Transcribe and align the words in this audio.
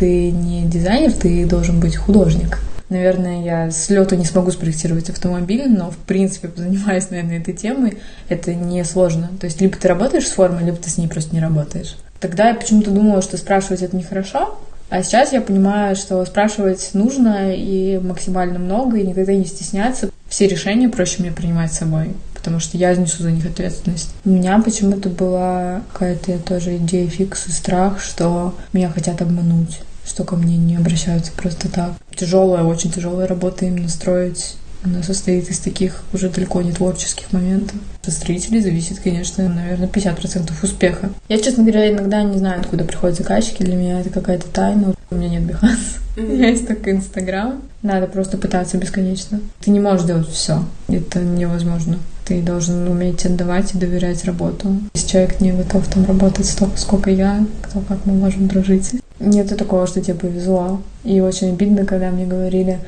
ты 0.00 0.30
не 0.30 0.62
дизайнер, 0.62 1.12
ты 1.12 1.44
должен 1.44 1.78
быть 1.78 1.94
художник. 1.94 2.58
Наверное, 2.88 3.44
я 3.44 3.70
с 3.70 3.90
лету 3.90 4.16
не 4.16 4.24
смогу 4.24 4.50
спроектировать 4.50 5.10
автомобиль, 5.10 5.68
но, 5.68 5.90
в 5.90 5.96
принципе, 5.98 6.50
занимаясь, 6.56 7.10
наверное, 7.10 7.38
этой 7.38 7.52
темой, 7.52 7.98
это 8.30 8.54
не 8.54 8.82
сложно. 8.84 9.30
То 9.38 9.44
есть, 9.44 9.60
либо 9.60 9.76
ты 9.76 9.88
работаешь 9.88 10.26
с 10.26 10.32
формой, 10.32 10.64
либо 10.64 10.78
ты 10.78 10.88
с 10.88 10.96
ней 10.96 11.06
просто 11.06 11.34
не 11.34 11.40
работаешь. 11.40 11.96
Тогда 12.18 12.48
я 12.48 12.54
почему-то 12.54 12.90
думала, 12.90 13.20
что 13.20 13.36
спрашивать 13.36 13.82
это 13.82 13.94
нехорошо, 13.94 14.58
а 14.88 15.02
сейчас 15.02 15.34
я 15.34 15.42
понимаю, 15.42 15.94
что 15.96 16.24
спрашивать 16.24 16.90
нужно 16.94 17.54
и 17.54 17.98
максимально 17.98 18.58
много, 18.58 18.96
и 18.96 19.06
никогда 19.06 19.34
не 19.34 19.44
стесняться. 19.44 20.10
Все 20.30 20.48
решения 20.48 20.88
проще 20.88 21.16
мне 21.20 21.30
принимать 21.30 21.74
с 21.74 21.78
собой, 21.78 22.14
потому 22.34 22.58
что 22.58 22.78
я 22.78 22.94
несу 22.96 23.22
за 23.22 23.30
них 23.30 23.44
ответственность. 23.44 24.14
У 24.24 24.30
меня 24.30 24.60
почему-то 24.60 25.10
была 25.10 25.82
какая-то 25.92 26.38
тоже 26.38 26.76
идея 26.78 27.08
фикс 27.08 27.48
и 27.48 27.52
страх, 27.52 28.00
что 28.00 28.54
меня 28.72 28.88
хотят 28.88 29.20
обмануть 29.20 29.80
что 30.10 30.24
ко 30.24 30.36
мне 30.36 30.56
не 30.56 30.76
обращаются 30.76 31.32
просто 31.32 31.68
так. 31.68 31.92
Тяжелая, 32.14 32.64
очень 32.64 32.90
тяжелая 32.90 33.28
работа 33.28 33.64
именно 33.64 33.88
строить 33.88 34.56
она 34.82 35.02
состоит 35.02 35.50
из 35.50 35.58
таких 35.58 36.02
уже 36.12 36.30
далеко 36.30 36.62
не 36.62 36.72
творческих 36.72 37.32
моментов. 37.32 37.76
От 38.02 38.12
строителей 38.12 38.62
зависит, 38.62 38.98
конечно, 39.00 39.46
наверное, 39.46 39.88
50% 39.88 40.52
успеха. 40.62 41.10
Я, 41.28 41.38
честно 41.38 41.64
говоря, 41.64 41.90
иногда 41.90 42.22
не 42.22 42.38
знаю, 42.38 42.60
откуда 42.60 42.84
приходят 42.84 43.16
заказчики. 43.18 43.62
Для 43.62 43.76
меня 43.76 44.00
это 44.00 44.08
какая-то 44.08 44.48
тайна. 44.48 44.94
У 45.10 45.14
меня 45.16 45.28
нет 45.28 45.42
Behance. 45.42 45.98
У 46.16 46.22
меня 46.22 46.48
есть 46.48 46.66
только 46.66 46.92
Инстаграм. 46.92 47.60
Надо 47.82 48.06
просто 48.06 48.38
пытаться 48.38 48.78
бесконечно. 48.78 49.40
Ты 49.60 49.70
не 49.70 49.80
можешь 49.80 50.06
делать 50.06 50.28
все. 50.28 50.64
Это 50.88 51.20
невозможно. 51.20 51.98
Ты 52.30 52.42
должен 52.42 52.86
уметь 52.86 53.26
отдавать 53.26 53.74
и 53.74 53.78
доверять 53.78 54.24
работу. 54.24 54.68
Если 54.94 55.08
человек 55.08 55.40
не 55.40 55.50
готов 55.50 55.88
там 55.88 56.04
работать 56.04 56.46
столько, 56.46 56.78
сколько 56.78 57.10
я, 57.10 57.44
то 57.72 57.80
как 57.88 58.06
мы 58.06 58.12
можем 58.12 58.46
дружить? 58.46 58.92
Нет 59.18 59.48
такого, 59.58 59.88
что 59.88 60.00
тебе 60.00 60.14
повезло. 60.14 60.80
И 61.02 61.20
очень 61.20 61.48
обидно, 61.48 61.84
когда 61.84 62.12
мне 62.12 62.26
говорили, 62.26 62.78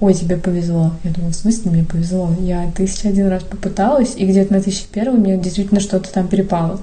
ой, 0.00 0.12
тебе 0.12 0.36
повезло. 0.36 0.92
Я 1.02 1.12
думаю, 1.12 1.32
в 1.32 1.36
смысле 1.36 1.70
мне 1.70 1.82
повезло? 1.82 2.36
Я 2.40 2.70
тысяча 2.76 3.08
один 3.08 3.28
раз 3.28 3.42
попыталась, 3.42 4.16
и 4.16 4.26
где-то 4.26 4.52
на 4.52 4.60
тысяча 4.60 4.84
первый 4.92 5.18
мне 5.18 5.38
действительно 5.38 5.80
что-то 5.80 6.12
там 6.12 6.28
перепало. 6.28 6.78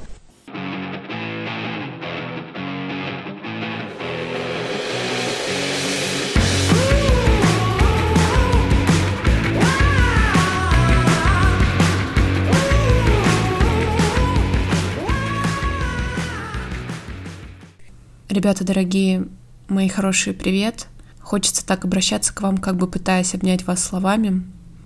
Ребята 18.37 18.63
дорогие, 18.63 19.27
мои 19.67 19.87
хорошие, 19.87 20.35
привет! 20.35 20.85
Хочется 21.19 21.65
так 21.65 21.85
обращаться 21.85 22.31
к 22.31 22.41
вам, 22.43 22.59
как 22.59 22.77
бы 22.77 22.85
пытаясь 22.85 23.33
обнять 23.33 23.65
вас 23.65 23.83
словами. 23.83 24.43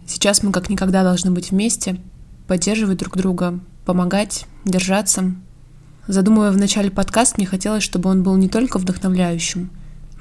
Сейчас 0.07 0.41
мы 0.41 0.53
как 0.53 0.69
никогда 0.69 1.03
должны 1.03 1.31
быть 1.31 1.51
вместе, 1.51 1.99
поддерживать 2.47 2.99
друг 2.99 3.17
друга, 3.17 3.59
помогать, 3.83 4.45
держаться. 4.63 5.35
Задумывая 6.07 6.51
в 6.51 6.57
начале 6.57 6.89
подкаст, 6.89 7.37
мне 7.37 7.45
хотелось, 7.45 7.83
чтобы 7.83 8.09
он 8.09 8.23
был 8.23 8.37
не 8.37 8.47
только 8.47 8.77
вдохновляющим, 8.79 9.69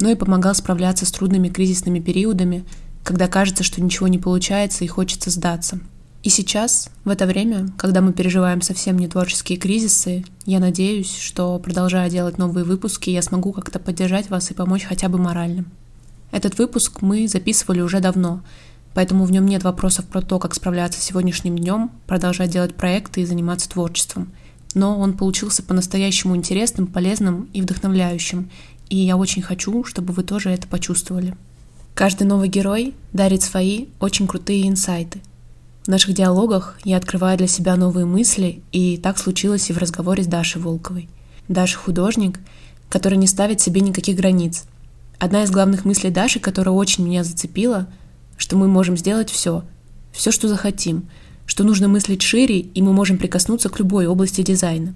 но 0.00 0.10
и 0.10 0.16
помогал 0.16 0.56
справляться 0.56 1.06
с 1.06 1.12
трудными 1.12 1.50
кризисными 1.50 2.00
периодами, 2.00 2.64
когда 3.04 3.28
кажется, 3.28 3.62
что 3.62 3.80
ничего 3.80 4.08
не 4.08 4.18
получается 4.18 4.84
и 4.84 4.88
хочется 4.88 5.30
сдаться– 5.30 5.78
и 6.22 6.28
сейчас, 6.28 6.90
в 7.04 7.08
это 7.08 7.24
время, 7.24 7.70
когда 7.78 8.02
мы 8.02 8.12
переживаем 8.12 8.60
совсем 8.60 8.98
не 8.98 9.08
творческие 9.08 9.56
кризисы, 9.56 10.22
я 10.44 10.58
надеюсь, 10.58 11.16
что, 11.16 11.58
продолжая 11.58 12.10
делать 12.10 12.36
новые 12.36 12.64
выпуски, 12.64 13.08
я 13.08 13.22
смогу 13.22 13.52
как-то 13.52 13.78
поддержать 13.78 14.28
вас 14.28 14.50
и 14.50 14.54
помочь 14.54 14.84
хотя 14.84 15.08
бы 15.08 15.16
морально. 15.16 15.64
Этот 16.30 16.58
выпуск 16.58 17.00
мы 17.00 17.26
записывали 17.26 17.80
уже 17.80 18.00
давно, 18.00 18.42
поэтому 18.92 19.24
в 19.24 19.32
нем 19.32 19.46
нет 19.46 19.64
вопросов 19.64 20.04
про 20.08 20.20
то, 20.20 20.38
как 20.38 20.54
справляться 20.54 21.00
с 21.00 21.04
сегодняшним 21.04 21.56
днем, 21.56 21.90
продолжать 22.06 22.50
делать 22.50 22.74
проекты 22.74 23.22
и 23.22 23.26
заниматься 23.26 23.70
творчеством. 23.70 24.30
Но 24.74 25.00
он 25.00 25.14
получился 25.14 25.62
по-настоящему 25.62 26.36
интересным, 26.36 26.86
полезным 26.86 27.48
и 27.54 27.62
вдохновляющим, 27.62 28.50
и 28.90 28.96
я 28.98 29.16
очень 29.16 29.40
хочу, 29.40 29.84
чтобы 29.84 30.12
вы 30.12 30.22
тоже 30.22 30.50
это 30.50 30.68
почувствовали. 30.68 31.34
Каждый 31.94 32.24
новый 32.24 32.48
герой 32.48 32.94
дарит 33.14 33.42
свои 33.42 33.86
очень 34.00 34.26
крутые 34.26 34.68
инсайты– 34.68 35.22
в 35.84 35.88
наших 35.88 36.12
диалогах 36.14 36.78
я 36.84 36.98
открываю 36.98 37.38
для 37.38 37.46
себя 37.46 37.74
новые 37.76 38.04
мысли, 38.04 38.62
и 38.70 38.98
так 38.98 39.16
случилось 39.16 39.70
и 39.70 39.72
в 39.72 39.78
разговоре 39.78 40.22
с 40.22 40.26
Дашей 40.26 40.60
Волковой. 40.60 41.08
Даша 41.48 41.78
художник, 41.78 42.38
который 42.90 43.16
не 43.16 43.26
ставит 43.26 43.60
себе 43.60 43.80
никаких 43.80 44.16
границ. 44.16 44.64
Одна 45.18 45.42
из 45.42 45.50
главных 45.50 45.86
мыслей 45.86 46.10
Даши, 46.10 46.38
которая 46.38 46.74
очень 46.74 47.04
меня 47.06 47.24
зацепила, 47.24 47.86
что 48.36 48.56
мы 48.56 48.68
можем 48.68 48.96
сделать 48.96 49.30
все, 49.30 49.64
все, 50.12 50.30
что 50.30 50.48
захотим, 50.48 51.08
что 51.46 51.64
нужно 51.64 51.88
мыслить 51.88 52.22
шире, 52.22 52.60
и 52.60 52.82
мы 52.82 52.92
можем 52.92 53.16
прикоснуться 53.16 53.70
к 53.70 53.78
любой 53.78 54.06
области 54.06 54.42
дизайна. 54.42 54.94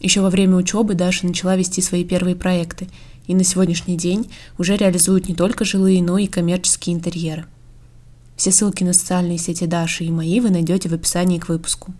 Еще 0.00 0.22
во 0.22 0.30
время 0.30 0.56
учебы 0.56 0.94
Даша 0.94 1.26
начала 1.26 1.56
вести 1.56 1.82
свои 1.82 2.04
первые 2.04 2.34
проекты, 2.34 2.88
и 3.26 3.34
на 3.34 3.44
сегодняшний 3.44 3.96
день 3.96 4.30
уже 4.58 4.76
реализует 4.76 5.28
не 5.28 5.36
только 5.36 5.64
жилые, 5.64 6.02
но 6.02 6.18
и 6.18 6.26
коммерческие 6.26 6.96
интерьеры. 6.96 7.46
Все 8.40 8.52
ссылки 8.52 8.82
на 8.84 8.94
социальные 8.94 9.36
сети 9.36 9.66
Даши 9.66 10.04
и 10.04 10.10
мои 10.10 10.40
вы 10.40 10.48
найдете 10.48 10.88
в 10.88 10.94
описании 10.94 11.38
к 11.38 11.50
выпуску. 11.50 11.92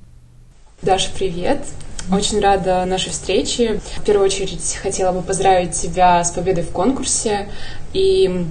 Даша, 0.80 1.10
привет! 1.14 1.66
Очень 2.10 2.40
рада 2.40 2.82
нашей 2.86 3.10
встрече. 3.10 3.82
В 3.98 4.02
первую 4.04 4.24
очередь 4.24 4.78
хотела 4.82 5.12
бы 5.12 5.20
поздравить 5.20 5.72
тебя 5.72 6.24
с 6.24 6.30
победой 6.30 6.64
в 6.64 6.70
конкурсе. 6.70 7.50
И 7.92 8.46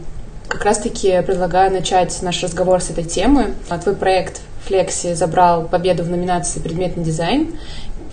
как 0.47 0.65
раз-таки 0.65 1.19
предлагаю 1.23 1.73
начать 1.73 2.15
наш 2.21 2.43
разговор 2.43 2.79
с 2.79 2.91
этой 2.91 3.05
темы. 3.05 3.55
Твой 3.81 3.95
проект 3.95 4.41
Флекси 4.67 5.15
забрал 5.15 5.67
победу 5.67 6.03
в 6.03 6.09
номинации 6.11 6.59
«Предметный 6.59 7.03
дизайн». 7.03 7.55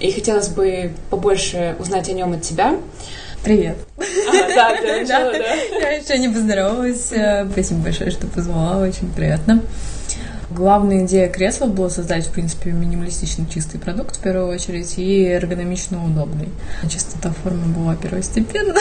И 0.00 0.10
хотелось 0.10 0.48
бы 0.48 0.94
побольше 1.10 1.76
узнать 1.78 2.08
о 2.08 2.12
нем 2.12 2.32
от 2.32 2.40
тебя. 2.40 2.78
Привет. 3.42 3.76
А, 3.98 4.54
да, 4.54 4.76
ты 4.76 5.00
начала, 5.02 5.32
да? 5.32 5.54
Я 5.54 5.90
еще 5.92 6.18
не 6.18 6.28
поздоровалась. 6.28 7.12
Э, 7.12 7.46
спасибо 7.50 7.82
большое, 7.82 8.10
что 8.10 8.26
позвала, 8.26 8.78
очень 8.78 9.10
приятно. 9.12 9.62
Главная 10.50 11.04
идея 11.04 11.28
кресла 11.28 11.66
была 11.66 11.90
создать, 11.90 12.26
в 12.26 12.30
принципе, 12.30 12.70
минималистично 12.70 13.46
чистый 13.52 13.78
продукт 13.78 14.16
в 14.16 14.20
первую 14.20 14.48
очередь 14.48 14.96
и 14.96 15.24
эргономично 15.24 16.04
удобный. 16.04 16.48
Чистота 16.88 17.32
формы 17.42 17.66
была 17.74 17.96
первостепенна. 17.96 18.78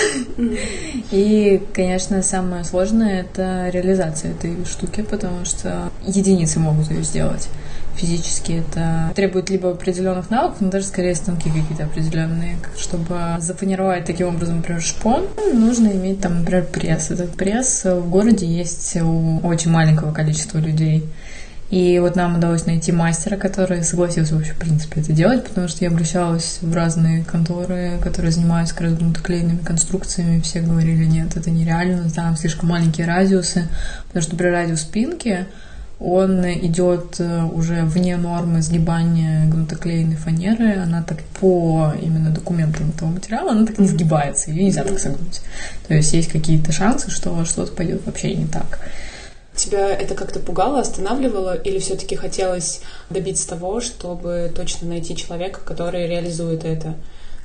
И, 1.12 1.62
конечно, 1.74 2.22
самое 2.22 2.64
сложное— 2.64 3.22
это 3.22 3.70
реализация 3.70 4.32
этой 4.32 4.64
штуки, 4.66 5.02
потому 5.02 5.44
что 5.44 5.92
единицы 6.06 6.60
могут 6.60 6.92
ее 6.92 7.04
сделать 7.04 7.50
физически 7.96 8.64
это 8.68 9.12
требует 9.16 9.50
либо 9.50 9.72
определенных 9.72 10.30
навыков, 10.30 10.58
но 10.62 10.70
даже 10.70 10.86
скорее 10.86 11.16
станки 11.16 11.50
какие-то 11.50 11.86
определенные. 11.86 12.58
Чтобы 12.78 13.18
запланировать 13.40 14.06
таким 14.06 14.28
образом, 14.28 14.58
например, 14.58 14.82
шпон, 14.82 15.28
нужно 15.54 15.88
иметь 15.88 16.22
там, 16.22 16.40
например, 16.40 16.66
пресс. 16.66 17.12
Этот 17.12 17.36
пресс 17.36 17.86
в 17.86 18.10
городе 18.10 18.46
есть 18.46 18.96
у 19.02 19.40
очень 19.46 19.72
маленького 19.72 20.12
количества 20.12 20.60
людей. 20.60 21.08
И 21.72 21.98
вот 22.00 22.16
нам 22.16 22.38
удалось 22.38 22.68
найти 22.68 22.92
мастера, 22.92 23.38
который 23.38 23.84
согласился 23.84 24.36
вообще, 24.36 24.54
в 24.54 24.58
принципе, 24.58 25.02
это 25.02 25.12
делать, 25.14 25.44
потому 25.44 25.68
что 25.68 25.84
я 25.84 25.90
обращалась 25.90 26.60
в 26.62 26.74
разные 26.74 27.24
конторы, 27.24 27.98
которые 28.04 28.32
занимаются 28.32 28.76
как 28.76 28.84
раз 28.84 28.94
гнутоклеенными 28.94 29.58
конструкциями. 29.58 30.42
Все 30.42 30.62
говорили, 30.62 31.06
нет, 31.06 31.36
это 31.36 31.50
нереально, 31.50 32.10
там 32.12 32.38
слишком 32.38 32.70
маленькие 32.70 33.08
радиусы, 33.08 33.68
потому 34.08 34.22
что 34.22 34.36
при 34.36 34.48
радиус 34.48 34.82
спинки 34.82 35.48
он 36.00 36.46
идет 36.46 37.20
э, 37.20 37.44
уже 37.44 37.84
вне 37.84 38.18
нормы 38.18 38.62
сгибания 38.62 39.48
гнутоклеенной 39.48 40.18
фанеры. 40.18 40.76
Она 40.76 41.04
так 41.04 41.24
по 41.40 41.94
именно 42.02 42.32
документам 42.32 42.90
этого 42.90 43.10
материала, 43.10 43.52
она 43.52 43.66
так 43.66 43.80
не 43.80 43.88
сгибается, 43.88 44.52
ее 44.52 44.66
нельзя 44.66 44.84
так 44.84 45.00
согнуть. 45.00 45.42
То 45.88 45.94
есть 45.94 46.12
есть 46.14 46.32
какие-то 46.32 46.72
шансы, 46.72 47.10
что 47.10 47.46
что-то 47.46 47.72
пойдет 47.72 48.06
вообще 48.06 48.36
не 48.36 48.46
так. 48.46 48.80
Тебя 49.56 49.90
это 49.90 50.16
как-то 50.16 50.42
пугало, 50.42 50.82
останавливало, 50.82 51.56
или 51.56 51.80
все-таки 51.80 52.18
хотелось 52.18 52.82
добиться 53.10 53.48
того, 53.48 53.80
чтобы 53.80 54.52
точно 54.54 54.90
найти 54.90 55.16
человека, 55.16 55.62
который 55.64 56.08
реализует 56.08 56.66
это? 56.66 56.96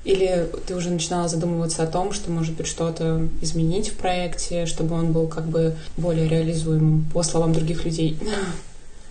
Или 0.05 0.49
ты 0.67 0.75
уже 0.75 0.91
начинала 0.91 1.29
задумываться 1.29 1.82
о 1.82 1.87
том, 1.87 2.12
что, 2.12 2.31
может 2.31 2.55
быть, 2.55 2.67
что-то 2.67 3.29
изменить 3.43 3.88
в 3.88 3.94
проекте, 3.94 4.64
чтобы 4.67 4.94
он 4.94 5.12
был 5.12 5.26
как 5.29 5.47
бы 5.47 5.76
более 5.97 6.26
реализуемым, 6.29 7.05
по 7.12 7.23
словам 7.23 7.52
других 7.52 7.85
людей? 7.85 8.19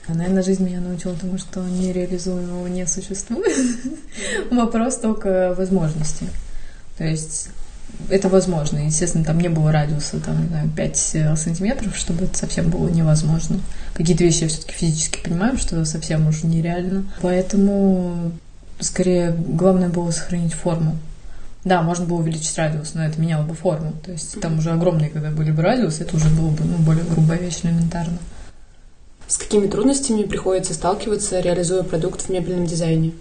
Наверное, 0.07 0.41
жизнь 0.41 0.65
меня 0.65 0.81
научила 0.81 1.15
тому, 1.15 1.37
что 1.37 1.61
нереализуемого 1.61 2.65
не 2.67 2.87
существует. 2.87 3.55
Вопрос 4.51 4.97
только 4.97 5.53
возможности. 5.55 6.25
То 6.97 7.03
есть 7.03 7.49
это 8.09 8.29
возможно. 8.29 8.79
Естественно, 8.79 9.23
там 9.23 9.39
не 9.39 9.49
было 9.49 9.71
радиуса, 9.71 10.19
там, 10.19 10.41
не 10.41 10.47
знаю, 10.47 10.69
5 10.75 11.11
э, 11.13 11.35
сантиметров, 11.35 11.95
чтобы 11.95 12.25
это 12.25 12.37
совсем 12.37 12.69
было 12.69 12.87
невозможно. 12.89 13.59
Какие-то 13.93 14.23
вещи 14.23 14.43
я 14.43 14.47
все-таки 14.49 14.73
физически 14.73 15.21
понимаю, 15.23 15.57
что 15.57 15.83
совсем 15.85 16.27
уже 16.27 16.47
нереально. 16.47 17.05
Поэтому 17.21 18.31
скорее 18.79 19.31
главное 19.31 19.89
было 19.89 20.11
сохранить 20.11 20.53
форму. 20.53 20.97
Да, 21.65 21.81
можно 21.81 22.05
было 22.05 22.19
увеличить 22.19 22.57
радиус, 22.57 22.93
но 22.93 23.05
это 23.05 23.19
меняло 23.19 23.43
бы 23.43 23.53
форму. 23.53 23.93
То 24.03 24.11
есть 24.11 24.39
там 24.39 24.59
уже 24.59 24.71
огромные, 24.71 25.09
когда 25.09 25.29
были 25.29 25.51
бы 25.51 25.61
радиусы, 25.61 26.03
это 26.03 26.15
уже 26.15 26.29
было 26.29 26.49
бы 26.49 26.63
ну, 26.63 26.77
более 26.77 27.03
грубая 27.03 27.37
вещь 27.37 27.59
элементарно. 27.63 28.17
С 29.27 29.37
какими 29.37 29.67
трудностями 29.67 30.23
приходится 30.23 30.73
сталкиваться, 30.73 31.39
реализуя 31.39 31.83
продукт 31.83 32.21
в 32.21 32.29
мебельном 32.29 32.65
дизайне? 32.65 33.11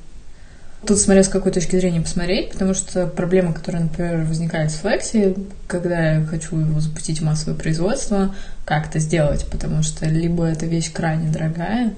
Тут 0.87 0.99
смотря 0.99 1.25
с 1.25 1.29
какой 1.29 1.51
точки 1.51 1.75
зрения 1.77 2.01
посмотреть, 2.01 2.53
потому 2.53 2.73
что 2.73 3.09
проблема, 3.09 3.53
которая, 3.53 3.83
например, 3.83 4.25
возникает 4.25 4.71
с 4.71 4.81
Flexi, 4.81 5.51
когда 5.67 6.15
я 6.15 6.25
хочу 6.25 6.57
его 6.57 6.79
запустить 6.79 7.21
в 7.21 7.25
массовое 7.25 7.59
производство, 7.59 8.35
как 8.65 8.87
это 8.87 9.01
сделать, 9.01 9.45
потому 9.51 9.83
что 9.83 10.07
либо 10.07 10.45
эта 10.45 10.67
вещь 10.67 10.93
крайне 10.93 11.31
дорогая, 11.31 11.95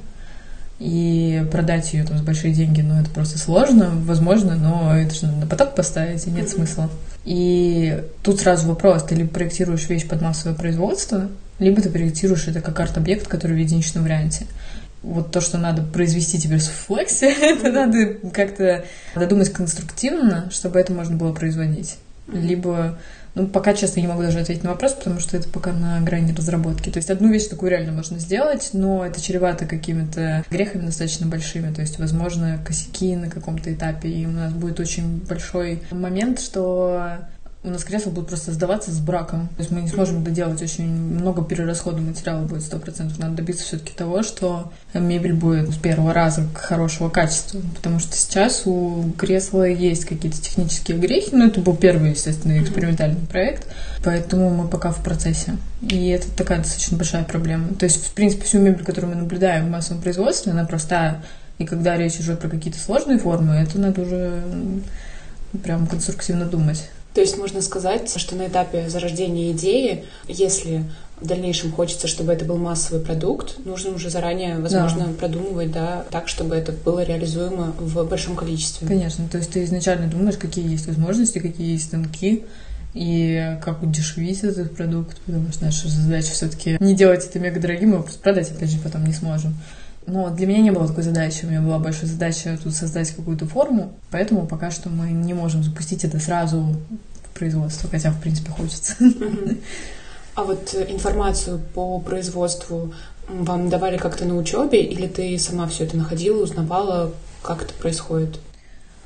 и 0.81 1.47
продать 1.53 1.93
ее 1.93 2.05
там 2.05 2.17
с 2.17 2.23
большие 2.23 2.55
деньги, 2.55 2.81
ну, 2.81 2.99
это 2.99 3.11
просто 3.11 3.39
сложно, 3.39 3.91
возможно, 3.93 4.57
но 4.57 4.97
это 4.97 5.15
же 5.15 5.27
надо 5.27 5.41
на 5.41 5.47
поток 5.47 5.75
поставить, 5.75 6.27
и 6.27 6.31
нет 6.31 6.49
смысла. 6.49 6.89
И 7.27 8.03
тут 8.23 8.41
сразу 8.41 8.67
вопрос, 8.67 9.05
ты 9.05 9.15
либо 9.15 9.29
проектируешь 9.29 9.89
вещь 9.91 10.09
под 10.09 10.23
массовое 10.23 10.57
производство, 10.57 11.29
либо 11.59 11.83
ты 11.83 11.91
проектируешь 11.91 12.49
это 12.49 12.63
как 12.63 12.81
арт-объект, 12.81 13.29
который 13.29 13.57
в 13.57 13.61
единичном 13.61 14.05
варианте. 14.05 14.47
Вот 15.03 15.31
то, 15.31 15.43
что 15.43 15.59
надо 15.59 15.83
произвести 15.83 16.41
теперь 16.41 16.61
с 16.61 16.73
Flex, 16.89 17.21
это 17.21 17.71
надо 17.71 18.15
как-то 18.33 18.85
додумать 19.15 19.53
конструктивно, 19.53 20.49
чтобы 20.51 20.81
это 20.81 20.95
можно 20.95 21.15
было 21.15 21.35
производить. 21.35 21.99
Либо 22.33 22.99
ну, 23.35 23.47
пока, 23.47 23.75
честно, 23.75 24.01
не 24.01 24.09
могу 24.09 24.23
даже 24.23 24.41
ответить 24.41 24.65
на 24.65 24.71
вопрос, 24.71 24.93
потому 24.93 25.21
что 25.21 25.37
это 25.37 25.49
пока 25.49 25.73
на 25.73 26.01
грани 26.01 26.33
разработки. 26.33 26.91
То 26.91 26.99
есть 26.99 27.11
одну 27.11 27.29
вещь 27.29 27.47
такую 27.47 27.71
реально 27.71 27.93
можно 27.93 28.19
сделать, 28.19 28.71
но 28.73 29.05
это 29.05 29.21
чревато 29.21 29.67
какими-то 29.67 30.45
грехами 30.51 30.87
достаточно 30.87 31.27
большими. 31.27 31.73
То 31.73 31.81
есть, 31.81 31.99
возможно, 31.99 32.59
косяки 32.65 33.15
на 33.17 33.29
каком-то 33.29 33.73
этапе, 33.73 34.09
и 34.09 34.27
у 34.27 34.31
нас 34.31 34.53
будет 34.53 34.81
очень 34.81 35.19
большой 35.19 35.83
момент, 35.91 36.41
что 36.41 37.19
у 37.63 37.69
нас 37.69 37.85
кресла 37.85 38.11
будут 38.11 38.29
просто 38.29 38.53
сдаваться 38.53 38.91
с 38.91 39.01
браком. 39.01 39.49
То 39.49 39.61
есть 39.61 39.71
мы 39.71 39.83
не 39.83 39.89
сможем 39.89 40.25
доделать 40.25 40.63
очень 40.63 40.91
много 40.91 41.45
перерасхода 41.45 42.01
материала 42.01 42.47
будет 42.47 42.63
сто 42.63 42.79
процентов. 42.79 43.19
Надо 43.19 43.37
добиться 43.37 43.65
все-таки 43.65 43.93
того, 43.93 44.23
что 44.23 44.73
мебель 44.95 45.35
будет 45.35 45.69
с 45.69 45.77
первого 45.77 46.15
раза 46.15 46.49
хорошего 46.55 47.11
качества. 47.11 47.61
Потому 47.75 47.99
что 47.99 48.17
сейчас 48.17 48.63
у 48.65 49.13
кресла 49.19 49.65
есть 49.65 50.07
какие-то 50.07 50.41
технические 50.41 50.97
грехи, 50.97 51.37
но 51.37 51.47
это 51.47 51.61
был 51.61 51.77
первый, 51.77 52.11
естественно, 52.11 52.59
экспериментальный 52.63 53.21
проект. 53.27 53.67
Поэтому 54.03 54.49
мы 54.49 54.67
пока 54.67 54.91
в 54.91 55.05
процессе. 55.05 55.59
И 55.83 56.09
это 56.09 56.31
такая 56.31 56.59
достаточно 56.59 56.97
большая 56.97 57.25
проблема. 57.25 57.75
То 57.75 57.85
есть, 57.85 58.07
в 58.07 58.13
принципе, 58.13 58.45
всю 58.45 58.59
мебель, 58.59 58.85
которую 58.85 59.15
мы 59.15 59.21
наблюдаем 59.21 59.67
в 59.67 59.71
массовом 59.71 60.01
производстве, 60.01 60.53
она 60.53 60.65
простая. 60.65 61.23
И 61.59 61.67
когда 61.67 61.99
речь 61.99 62.19
уже 62.21 62.37
про 62.37 62.49
какие-то 62.49 62.79
сложные 62.79 63.19
формы, 63.19 63.57
это 63.57 63.79
надо 63.79 64.01
уже 64.01 64.43
прям 65.63 65.87
конструктивно 65.87 66.47
думать. 66.47 66.89
То 67.15 67.21
есть 67.21 67.37
можно 67.37 67.61
сказать, 67.61 68.13
что 68.17 68.37
на 68.37 68.47
этапе 68.47 68.89
зарождения 68.89 69.53
идеи, 69.53 70.05
если 70.29 70.85
в 71.21 71.27
дальнейшем 71.27 71.73
хочется, 71.73 72.07
чтобы 72.07 72.33
это 72.33 72.45
был 72.45 72.57
массовый 72.57 73.03
продукт, 73.03 73.65
нужно 73.65 73.95
уже 73.95 74.11
заранее, 74.11 74.59
возможно, 74.59 75.07
да. 75.07 75.13
продумывать, 75.13 75.71
да, 75.71 76.05
так, 76.11 76.29
чтобы 76.29 76.55
это 76.55 76.73
было 76.73 77.03
реализуемо 77.03 77.75
в 77.79 78.05
большом 78.05 78.37
количестве. 78.37 78.87
Конечно, 78.87 79.29
то 79.29 79.39
есть 79.39 79.51
ты 79.51 79.65
изначально 79.65 80.07
думаешь, 80.07 80.39
какие 80.39 80.71
есть 80.71 80.87
возможности, 80.87 81.39
какие 81.39 81.73
есть 81.73 81.87
станки, 81.87 82.45
и 82.95 83.57
как 83.63 83.83
удешевить 83.83 84.43
этот 84.43 84.75
продукт, 84.75 85.17
потому 85.27 85.53
что 85.53 85.65
наша 85.65 85.89
задача 85.89 86.33
все-таки 86.33 86.77
не 86.81 86.95
делать 86.95 87.25
это 87.25 87.39
мега 87.39 87.61
дорогим, 87.61 87.95
а 87.95 88.03
просто 88.03 88.21
продать, 88.21 88.51
опять 88.51 88.71
же, 88.71 88.79
потом 88.79 89.05
не 89.05 89.13
сможем. 89.13 89.55
Но 90.11 90.31
для 90.31 90.47
меня 90.47 90.61
не 90.61 90.71
было 90.71 90.89
такой 90.89 91.05
задачи. 91.05 91.45
У 91.45 91.49
меня 91.49 91.61
была 91.61 91.79
большая 91.79 92.07
задача 92.07 92.59
тут 92.63 92.75
создать 92.75 93.11
какую-то 93.11 93.47
форму, 93.47 93.93
поэтому 94.11 94.47
пока 94.47 94.71
что 94.71 94.89
мы 94.89 95.11
не 95.11 95.35
можем 95.35 95.63
запустить 95.63 96.05
это 96.05 96.19
сразу 96.19 96.77
в 97.25 97.39
производство, 97.39 97.89
хотя, 97.89 98.11
в 98.11 98.21
принципе, 98.21 98.51
хочется. 98.51 98.95
А 100.37 100.45
вот 100.45 100.75
информацию 100.75 101.61
по 101.75 101.99
производству 101.99 102.95
вам 103.29 103.69
давали 103.69 103.99
как-то 103.99 104.25
на 104.25 104.37
учебе, 104.37 104.83
или 104.83 105.07
ты 105.07 105.37
сама 105.39 105.67
все 105.67 105.85
это 105.85 105.97
находила, 105.97 106.43
узнавала, 106.43 107.13
как 107.43 107.63
это 107.63 107.75
происходит? 107.75 108.39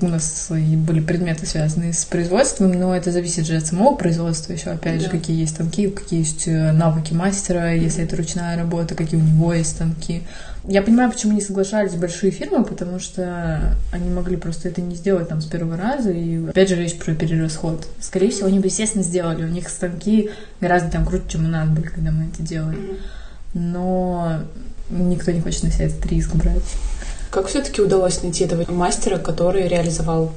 У 0.00 0.06
нас 0.06 0.48
были 0.50 1.00
предметы, 1.00 1.46
связанные 1.46 1.92
с 1.92 2.04
производством, 2.04 2.72
но 2.72 2.94
это 2.94 3.10
зависит 3.10 3.46
же 3.46 3.56
от 3.56 3.66
самого 3.66 3.94
производства 3.94 4.52
еще, 4.52 4.70
опять 4.70 4.98
да. 4.98 5.04
же, 5.04 5.10
какие 5.10 5.40
есть 5.40 5.54
станки, 5.54 5.88
какие 5.88 6.20
есть 6.20 6.46
э, 6.46 6.72
навыки 6.72 7.14
мастера, 7.14 7.72
если 7.72 8.04
это 8.04 8.16
ручная 8.16 8.56
работа, 8.56 8.94
какие 8.94 9.20
у 9.20 9.22
него 9.24 9.54
есть 9.54 9.70
станки. 9.70 10.22
Я 10.66 10.80
понимаю, 10.80 11.10
почему 11.12 11.34
не 11.34 11.42
соглашались 11.42 11.94
большие 11.94 12.32
фирмы, 12.32 12.64
потому 12.64 12.98
что 12.98 13.76
они 13.92 14.08
могли 14.08 14.36
просто 14.36 14.68
это 14.68 14.80
не 14.80 14.94
сделать 14.94 15.28
там 15.28 15.42
с 15.42 15.44
первого 15.44 15.76
раза, 15.76 16.10
и 16.10 16.46
опять 16.46 16.70
же 16.70 16.76
речь 16.76 16.96
про 16.96 17.14
перерасход. 17.14 17.86
Скорее 18.00 18.30
всего, 18.30 18.46
они 18.46 18.60
бы, 18.60 18.68
естественно, 18.68 19.04
сделали. 19.04 19.44
У 19.44 19.48
них 19.48 19.68
станки 19.68 20.30
гораздо 20.62 20.90
там 20.90 21.04
круче, 21.04 21.24
чем 21.28 21.44
у 21.44 21.48
нас 21.48 21.68
были, 21.68 21.86
когда 21.86 22.10
мы 22.10 22.26
это 22.32 22.42
делали. 22.42 22.78
Но 23.52 24.40
никто 24.88 25.32
не 25.32 25.42
хочет 25.42 25.64
на 25.64 25.70
себя 25.70 25.86
этот 25.86 26.06
риск 26.06 26.34
брать. 26.34 26.62
Как 27.30 27.48
все-таки 27.48 27.82
удалось 27.82 28.22
найти 28.22 28.44
этого 28.44 28.70
мастера, 28.72 29.18
который 29.18 29.68
реализовал 29.68 30.32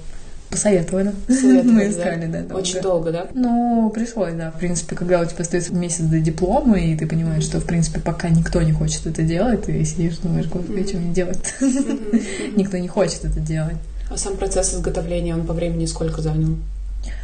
Посоветовали. 0.49 1.13
Мы 1.27 1.89
искали, 1.89 2.25
да. 2.27 2.55
Очень 2.55 2.81
долго, 2.81 3.11
да? 3.11 3.27
Ну, 3.33 3.91
пришлось, 3.93 4.33
да. 4.33 4.51
В 4.51 4.59
принципе, 4.59 4.95
когда 4.95 5.21
у 5.21 5.25
тебя 5.25 5.39
остается 5.39 5.73
месяц 5.73 6.01
до 6.01 6.19
диплома, 6.19 6.79
и 6.79 6.95
ты 6.95 7.05
понимаешь, 7.05 7.43
что, 7.43 7.59
в 7.59 7.65
принципе, 7.65 7.99
пока 7.99 8.29
никто 8.29 8.61
не 8.61 8.71
хочет 8.71 9.05
это 9.07 9.23
делать, 9.23 9.63
ты 9.63 9.83
сидишь, 9.83 10.17
думаешь, 10.17 10.47
господи, 10.47 10.87
что 10.87 10.97
мне 10.97 11.13
делать? 11.13 11.53
Никто 12.55 12.77
не 12.77 12.87
хочет 12.87 13.25
это 13.25 13.39
делать. 13.39 13.77
А 14.09 14.17
сам 14.17 14.37
процесс 14.37 14.73
изготовления, 14.73 15.35
он 15.35 15.45
по 15.45 15.53
времени 15.53 15.85
сколько 15.85 16.21
занял? 16.21 16.55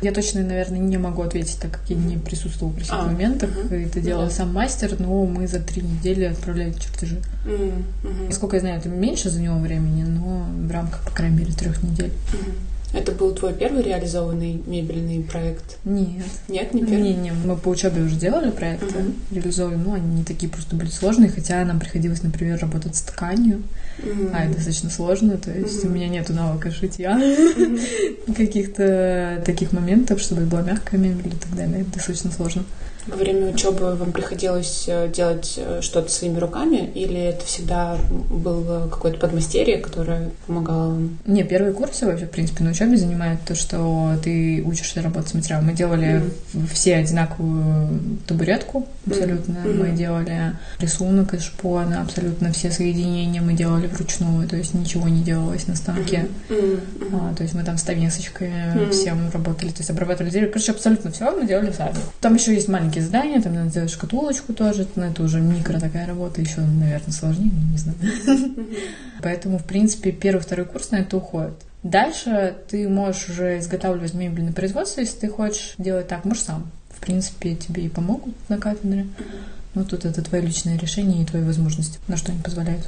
Я 0.01 0.11
точно, 0.11 0.41
наверное, 0.43 0.79
не 0.79 0.97
могу 0.97 1.21
ответить, 1.21 1.57
так 1.59 1.71
как 1.71 1.81
я 1.89 1.95
не 1.95 2.17
присутствовала 2.17 2.73
при 2.73 2.83
всех 2.83 2.95
а, 2.95 3.05
моментах. 3.05 3.49
Угу. 3.49 3.73
Это 3.73 3.99
делал 3.99 4.25
да. 4.25 4.29
сам 4.29 4.53
мастер, 4.53 4.95
но 4.99 5.25
мы 5.25 5.47
за 5.47 5.59
три 5.59 5.81
недели 5.81 6.25
отправляли 6.25 6.73
чертежи. 6.73 7.21
Угу. 7.45 8.31
Сколько 8.31 8.57
я 8.57 8.59
знаю, 8.61 8.79
это 8.79 8.89
меньше 8.89 9.29
за 9.29 9.41
него 9.41 9.57
времени, 9.57 10.03
но 10.03 10.45
в 10.67 10.71
рамках, 10.71 11.03
по 11.03 11.11
крайней 11.11 11.37
мере, 11.37 11.53
трех 11.53 11.81
недель. 11.83 12.11
Угу. 12.33 12.51
Это 12.93 13.11
был 13.11 13.33
твой 13.33 13.53
первый 13.53 13.81
реализованный 13.81 14.61
мебельный 14.67 15.23
проект? 15.23 15.79
Нет. 15.83 16.25
Нет, 16.47 16.73
не 16.75 16.81
первый? 16.81 17.01
Не, 17.01 17.13
не, 17.15 17.31
мы 17.31 17.57
по 17.57 17.69
учебе 17.69 18.03
уже 18.03 18.15
делали 18.15 18.51
проекты, 18.51 18.85
uh-huh. 18.85 19.15
реализовывали, 19.31 19.77
ну, 19.77 19.93
они 19.93 20.17
не 20.17 20.23
такие 20.23 20.51
просто 20.51 20.75
были 20.75 20.89
сложные, 20.89 21.31
хотя 21.31 21.65
нам 21.65 21.79
приходилось, 21.79 22.21
например, 22.21 22.59
работать 22.59 22.95
с 22.95 23.01
тканью, 23.01 23.63
uh-huh. 23.97 24.31
а 24.33 24.45
это 24.45 24.55
достаточно 24.55 24.91
сложно, 24.91 25.37
то 25.37 25.51
есть 25.51 25.83
uh-huh. 25.83 25.87
у 25.87 25.89
меня 25.89 26.07
нету 26.07 26.33
навыка 26.33 26.69
шитья, 26.69 27.19
каких-то 28.37 29.41
таких 29.43 29.71
моментов, 29.71 30.21
чтобы 30.21 30.43
была 30.43 30.61
мягкая 30.61 30.99
мебель 30.99 31.33
и 31.33 31.37
так 31.37 31.55
далее, 31.55 31.81
это 31.81 31.93
достаточно 31.93 32.31
сложно. 32.31 32.63
Во 33.07 33.15
время 33.15 33.51
учебы 33.51 33.95
вам 33.95 34.11
приходилось 34.11 34.85
э, 34.87 35.09
делать 35.09 35.55
э, 35.57 35.81
что-то 35.81 36.09
своими 36.11 36.39
руками, 36.39 36.89
или 36.95 37.19
это 37.19 37.45
всегда 37.45 37.97
был 38.29 38.89
какое-то 38.89 39.19
подмастерье, 39.19 39.77
которое 39.77 40.31
помогало 40.47 40.89
вам? 40.89 41.17
Не, 41.25 41.43
первые 41.43 41.73
курсы 41.73 42.05
вообще, 42.05 42.25
в 42.25 42.31
принципе, 42.31 42.63
на 42.63 42.71
учебе 42.71 42.97
занимают 42.97 43.41
то, 43.45 43.55
что 43.55 44.13
ты 44.23 44.63
учишься 44.65 45.01
работать 45.01 45.29
с 45.29 45.33
материалом. 45.33 45.65
Мы 45.65 45.73
делали 45.73 46.23
mm-hmm. 46.53 46.67
все 46.73 46.95
одинаковую 46.95 47.99
табуретку 48.27 48.87
абсолютно. 49.05 49.53
Mm-hmm. 49.53 49.73
Мы 49.73 49.95
делали 49.95 50.53
рисунок 50.79 51.33
из 51.33 51.43
шпона, 51.43 52.01
абсолютно 52.01 52.51
все 52.51 52.71
соединения 52.71 53.41
мы 53.41 53.53
делали 53.53 53.87
вручную, 53.87 54.47
то 54.47 54.55
есть 54.55 54.73
ничего 54.73 55.07
не 55.09 55.23
делалось 55.23 55.67
на 55.67 55.75
станке. 55.75 56.27
Mm-hmm. 56.49 57.31
А, 57.31 57.35
то 57.35 57.43
есть 57.43 57.55
мы 57.55 57.63
там 57.63 57.77
с 57.77 57.83
тавесочкой 57.83 58.49
mm-hmm. 58.49 58.91
всем 58.91 59.29
работали, 59.31 59.69
то 59.69 59.79
есть 59.79 59.89
обрабатывали 59.89 60.31
дерево. 60.31 60.51
Короче, 60.51 60.71
абсолютно 60.71 61.11
все 61.11 61.31
мы 61.31 61.47
делали 61.47 61.71
сами. 61.71 61.95
Там 62.21 62.35
еще 62.35 62.53
есть 62.53 62.67
маленький 62.67 62.92
маленькие 62.93 63.03
задания, 63.03 63.41
там 63.41 63.53
надо 63.53 63.69
сделать 63.69 63.91
шкатулочку 63.91 64.53
тоже, 64.53 64.87
но 64.95 65.05
это 65.05 65.23
уже 65.23 65.41
микро 65.41 65.79
такая 65.79 66.05
работа, 66.05 66.41
еще, 66.41 66.61
наверное, 66.61 67.11
сложнее, 67.11 67.51
не 67.71 67.77
знаю. 67.77 67.97
Поэтому, 69.21 69.57
в 69.57 69.63
принципе, 69.63 70.11
первый, 70.11 70.41
второй 70.41 70.65
курс 70.65 70.91
на 70.91 70.97
это 70.97 71.17
уходит. 71.17 71.53
Дальше 71.81 72.55
ты 72.69 72.87
можешь 72.87 73.29
уже 73.29 73.59
изготавливать 73.59 74.13
мебель 74.13 74.43
на 74.43 74.53
производство, 74.53 75.01
если 75.01 75.19
ты 75.19 75.29
хочешь 75.29 75.75
делать 75.77 76.07
так, 76.07 76.23
можешь 76.25 76.43
сам. 76.43 76.71
В 76.89 77.01
принципе, 77.01 77.55
тебе 77.55 77.83
и 77.83 77.89
помогут 77.89 78.35
на 78.49 78.57
кафедре. 78.57 79.07
Но 79.73 79.83
тут 79.83 80.05
это 80.05 80.21
твое 80.21 80.45
личное 80.45 80.77
решение 80.77 81.23
и 81.23 81.25
твои 81.25 81.41
возможности, 81.41 81.99
на 82.07 82.15
что 82.15 82.31
они 82.31 82.41
позволяют. 82.41 82.87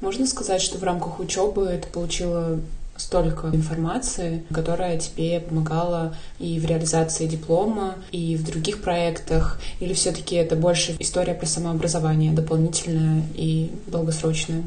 Можно 0.00 0.26
сказать, 0.26 0.60
что 0.60 0.78
в 0.78 0.84
рамках 0.84 1.20
учебы 1.20 1.64
это 1.66 1.86
получило 1.88 2.60
столько 2.96 3.48
информации, 3.48 4.44
которая 4.52 4.98
тебе 4.98 5.40
помогала 5.40 6.14
и 6.38 6.58
в 6.58 6.66
реализации 6.66 7.26
диплома, 7.26 7.96
и 8.12 8.36
в 8.36 8.44
других 8.44 8.82
проектах, 8.82 9.60
или 9.80 9.94
все-таки 9.94 10.36
это 10.36 10.56
больше 10.56 10.96
история 10.98 11.34
про 11.34 11.46
самообразование, 11.46 12.32
дополнительная 12.32 13.22
и 13.34 13.70
долгосрочная? 13.86 14.62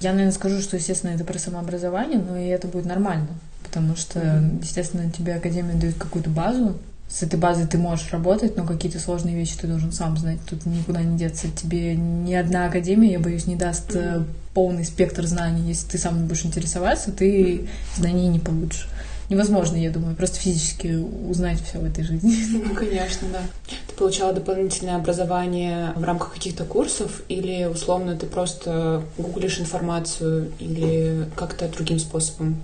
Я, 0.00 0.10
наверное, 0.10 0.32
скажу, 0.32 0.60
что, 0.60 0.76
естественно, 0.76 1.12
это 1.12 1.24
про 1.24 1.38
самообразование, 1.38 2.18
но 2.18 2.36
и 2.36 2.46
это 2.46 2.66
будет 2.66 2.86
нормально, 2.86 3.28
потому 3.62 3.94
что, 3.94 4.42
естественно, 4.60 5.10
тебе 5.10 5.34
Академия 5.34 5.74
дает 5.74 5.94
какую-то 5.94 6.28
базу, 6.28 6.76
с 7.12 7.22
этой 7.22 7.38
базой 7.38 7.66
ты 7.66 7.76
можешь 7.76 8.10
работать, 8.10 8.56
но 8.56 8.64
какие-то 8.64 8.98
сложные 8.98 9.36
вещи 9.36 9.58
ты 9.60 9.66
должен 9.66 9.92
сам 9.92 10.16
знать. 10.16 10.38
Тут 10.48 10.64
никуда 10.64 11.02
не 11.02 11.18
деться. 11.18 11.48
Тебе 11.54 11.94
ни 11.94 12.32
одна 12.32 12.66
академия, 12.66 13.12
я 13.12 13.20
боюсь, 13.20 13.46
не 13.46 13.56
даст 13.56 13.90
mm-hmm. 13.90 14.24
полный 14.54 14.84
спектр 14.84 15.26
знаний. 15.26 15.68
Если 15.68 15.88
ты 15.88 15.98
сам 15.98 16.22
не 16.22 16.26
будешь 16.26 16.46
интересоваться, 16.46 17.12
ты 17.12 17.68
знаний 17.96 18.28
не 18.28 18.38
получишь. 18.38 18.88
невозможно, 19.28 19.76
я 19.76 19.90
думаю, 19.90 20.16
просто 20.16 20.38
физически 20.38 20.94
узнать 21.28 21.60
все 21.62 21.80
в 21.80 21.84
этой 21.84 22.02
жизни. 22.02 22.34
Ну, 22.52 22.74
конечно, 22.74 23.28
да. 23.30 23.40
Ты 23.88 23.94
получала 23.94 24.32
дополнительное 24.32 24.96
образование 24.96 25.92
в 25.96 26.04
рамках 26.04 26.32
каких-то 26.32 26.64
курсов 26.64 27.22
или, 27.28 27.64
условно, 27.64 28.16
ты 28.16 28.24
просто 28.24 29.02
гуглишь 29.18 29.60
информацию 29.60 30.50
или 30.58 31.28
как-то 31.36 31.68
другим 31.68 31.98
способом? 31.98 32.62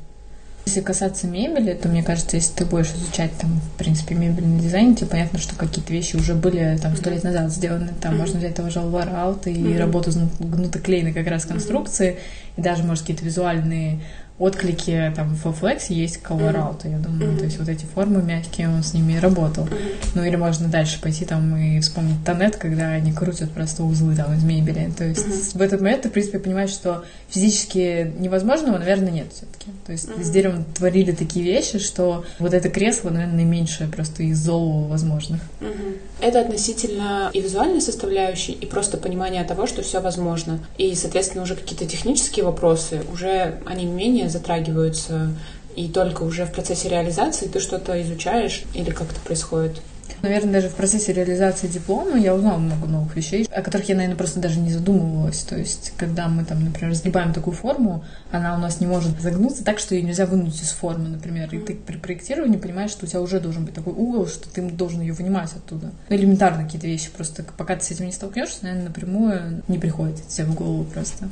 Если 0.68 0.82
касаться 0.82 1.26
мебели, 1.26 1.72
то 1.72 1.88
мне 1.88 2.02
кажется, 2.02 2.36
если 2.36 2.52
ты 2.52 2.66
будешь 2.66 2.90
изучать 2.90 3.30
там, 3.38 3.58
в 3.58 3.78
принципе, 3.78 4.14
мебельный 4.14 4.60
дизайн, 4.60 4.94
тебе 4.94 5.06
понятно, 5.06 5.38
что 5.38 5.56
какие-то 5.56 5.90
вещи 5.90 6.14
уже 6.14 6.34
были 6.34 6.78
там 6.82 6.94
сто 6.94 7.08
лет 7.08 7.24
назад 7.24 7.50
сделаны. 7.50 7.88
Там 8.02 8.12
mm-hmm. 8.12 8.18
можно 8.18 8.38
взять 8.38 8.54
того 8.54 8.68
же 8.68 8.80
Alvar 8.80 9.38
и 9.46 9.50
mm-hmm. 9.50 9.78
работу 9.78 10.10
с 10.10 10.18
гнутоклейной 10.38 11.14
как 11.14 11.26
раз 11.26 11.46
конструкции, 11.46 12.10
mm-hmm. 12.10 12.58
и 12.58 12.60
даже, 12.60 12.82
может, 12.82 13.04
какие-то 13.04 13.24
визуальные 13.24 14.00
отклики 14.38 15.12
там 15.16 15.34
в 15.34 15.46
Flex 15.46 15.86
есть 15.88 16.20
Colorado, 16.22 16.80
mm-hmm. 16.82 16.90
я 16.90 16.98
думаю. 16.98 17.32
Mm-hmm. 17.32 17.38
То 17.38 17.44
есть 17.44 17.58
вот 17.58 17.68
эти 17.68 17.84
формы 17.84 18.22
мягкие, 18.22 18.68
он 18.68 18.82
с 18.82 18.94
ними 18.94 19.16
работал. 19.18 19.64
Mm-hmm. 19.64 20.10
Ну 20.14 20.24
или 20.24 20.36
можно 20.36 20.68
дальше 20.68 21.00
пойти 21.00 21.24
там 21.24 21.56
и 21.56 21.80
вспомнить 21.80 22.24
Тонет, 22.24 22.56
когда 22.56 22.90
они 22.90 23.12
крутят 23.12 23.50
просто 23.50 23.82
узлы 23.82 24.14
там 24.14 24.34
из 24.34 24.44
мебели. 24.44 24.90
То 24.96 25.04
есть 25.04 25.26
mm-hmm. 25.26 25.58
в 25.58 25.62
этот 25.62 25.80
момент 25.80 26.02
ты, 26.02 26.08
в 26.08 26.12
принципе, 26.12 26.38
понимаешь, 26.38 26.70
что 26.70 27.04
физически 27.28 28.12
невозможного, 28.18 28.78
наверное, 28.78 29.10
нет 29.10 29.26
все 29.32 29.46
таки 29.46 29.70
То 29.86 29.92
есть 29.92 30.08
mm-hmm. 30.08 30.22
с 30.22 30.30
деревом 30.30 30.64
творили 30.64 31.12
такие 31.12 31.44
вещи, 31.44 31.78
что 31.78 32.24
вот 32.38 32.54
это 32.54 32.68
кресло, 32.68 33.10
наверное, 33.10 33.36
наименьшее 33.36 33.88
просто 33.88 34.22
из 34.22 34.38
зол 34.38 34.84
возможных. 34.84 35.40
Mm-hmm. 35.60 35.98
Это 36.20 36.40
относительно 36.40 37.30
и 37.32 37.40
визуальной 37.40 37.80
составляющей, 37.80 38.52
и 38.52 38.66
просто 38.66 38.98
понимания 38.98 39.42
того, 39.44 39.66
что 39.66 39.82
все 39.82 40.00
возможно. 40.00 40.60
И, 40.76 40.94
соответственно, 40.94 41.42
уже 41.42 41.56
какие-то 41.56 41.86
технические 41.86 42.44
вопросы, 42.44 43.02
уже 43.12 43.60
они 43.66 43.84
менее 43.84 44.27
затрагиваются, 44.28 45.34
и 45.76 45.88
только 45.88 46.22
уже 46.22 46.44
в 46.44 46.52
процессе 46.52 46.88
реализации 46.88 47.46
ты 47.46 47.60
что-то 47.60 48.00
изучаешь 48.02 48.64
или 48.74 48.90
как 48.90 49.10
это 49.10 49.20
происходит? 49.20 49.80
Наверное, 50.22 50.54
даже 50.54 50.68
в 50.68 50.74
процессе 50.74 51.12
реализации 51.12 51.68
диплома 51.68 52.18
я 52.18 52.34
узнала 52.34 52.58
много 52.58 52.86
новых 52.86 53.14
вещей, 53.14 53.46
о 53.52 53.62
которых 53.62 53.88
я, 53.88 53.94
наверное, 53.94 54.16
просто 54.16 54.40
даже 54.40 54.58
не 54.58 54.72
задумывалась. 54.72 55.38
То 55.44 55.56
есть, 55.56 55.92
когда 55.96 56.28
мы 56.28 56.44
там, 56.44 56.64
например, 56.64 56.90
разгибаем 56.90 57.32
такую 57.32 57.54
форму, 57.54 58.04
она 58.32 58.56
у 58.56 58.58
нас 58.58 58.80
не 58.80 58.86
может 58.86 59.20
загнуться 59.20 59.64
так, 59.64 59.78
что 59.78 59.94
ее 59.94 60.02
нельзя 60.02 60.26
вынуть 60.26 60.60
из 60.60 60.70
формы, 60.70 61.08
например. 61.08 61.54
И 61.54 61.58
ты 61.58 61.74
при 61.74 61.96
проектировании 61.96 62.56
понимаешь, 62.56 62.90
что 62.90 63.06
у 63.06 63.08
тебя 63.08 63.20
уже 63.20 63.38
должен 63.38 63.64
быть 63.64 63.74
такой 63.74 63.92
угол, 63.92 64.26
что 64.26 64.48
ты 64.48 64.62
должен 64.62 65.00
ее 65.00 65.12
вынимать 65.12 65.52
оттуда. 65.52 65.92
Ну, 66.08 66.16
элементарно 66.16 66.64
какие-то 66.64 66.86
вещи. 66.86 67.10
Просто 67.16 67.44
пока 67.56 67.76
ты 67.76 67.84
с 67.84 67.90
этим 67.92 68.06
не 68.06 68.12
столкнешься, 68.12 68.58
наверное, 68.62 68.88
напрямую 68.88 69.62
не 69.68 69.78
приходит 69.78 70.26
тебе 70.26 70.46
в 70.46 70.54
голову 70.54 70.84
просто. 70.84 71.28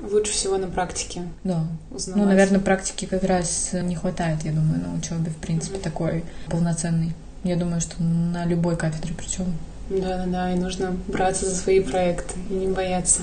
Лучше 0.00 0.32
всего 0.32 0.56
на 0.58 0.68
практике. 0.68 1.22
Да. 1.42 1.64
Узнавать. 1.90 2.22
Ну, 2.22 2.28
наверное, 2.28 2.60
практики 2.60 3.06
как 3.06 3.22
раз 3.24 3.70
не 3.72 3.96
хватает, 3.96 4.44
я 4.44 4.52
думаю, 4.52 4.80
на 4.80 4.94
учебе, 4.94 5.30
в 5.30 5.36
принципе, 5.36 5.78
mm-hmm. 5.78 5.82
такой 5.82 6.24
полноценный. 6.48 7.14
Я 7.44 7.56
думаю, 7.56 7.80
что 7.80 8.02
на 8.02 8.44
любой 8.44 8.76
кафедре 8.76 9.14
причем. 9.16 9.54
Да, 9.88 10.18
да, 10.18 10.26
да, 10.26 10.52
и 10.52 10.58
нужно 10.58 10.96
браться 11.08 11.48
за 11.48 11.54
свои 11.54 11.80
проекты 11.80 12.34
и 12.50 12.54
не 12.54 12.68
бояться. 12.68 13.22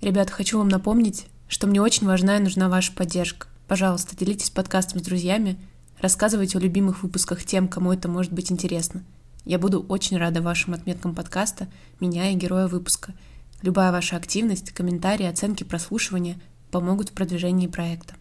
Ребята, 0.00 0.32
хочу 0.32 0.58
вам 0.58 0.68
напомнить, 0.68 1.26
что 1.48 1.66
мне 1.66 1.80
очень 1.80 2.06
важна 2.06 2.36
и 2.36 2.40
нужна 2.40 2.68
ваша 2.68 2.92
поддержка. 2.92 3.46
Пожалуйста, 3.66 4.14
делитесь 4.14 4.50
подкастом 4.50 5.00
с 5.00 5.02
друзьями, 5.02 5.58
рассказывайте 5.98 6.58
о 6.58 6.60
любимых 6.60 7.02
выпусках 7.02 7.44
тем, 7.44 7.66
кому 7.66 7.92
это 7.92 8.08
может 8.08 8.30
быть 8.30 8.52
интересно. 8.52 9.02
Я 9.46 9.58
буду 9.58 9.80
очень 9.88 10.18
рада 10.18 10.42
вашим 10.42 10.74
отметкам 10.74 11.14
подкаста, 11.14 11.68
меня 11.98 12.30
и 12.30 12.34
героя 12.34 12.66
выпуска. 12.66 13.14
Любая 13.62 13.90
ваша 13.90 14.16
активность, 14.16 14.72
комментарии, 14.72 15.24
оценки, 15.24 15.64
прослушивания 15.64 16.38
помогут 16.70 17.08
в 17.08 17.12
продвижении 17.12 17.66
проекта. 17.66 18.14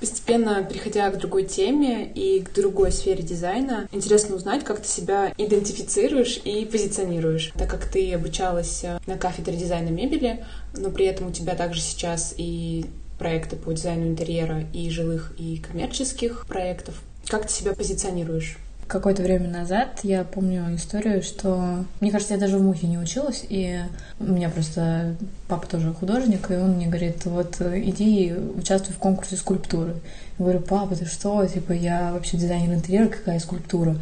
Постепенно 0.00 0.64
переходя 0.64 1.10
к 1.10 1.18
другой 1.18 1.44
теме 1.44 2.10
и 2.10 2.40
к 2.40 2.54
другой 2.54 2.90
сфере 2.90 3.22
дизайна, 3.22 3.86
интересно 3.92 4.34
узнать, 4.34 4.64
как 4.64 4.80
ты 4.80 4.88
себя 4.88 5.34
идентифицируешь 5.36 6.40
и 6.42 6.64
позиционируешь, 6.64 7.52
так 7.54 7.68
как 7.68 7.84
ты 7.84 8.14
обучалась 8.14 8.82
э, 8.82 8.98
на 9.06 9.18
кафедре 9.18 9.58
дизайна 9.58 9.90
мебели, 9.90 10.42
но 10.74 10.90
при 10.90 11.04
этом 11.04 11.28
у 11.28 11.32
тебя 11.32 11.54
также 11.54 11.82
сейчас 11.82 12.34
и 12.38 12.86
проекты 13.18 13.56
по 13.56 13.72
дизайну 13.74 14.06
интерьера 14.06 14.64
и 14.72 14.88
жилых, 14.88 15.34
и 15.38 15.58
коммерческих 15.58 16.46
проектов. 16.46 16.94
Как 17.28 17.46
ты 17.46 17.52
себя 17.52 17.74
позиционируешь? 17.74 18.56
Какое-то 18.90 19.22
время 19.22 19.48
назад 19.48 20.00
я 20.02 20.24
помню 20.24 20.74
историю, 20.74 21.22
что, 21.22 21.84
мне 22.00 22.10
кажется, 22.10 22.34
я 22.34 22.40
даже 22.40 22.58
в 22.58 22.62
Мухе 22.62 22.88
не 22.88 22.98
училась, 22.98 23.44
и 23.48 23.78
у 24.18 24.24
меня 24.24 24.50
просто 24.50 25.14
папа 25.48 25.66
тоже 25.66 25.94
художник, 25.94 26.50
и 26.50 26.54
он 26.54 26.72
мне 26.72 26.88
говорит, 26.88 27.24
вот 27.24 27.60
иди 27.60 28.34
участвуй 28.56 28.94
в 28.94 28.98
конкурсе 28.98 29.36
скульптуры. 29.36 29.94
Я 30.38 30.44
говорю, 30.44 30.60
папа, 30.60 30.96
ты 30.96 31.06
что? 31.06 31.46
Типа, 31.46 31.72
я 31.72 32.12
вообще 32.12 32.36
дизайнер 32.36 32.74
интерьера, 32.74 33.08
какая 33.08 33.38
скульптура? 33.38 33.96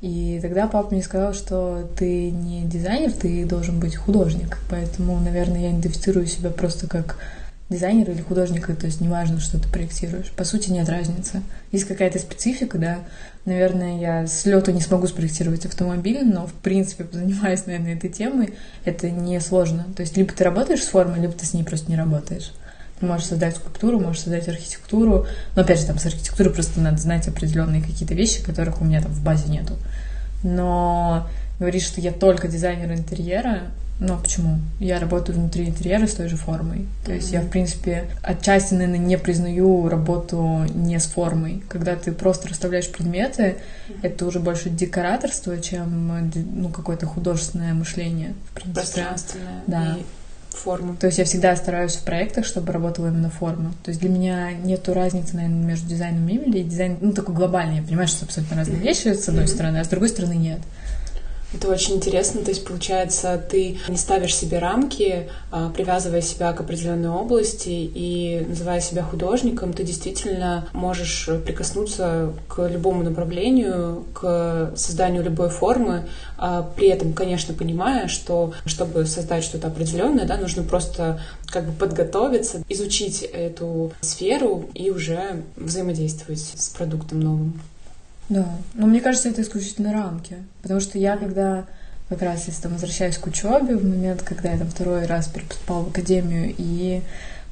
И 0.00 0.38
тогда 0.42 0.66
папа 0.68 0.88
мне 0.90 1.02
сказал, 1.02 1.34
что 1.34 1.88
ты 1.96 2.30
не 2.30 2.64
дизайнер, 2.64 3.12
ты 3.12 3.44
должен 3.44 3.78
быть 3.78 3.96
художник. 3.96 4.58
Поэтому, 4.70 5.18
наверное, 5.20 5.60
я 5.60 5.70
идентифицирую 5.70 6.26
себя 6.26 6.50
просто 6.50 6.86
как 6.86 7.16
дизайнер 7.70 8.10
или 8.10 8.20
художник, 8.20 8.66
то 8.66 8.86
есть 8.86 9.00
неважно, 9.00 9.40
что 9.40 9.58
ты 9.58 9.68
проектируешь. 9.68 10.30
По 10.32 10.44
сути, 10.44 10.70
нет 10.70 10.88
разницы. 10.88 11.42
Есть 11.72 11.86
какая-то 11.86 12.18
специфика, 12.18 12.78
да. 12.78 12.98
Наверное, 13.44 13.98
я 13.98 14.26
с 14.26 14.46
лету 14.46 14.70
не 14.70 14.80
смогу 14.80 15.06
спроектировать 15.06 15.66
автомобиль, 15.66 16.24
но, 16.24 16.46
в 16.46 16.54
принципе, 16.54 17.06
занимаясь, 17.12 17.66
наверное, 17.66 17.94
этой 17.94 18.08
темой, 18.08 18.54
это 18.86 19.10
не 19.10 19.38
сложно. 19.40 19.86
То 19.94 20.00
есть, 20.00 20.16
либо 20.16 20.32
ты 20.32 20.44
работаешь 20.44 20.82
с 20.82 20.86
формой, 20.86 21.20
либо 21.20 21.34
ты 21.34 21.44
с 21.44 21.52
ней 21.52 21.62
просто 21.62 21.90
не 21.90 21.96
работаешь. 21.96 22.52
Ты 22.98 23.06
можешь 23.06 23.26
создать 23.26 23.56
скульптуру, 23.56 24.00
можешь 24.00 24.22
создать 24.22 24.48
архитектуру. 24.48 25.26
Но, 25.56 25.62
опять 25.62 25.80
же, 25.80 25.86
там 25.86 25.98
с 25.98 26.06
архитектурой 26.06 26.54
просто 26.54 26.80
надо 26.80 26.96
знать 26.96 27.28
определенные 27.28 27.82
какие-то 27.82 28.14
вещи, 28.14 28.42
которых 28.42 28.80
у 28.80 28.84
меня 28.84 29.02
там 29.02 29.12
в 29.12 29.22
базе 29.22 29.50
нету. 29.50 29.74
Но 30.42 31.28
говорить, 31.58 31.82
что 31.82 32.00
я 32.00 32.12
только 32.12 32.48
дизайнер 32.48 32.92
интерьера, 32.92 33.64
но 34.00 34.18
почему? 34.18 34.58
Я 34.80 34.98
работаю 34.98 35.38
внутри 35.38 35.66
интерьера 35.66 36.06
с 36.06 36.14
той 36.14 36.28
же 36.28 36.36
формой. 36.36 36.86
То 37.04 37.12
есть 37.12 37.30
mm-hmm. 37.30 37.34
я, 37.34 37.40
в 37.42 37.48
принципе, 37.48 38.04
отчасти, 38.22 38.74
наверное, 38.74 38.98
не 38.98 39.16
признаю 39.16 39.88
работу 39.88 40.66
не 40.74 40.98
с 40.98 41.06
формой. 41.06 41.62
Когда 41.68 41.94
ты 41.94 42.10
просто 42.12 42.48
расставляешь 42.48 42.90
предметы, 42.90 43.42
mm-hmm. 43.88 43.98
это 44.02 44.26
уже 44.26 44.40
больше 44.40 44.68
декораторство, 44.68 45.60
чем 45.60 46.32
ну, 46.34 46.70
какое-то 46.70 47.06
художественное 47.06 47.72
мышление. 47.72 48.34
В 48.50 48.54
принципе. 48.54 48.80
Пространственное. 48.80 49.62
Да. 49.66 49.96
И 49.98 50.02
форму. 50.54 50.96
То 50.96 51.06
есть 51.06 51.18
я 51.18 51.24
всегда 51.24 51.54
стараюсь 51.56 51.96
в 51.96 52.04
проектах, 52.04 52.46
чтобы 52.46 52.72
работала 52.72 53.08
именно 53.08 53.30
форма. 53.30 53.74
То 53.84 53.90
есть 53.90 54.00
для 54.00 54.10
меня 54.10 54.52
нету 54.52 54.94
разницы, 54.94 55.36
наверное, 55.36 55.64
между 55.64 55.88
дизайном 55.88 56.26
мебели 56.26 56.58
и 56.58 56.64
дизайном, 56.64 56.98
ну, 57.00 57.12
такой 57.12 57.34
глобальный. 57.34 57.76
Я 57.76 57.82
понимаю, 57.82 58.08
что 58.08 58.18
это 58.18 58.26
абсолютно 58.26 58.56
разные 58.56 58.78
mm-hmm. 58.78 58.82
вещи, 58.82 59.14
с 59.14 59.28
одной 59.28 59.44
mm-hmm. 59.44 59.48
стороны, 59.48 59.78
а 59.78 59.84
с 59.84 59.88
другой 59.88 60.08
стороны 60.08 60.34
нет. 60.34 60.60
Это 61.54 61.68
очень 61.68 61.94
интересно, 61.94 62.42
то 62.42 62.50
есть 62.50 62.66
получается, 62.66 63.38
ты 63.38 63.78
не 63.88 63.96
ставишь 63.96 64.34
себе 64.34 64.58
рамки, 64.58 65.28
а, 65.52 65.70
привязывая 65.70 66.20
себя 66.20 66.52
к 66.52 66.60
определенной 66.60 67.10
области 67.10 67.68
и 67.68 68.44
называя 68.48 68.80
себя 68.80 69.04
художником, 69.04 69.72
ты 69.72 69.84
действительно 69.84 70.68
можешь 70.72 71.28
прикоснуться 71.46 72.32
к 72.48 72.66
любому 72.66 73.04
направлению, 73.04 74.04
к 74.14 74.72
созданию 74.74 75.22
любой 75.22 75.48
формы, 75.48 76.08
а, 76.38 76.62
при 76.62 76.88
этом, 76.88 77.12
конечно, 77.12 77.54
понимая, 77.54 78.08
что 78.08 78.52
чтобы 78.66 79.06
создать 79.06 79.44
что-то 79.44 79.68
определенное, 79.68 80.26
да, 80.26 80.36
нужно 80.36 80.64
просто 80.64 81.20
как 81.46 81.66
бы 81.66 81.72
подготовиться, 81.72 82.64
изучить 82.68 83.22
эту 83.22 83.92
сферу 84.00 84.68
и 84.74 84.90
уже 84.90 85.44
взаимодействовать 85.54 86.40
с 86.40 86.68
продуктом 86.70 87.20
новым. 87.20 87.60
Да, 88.28 88.48
но 88.74 88.86
мне 88.86 89.00
кажется, 89.00 89.28
это 89.28 89.42
исключительно 89.42 89.92
рамки. 89.92 90.36
Потому 90.62 90.80
что 90.80 90.98
я, 90.98 91.16
когда 91.16 91.66
как 92.08 92.22
раз 92.22 92.46
если 92.46 92.62
там 92.62 92.72
возвращаюсь 92.72 93.18
к 93.18 93.26
учебе, 93.26 93.76
в 93.76 93.84
момент, 93.84 94.22
когда 94.22 94.50
я 94.52 94.58
там 94.58 94.68
второй 94.68 95.06
раз 95.06 95.26
перепоступала 95.28 95.84
в 95.84 95.88
академию 95.88 96.54
и 96.56 97.02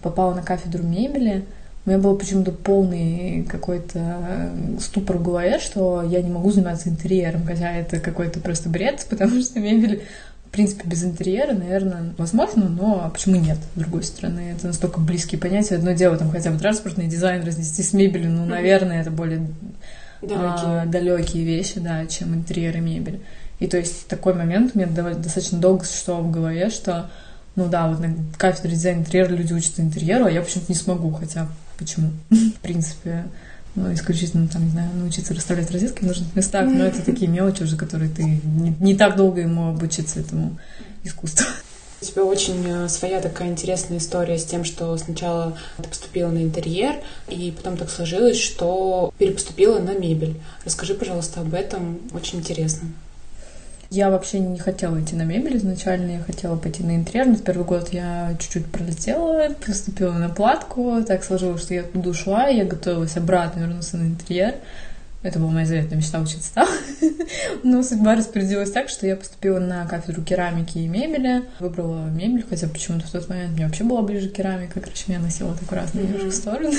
попала 0.03 0.35
на 0.35 0.43
кафедру 0.43 0.83
мебели, 0.83 1.45
у 1.85 1.91
меня 1.91 1.99
был 1.99 2.17
почему-то 2.17 2.53
полный 2.53 3.45
какой-то 3.49 3.99
э, 3.99 4.79
ступор 4.81 5.17
в 5.17 5.23
голове, 5.25 5.59
что 5.59 6.03
я 6.03 6.23
не 6.23 6.31
могу 6.31 6.51
заниматься 6.53 6.89
интерьером, 6.89 7.45
хотя 7.45 7.73
это 7.73 7.99
какой-то 7.99 8.41
просто 8.41 8.69
бред, 8.69 9.07
потому 9.11 9.41
что 9.43 9.59
мебель 9.59 10.03
в 10.47 10.55
принципе, 10.55 10.87
без 10.87 11.03
интерьера, 11.03 11.55
наверное, 11.55 12.13
возможно, 12.19 12.69
но 12.69 13.11
почему 13.11 13.37
нет, 13.37 13.57
с 13.75 13.79
другой 13.79 14.03
стороны? 14.03 14.53
Это 14.55 14.67
настолько 14.67 15.01
близкие 15.01 15.41
понятия. 15.41 15.77
Одно 15.77 15.93
дело, 15.93 16.19
там, 16.19 16.31
хотя 16.31 16.51
бы 16.51 16.59
транспортный 16.59 17.07
дизайн 17.07 17.43
разнести 17.43 17.83
с 17.83 17.95
мебелью, 17.95 18.33
ну, 18.33 18.45
наверное, 18.45 19.01
это 19.01 19.11
более 19.11 19.47
далекие. 20.23 20.47
А, 20.47 20.87
далекие 20.87 21.45
вещи, 21.45 21.81
да, 21.81 22.07
чем 22.07 22.35
интерьер 22.35 22.77
и 22.77 22.81
мебель. 22.81 23.21
И 23.61 23.67
то 23.67 23.77
есть 23.77 24.09
такой 24.09 24.35
момент 24.35 24.73
у 24.75 24.79
меня 24.79 24.89
достаточно 24.89 25.59
долго 25.59 25.85
существовал 25.85 26.25
в 26.25 26.31
голове, 26.31 26.71
что 26.71 27.11
ну 27.55 27.69
да, 27.69 27.89
вот 27.89 28.01
на 28.01 28.15
кафедре 28.39 28.73
дизайна 28.73 29.01
интерьера 29.01 29.29
люди 29.29 29.53
учатся 29.53 29.83
интерьеру, 29.83 30.25
а 30.25 30.31
я 30.31 30.41
почему-то 30.41 30.73
не 30.73 30.79
смогу, 30.79 31.11
хотя 31.13 31.49
почему? 31.79 32.11
В 32.31 32.61
принципе, 32.61 33.25
ну, 33.75 33.93
исключительно, 33.93 34.49
там, 34.49 34.65
не 34.65 34.71
знаю, 34.71 34.91
научиться 34.95 35.35
расставлять 35.35 35.71
розетки 35.71 36.03
в 36.03 36.07
нужных 36.07 36.35
местах, 36.35 36.67
но 36.67 36.85
это 36.85 37.03
такие 37.07 37.31
мелочи 37.31 37.63
уже, 37.63 37.77
которые 37.77 38.11
ты 38.11 38.23
не, 38.25 38.75
не 38.81 38.95
так 38.95 39.17
долго 39.17 39.41
ему 39.41 39.69
обучиться 39.69 40.21
этому 40.21 40.59
искусству. 41.05 41.47
У 42.03 42.05
тебя 42.05 42.25
очень 42.25 42.67
э, 42.67 42.89
своя 42.89 43.21
такая 43.21 43.47
интересная 43.47 43.99
история 43.99 44.37
с 44.37 44.45
тем, 44.45 44.65
что 44.65 44.97
сначала 44.97 45.57
ты 45.77 45.89
поступила 45.89 46.31
на 46.31 46.43
интерьер, 46.43 46.97
и 47.29 47.55
потом 47.57 47.77
так 47.77 47.91
сложилось, 47.91 48.41
что 48.41 49.15
перепоступила 49.19 49.79
на 49.79 49.95
мебель. 49.95 50.35
Расскажи, 50.65 50.95
пожалуйста, 50.95 51.43
об 51.43 51.55
этом. 51.55 52.01
Очень 52.13 52.41
интересно. 52.41 52.89
Я 53.89 54.11
вообще 54.11 54.41
не 54.41 54.59
хотела 54.59 55.01
идти 55.01 55.15
на 55.15 55.23
мебель 55.23 55.59
изначально, 55.59 56.13
я 56.13 56.21
хотела 56.25 56.57
пойти 56.57 56.83
на 56.83 56.97
интерьер, 56.97 57.27
но 57.27 57.35
в 57.35 57.43
первый 57.43 57.65
год 57.65 57.91
я 57.93 58.35
чуть-чуть 58.41 58.67
пролетела, 58.67 59.55
поступила 59.65 60.15
на 60.15 60.29
платку, 60.29 61.05
так 61.07 61.23
сложилось, 61.23 61.63
что 61.63 61.75
я 61.75 61.85
туда 61.85 62.11
ушла, 62.11 62.49
я 62.49 62.65
готовилась 62.65 63.17
обратно 63.17 63.61
вернуться 63.61 63.97
на 63.97 64.09
интерьер, 64.09 64.57
это 65.23 65.39
была 65.39 65.51
моя 65.51 65.67
заветная 65.67 65.99
мечта 65.99 66.21
учиться 66.21 66.53
там. 66.55 66.69
Но 67.63 67.83
судьба 67.83 68.17
распорядилась 68.17 68.73
так, 68.73 68.89
что 68.89 69.07
я 69.07 69.15
поступила 69.15 69.61
на 69.61 69.87
кафедру 69.87 70.23
керамики 70.23 70.79
и 70.79 70.89
мебели. 70.89 71.43
Выбрала 71.61 72.07
мебель, 72.07 72.45
хотя 72.49 72.67
почему-то 72.67 73.07
в 73.07 73.11
тот 73.11 73.29
момент 73.29 73.53
мне 73.53 73.67
вообще 73.67 73.85
была 73.85 74.03
ближе 74.03 74.29
керамика. 74.29 74.81
Короче, 74.81 75.05
я 75.07 75.21
носила 75.21 75.55
такой 75.55 75.79
разные 75.79 76.05
немножко 76.05 76.33
стороны. 76.33 76.77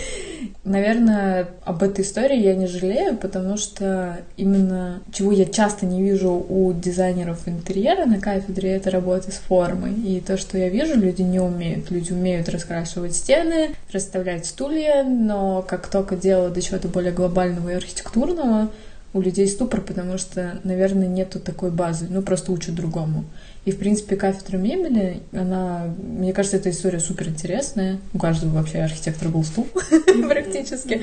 Наверное, 0.64 1.48
об 1.64 1.82
этой 1.82 2.04
истории 2.04 2.40
я 2.40 2.54
не 2.54 2.68
жалею, 2.68 3.16
потому 3.16 3.56
что 3.56 4.18
именно 4.36 5.00
чего 5.12 5.32
я 5.32 5.44
часто 5.44 5.84
не 5.84 6.02
вижу 6.02 6.30
у 6.48 6.72
дизайнеров 6.72 7.48
интерьера 7.48 8.06
на 8.06 8.20
кафедре, 8.20 8.70
это 8.70 8.90
работа 8.90 9.32
с 9.32 9.36
формой. 9.36 9.94
И 9.94 10.20
то, 10.20 10.36
что 10.36 10.58
я 10.58 10.68
вижу, 10.68 10.94
люди 10.94 11.22
не 11.22 11.40
умеют. 11.40 11.90
Люди 11.90 12.12
умеют 12.12 12.48
раскрашивать 12.48 13.16
стены, 13.16 13.70
расставлять 13.92 14.46
стулья, 14.46 15.02
но 15.02 15.62
как 15.62 15.88
только 15.88 16.14
дело 16.14 16.50
до 16.50 16.62
чего-то 16.62 16.86
более 16.86 17.12
глобального 17.12 17.70
и 17.70 17.79
архитектурного 17.80 18.70
у 19.12 19.20
людей 19.20 19.48
ступор, 19.48 19.80
потому 19.80 20.18
что, 20.18 20.60
наверное, 20.62 21.08
нету 21.08 21.40
такой 21.40 21.70
базы, 21.70 22.06
ну, 22.08 22.22
просто 22.22 22.52
учат 22.52 22.74
другому. 22.74 23.24
И, 23.64 23.72
в 23.72 23.78
принципе, 23.78 24.16
кафедра 24.16 24.56
мебели, 24.56 25.20
она, 25.32 25.92
мне 25.98 26.32
кажется, 26.32 26.56
эта 26.56 26.70
история 26.70 27.00
супер 27.00 27.28
интересная. 27.28 27.98
У 28.14 28.18
каждого 28.18 28.54
вообще 28.54 28.78
архитектора 28.78 29.28
был 29.28 29.44
стул 29.44 29.66
практически. 30.28 31.02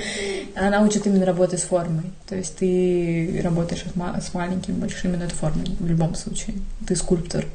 Она 0.56 0.82
учит 0.82 1.06
именно 1.06 1.26
работать 1.26 1.60
с 1.60 1.64
формой. 1.64 2.06
То 2.28 2.36
есть 2.36 2.58
ты 2.58 3.42
работаешь 3.44 3.84
с 3.84 4.34
маленькими, 4.34 4.76
большими 4.76 5.18
над 5.18 5.32
формой 5.34 5.68
в 5.80 5.86
любом 5.86 6.16
случае. 6.16 6.56
Ты 6.88 6.96
скульптор. 6.96 7.46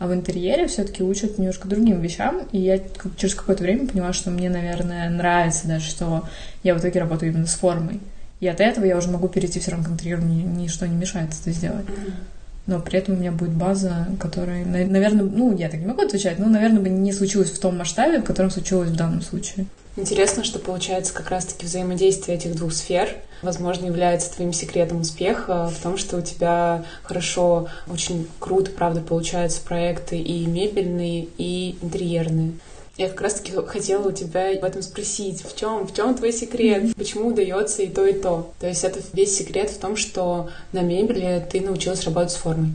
А 0.00 0.08
в 0.08 0.12
интерьере 0.12 0.66
все-таки 0.66 1.02
учат 1.02 1.38
немножко 1.38 1.68
другим 1.68 2.00
вещам. 2.00 2.42
И 2.50 2.58
я 2.58 2.80
через 3.16 3.34
какое-то 3.34 3.62
время 3.62 3.86
поняла, 3.86 4.12
что 4.12 4.30
мне, 4.30 4.50
наверное, 4.50 5.08
нравится 5.08 5.68
даже, 5.68 5.88
что 5.88 6.28
я 6.62 6.74
в 6.74 6.80
итоге 6.80 7.00
работаю 7.00 7.32
именно 7.32 7.46
с 7.46 7.54
формой. 7.54 8.00
И 8.42 8.48
от 8.48 8.60
этого 8.60 8.84
я 8.84 8.96
уже 8.96 9.08
могу 9.08 9.28
перейти 9.28 9.60
все 9.60 9.70
равно 9.70 9.86
к 9.86 9.90
интерьеру, 9.90 10.20
ни, 10.22 10.42
ничто 10.42 10.84
не 10.84 10.96
мешает 10.96 11.30
это 11.30 11.52
сделать. 11.52 11.86
Но 12.66 12.80
при 12.80 12.98
этом 12.98 13.14
у 13.14 13.18
меня 13.18 13.30
будет 13.30 13.52
база, 13.52 14.08
которая, 14.18 14.64
наверное, 14.64 15.22
ну, 15.22 15.56
я 15.56 15.68
так 15.68 15.78
не 15.78 15.86
могу 15.86 16.02
отвечать, 16.02 16.40
но, 16.40 16.46
наверное, 16.46 16.80
бы 16.80 16.88
не 16.88 17.12
случилось 17.12 17.52
в 17.52 17.60
том 17.60 17.78
масштабе, 17.78 18.18
в 18.18 18.24
котором 18.24 18.50
случилось 18.50 18.90
в 18.90 18.96
данном 18.96 19.22
случае. 19.22 19.66
Интересно, 19.94 20.42
что 20.42 20.58
получается 20.58 21.14
как 21.14 21.30
раз-таки 21.30 21.66
взаимодействие 21.66 22.36
этих 22.36 22.56
двух 22.56 22.72
сфер, 22.72 23.10
возможно, 23.42 23.86
является 23.86 24.34
твоим 24.34 24.52
секретом 24.52 25.02
успеха 25.02 25.68
в 25.68 25.80
том, 25.80 25.96
что 25.96 26.16
у 26.16 26.22
тебя 26.22 26.84
хорошо, 27.04 27.68
очень 27.88 28.26
круто, 28.40 28.72
правда, 28.72 29.02
получаются 29.02 29.60
проекты 29.60 30.18
и 30.18 30.46
мебельные, 30.46 31.28
и 31.38 31.76
интерьерные. 31.80 32.54
Я 32.98 33.08
как 33.08 33.22
раз-таки 33.22 33.52
хотела 33.66 34.08
у 34.08 34.12
тебя 34.12 34.50
об 34.50 34.64
этом 34.64 34.82
спросить. 34.82 35.42
В 35.42 35.56
чем, 35.56 35.86
в 35.86 35.94
чем 35.94 36.14
твой 36.14 36.32
секрет? 36.32 36.94
Почему 36.94 37.28
удается 37.28 37.82
и 37.82 37.88
то, 37.88 38.04
и 38.04 38.12
то? 38.12 38.52
То 38.60 38.68
есть 38.68 38.84
это 38.84 39.00
весь 39.14 39.36
секрет 39.36 39.70
в 39.70 39.78
том, 39.78 39.96
что 39.96 40.50
на 40.72 40.82
мебели 40.82 41.44
ты 41.50 41.62
научилась 41.62 42.04
работать 42.04 42.32
с 42.32 42.36
формой. 42.36 42.72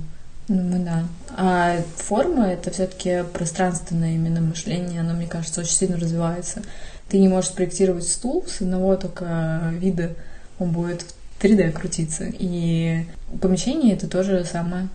Ну 0.47 0.83
да. 0.83 1.03
А 1.35 1.77
форма— 1.97 2.47
это 2.47 2.71
все 2.71 2.87
таки 2.87 3.23
пространственное 3.33 4.15
именно 4.15 4.41
мышление, 4.41 5.01
оно, 5.01 5.13
мне 5.13 5.27
кажется, 5.27 5.61
очень 5.61 5.73
сильно 5.73 5.97
развивается. 5.97 6.63
Ты 7.09 7.19
не 7.19 7.27
можешь 7.27 7.51
проектировать 7.51 8.07
стул 8.07 8.43
с 8.47 8.61
одного 8.61 8.95
только 8.95 9.73
вида, 9.73 10.15
он 10.57 10.71
будет 10.71 11.03
в 11.37 11.43
3D 11.43 11.71
крутиться. 11.73 12.25
И 12.27 13.05
помещение— 13.41 13.93
это 13.95 14.07
тоже 14.07 14.45
самое. 14.45 14.87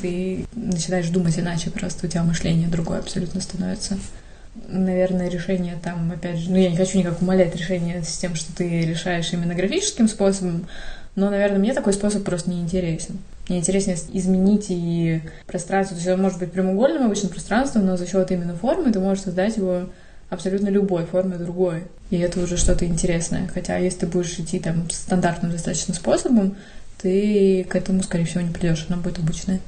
Ты 0.00 0.46
начинаешь 0.54 1.08
думать 1.10 1.38
иначе, 1.38 1.70
просто 1.70 2.06
у 2.06 2.10
тебя 2.10 2.24
мышление 2.24 2.68
другое 2.68 2.98
абсолютно 2.98 3.40
становится 3.40 3.98
наверное, 4.68 5.28
решение 5.28 5.76
там, 5.82 6.12
опять 6.12 6.38
же, 6.38 6.50
ну, 6.50 6.56
я 6.56 6.70
не 6.70 6.76
хочу 6.76 6.98
никак 6.98 7.20
умалять 7.20 7.54
решение 7.56 8.02
с 8.02 8.16
тем, 8.16 8.34
что 8.34 8.54
ты 8.54 8.82
решаешь 8.82 9.32
именно 9.32 9.54
графическим 9.54 10.08
способом, 10.08 10.66
но, 11.16 11.30
наверное, 11.30 11.58
мне 11.58 11.74
такой 11.74 11.92
способ 11.92 12.24
просто 12.24 12.50
не 12.50 12.60
интересен. 12.60 13.18
Мне 13.48 13.58
интереснее 13.58 13.96
изменить 14.12 14.66
и 14.68 15.20
пространство. 15.46 15.94
То 15.94 16.00
есть 16.00 16.08
это 16.08 16.20
может 16.20 16.38
быть 16.38 16.52
прямоугольным 16.52 17.06
обычным 17.06 17.30
пространством, 17.30 17.86
но 17.86 17.96
за 17.96 18.06
счет 18.06 18.30
именно 18.30 18.54
формы 18.56 18.90
ты 18.90 19.00
можешь 19.00 19.24
создать 19.24 19.56
его 19.56 19.90
абсолютно 20.30 20.68
любой 20.68 21.04
формы 21.04 21.36
другой. 21.36 21.84
И 22.10 22.18
это 22.18 22.40
уже 22.40 22.56
что-то 22.56 22.86
интересное. 22.86 23.48
Хотя 23.52 23.76
если 23.76 24.00
ты 24.00 24.06
будешь 24.06 24.38
идти 24.38 24.58
там 24.58 24.88
стандартным 24.90 25.52
достаточно 25.52 25.94
способом, 25.94 26.56
ты 27.00 27.64
к 27.68 27.76
этому, 27.76 28.02
скорее 28.02 28.24
всего, 28.24 28.40
не 28.40 28.50
придешь, 28.50 28.86
оно 28.88 29.00
будет 29.00 29.18
обычное. 29.18 29.60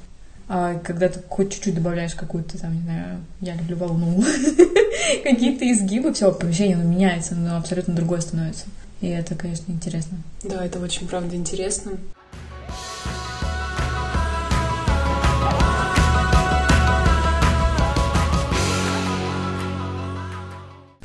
А 0.49 0.75
когда 0.79 1.09
ты 1.09 1.21
хоть 1.29 1.53
чуть-чуть 1.53 1.75
добавляешь 1.75 2.15
какую-то 2.15 2.59
там, 2.59 2.75
не 2.75 2.83
знаю, 2.83 3.19
я 3.41 3.57
люблю 3.57 3.77
волну, 3.77 4.25
какие-то 5.25 5.71
изгибы, 5.71 6.13
все, 6.13 6.33
помещение, 6.33 6.77
оно 6.77 6.85
меняется, 6.85 7.35
оно 7.35 7.57
абсолютно 7.57 7.95
другое 7.95 8.21
становится. 8.21 8.67
И 9.01 9.09
это, 9.09 9.35
конечно, 9.35 9.73
интересно. 9.73 10.19
Да, 10.43 10.65
это 10.65 10.79
очень, 10.79 11.09
правда, 11.09 11.35
интересно. 11.35 11.93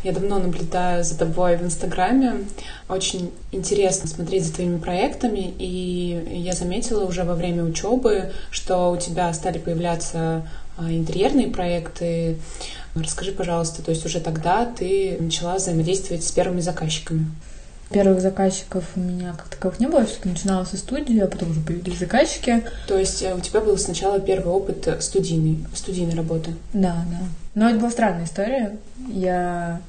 Я 0.04 0.14
давно 0.14 0.40
наблюдаю 0.40 1.04
за 1.04 1.18
тобой 1.18 1.58
в 1.58 1.64
Инстаграме. 1.64 2.46
Очень 2.90 3.32
интересно 3.52 4.08
смотреть 4.08 4.46
за 4.46 4.54
твоими 4.54 4.78
проектами. 4.78 5.54
И 5.60 6.24
я 6.32 6.54
заметила 6.54 7.06
уже 7.06 7.24
во 7.24 7.36
время 7.36 7.64
учебы, 7.64 8.32
что 8.50 8.92
у 8.92 8.98
тебя 8.98 9.32
стали 9.34 9.60
появляться 9.60 10.48
а, 10.78 10.92
интерьерные 10.92 11.48
проекты. 11.48 12.38
Расскажи, 12.96 13.32
пожалуйста, 13.32 13.84
то 13.84 13.92
есть 13.92 14.06
уже 14.06 14.20
тогда 14.20 14.66
ты 14.66 15.18
начала 15.20 15.56
взаимодействовать 15.56 16.24
с 16.24 16.32
первыми 16.32 16.62
заказчиками. 16.62 17.28
Первых 17.92 18.22
заказчиков 18.22 18.86
у 18.96 19.02
меня 19.02 19.34
как 19.34 19.50
таковых 19.50 19.80
не 19.80 19.88
было, 19.88 20.06
все-таки 20.06 20.30
начинала 20.30 20.64
со 20.64 20.78
студии, 20.78 21.20
а 21.20 21.28
потом 21.28 21.52
уже 21.52 21.60
появились 21.60 22.00
заказчики. 22.00 22.64
То 22.88 22.98
есть 22.98 23.22
э, 23.22 23.36
у 23.36 23.42
тебя 23.42 23.60
был 23.60 23.78
сначала 23.78 24.20
первый 24.20 24.54
опыт 24.54 24.88
студийной, 25.02 25.60
студийной 25.76 26.16
работы? 26.16 26.56
Да, 26.74 27.06
да. 27.12 27.20
Но 27.54 27.70
это 27.70 27.80
была 27.80 27.92
странная 27.92 28.24
история. 28.24 28.78
Я 29.10 29.82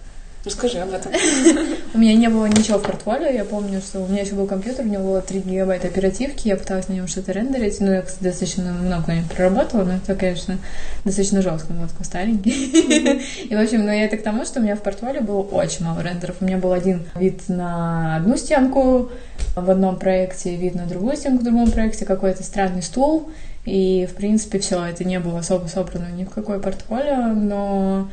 Расскажи 0.45 0.79
об 0.79 0.93
этом. 0.93 1.13
У 1.95 1.99
меня 1.99 2.15
не 2.15 2.29
было 2.29 2.47
ничего 2.47 2.79
в 2.79 2.83
портфолио. 2.83 3.29
Я 3.29 3.45
помню, 3.45 3.81
что 3.81 4.01
у 4.01 4.09
меня 4.09 4.23
еще 4.23 4.35
был 4.35 4.47
компьютер, 4.47 4.85
у 4.85 4.89
него 4.89 5.05
было 5.05 5.21
3 5.21 5.41
гигабайта 5.41 5.87
оперативки, 5.87 6.49
я 6.49 6.57
пыталась 6.57 6.89
на 6.89 6.95
нем 6.95 7.07
что-то 7.07 7.31
рендерить. 7.31 7.81
Ну, 7.81 7.93
я, 7.93 8.03
кстати, 8.03 8.25
достаточно 8.25 8.73
много 8.73 9.13
нем 9.13 9.25
проработала, 9.29 9.85
но 9.85 9.95
это, 9.95 10.17
конечно, 10.17 10.59
достаточно 11.05 11.43
жестко, 11.43 11.69
такой 11.69 12.05
старенький. 12.05 12.51
И, 13.51 13.55
в 13.55 13.61
общем, 13.61 13.85
но 13.85 13.93
я 13.93 14.05
это 14.05 14.17
к 14.17 14.23
тому, 14.23 14.45
что 14.45 14.59
у 14.59 14.63
меня 14.63 14.75
в 14.75 14.83
портфолио 14.83 15.21
было 15.21 15.43
очень 15.43 15.85
мало 15.85 16.01
рендеров. 16.01 16.37
У 16.41 16.45
меня 16.45 16.59
был 16.59 16.73
один 16.73 17.05
вид 17.15 17.49
на 17.49 18.17
одну 18.17 18.37
стенку 18.37 19.13
в 19.55 19.71
одном 19.71 19.97
проекте, 19.97 20.57
вид 20.57 20.75
на 20.75 20.87
другую 20.87 21.17
стенку 21.17 21.43
в 21.43 21.45
другом 21.45 21.71
проекте, 21.71 22.05
какой-то 22.05 22.43
странный 22.43 22.83
стул. 22.83 23.31
И, 23.65 24.09
в 24.11 24.17
принципе, 24.17 24.59
все, 24.59 24.85
это 24.85 25.05
не 25.05 25.21
было 25.21 25.39
особо 25.39 25.69
собрано 25.69 26.11
ни 26.11 26.25
в 26.25 26.31
какое 26.31 26.59
портфолио, 26.59 27.29
но 27.29 28.09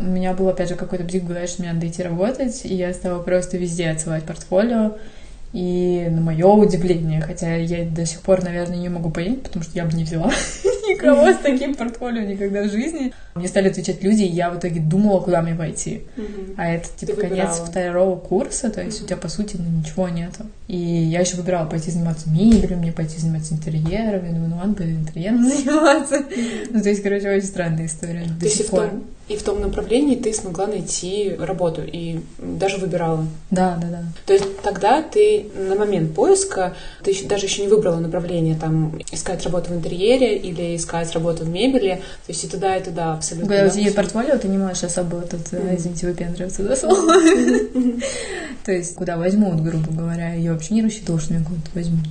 у 0.00 0.04
меня 0.04 0.32
был, 0.32 0.48
опять 0.48 0.68
же, 0.68 0.74
какой-то 0.74 1.04
бзик 1.04 1.24
в 1.24 1.46
что 1.46 1.62
мне 1.62 1.72
надо 1.72 1.86
идти 1.88 2.02
работать, 2.02 2.64
и 2.64 2.74
я 2.74 2.92
стала 2.92 3.22
просто 3.22 3.56
везде 3.56 3.88
отсылать 3.90 4.24
портфолио. 4.24 4.96
И 5.52 6.06
на 6.10 6.20
мое 6.20 6.46
удивление, 6.46 7.20
хотя 7.20 7.54
я 7.56 7.88
до 7.88 8.04
сих 8.04 8.20
пор, 8.20 8.42
наверное, 8.42 8.76
не 8.76 8.88
могу 8.88 9.10
понять, 9.10 9.42
потому 9.42 9.62
что 9.62 9.72
я 9.74 9.84
бы 9.84 9.92
не 9.96 10.04
взяла 10.04 10.26
никого 10.88 11.32
с 11.32 11.38
таким 11.38 11.74
портфолио 11.74 12.22
никогда 12.22 12.62
в 12.62 12.70
жизни. 12.70 13.14
Мне 13.36 13.48
стали 13.48 13.68
отвечать 13.68 14.02
люди, 14.02 14.22
и 14.22 14.32
я 14.32 14.50
в 14.50 14.58
итоге 14.58 14.80
думала, 14.80 15.20
куда 15.20 15.42
мне 15.42 15.54
пойти. 15.54 16.02
А 16.56 16.68
это, 16.68 16.88
типа, 16.96 17.20
конец 17.20 17.58
второго 17.58 18.18
курса, 18.18 18.70
то 18.70 18.82
есть 18.82 19.02
у 19.02 19.06
тебя, 19.06 19.16
по 19.16 19.28
сути, 19.28 19.56
ну, 19.58 19.78
ничего 19.78 20.08
нету. 20.08 20.46
И 20.68 20.76
я 20.76 21.20
еще 21.20 21.36
выбирала 21.36 21.66
пойти 21.68 21.90
заниматься 21.90 22.28
мебелью, 22.28 22.78
мне 22.78 22.92
пойти 22.92 23.18
заниматься 23.18 23.54
интерьером. 23.54 24.24
Я 24.24 24.32
думаю, 24.32 24.48
ну 24.48 24.56
ладно, 24.56 24.82
интерьером 24.82 25.44
заниматься. 25.48 26.24
Ну, 26.70 26.82
то 26.82 26.88
есть, 26.88 27.02
короче, 27.02 27.30
очень 27.30 27.46
странная 27.46 27.86
история 27.86 28.26
до 28.40 28.48
сих 28.48 28.66
пор. 28.66 28.90
И 29.28 29.36
в 29.36 29.42
том 29.42 29.60
направлении 29.60 30.14
ты 30.14 30.32
смогла 30.32 30.68
найти 30.68 31.34
работу 31.36 31.82
и 31.84 32.20
даже 32.38 32.76
выбирала. 32.76 33.26
Да, 33.50 33.76
да, 33.80 33.88
да. 33.88 34.02
То 34.24 34.32
есть 34.34 34.60
тогда 34.62 35.02
ты 35.02 35.46
на 35.56 35.74
момент 35.74 36.14
поиска, 36.14 36.74
ты 37.02 37.12
даже 37.26 37.46
еще 37.46 37.62
не 37.62 37.68
выбрала 37.68 37.98
направление, 37.98 38.56
там, 38.56 38.96
искать 39.10 39.42
работу 39.42 39.72
в 39.72 39.76
интерьере 39.76 40.36
или 40.36 40.76
искать 40.76 41.12
работу 41.12 41.44
в 41.44 41.48
мебели, 41.48 41.96
то 42.26 42.32
есть 42.32 42.44
и 42.44 42.48
туда, 42.48 42.76
и 42.76 42.84
туда 42.84 43.18
абсолютно. 43.26 43.48
Когда 43.48 43.66
у 43.66 43.70
тебя 43.70 43.82
есть 43.82 43.96
портфолио, 43.96 44.38
ты 44.38 44.48
не 44.48 44.58
можешь 44.58 44.84
особо 44.84 45.22
тут, 45.22 45.40
mm-hmm. 45.40 45.76
извините, 45.76 46.06
выпендриваться, 46.06 46.62
да, 46.62 46.76
слово? 46.76 47.14
То 48.64 48.72
есть 48.72 48.94
куда 48.94 49.16
возьмут, 49.16 49.62
грубо 49.62 49.92
говоря, 49.92 50.34
я 50.34 50.52
вообще 50.52 50.74
не 50.74 50.82
рассчитывала, 50.82 51.20
что 51.20 51.34
меня 51.34 51.44
куда-то 51.44 51.70
возьмут. 51.74 52.06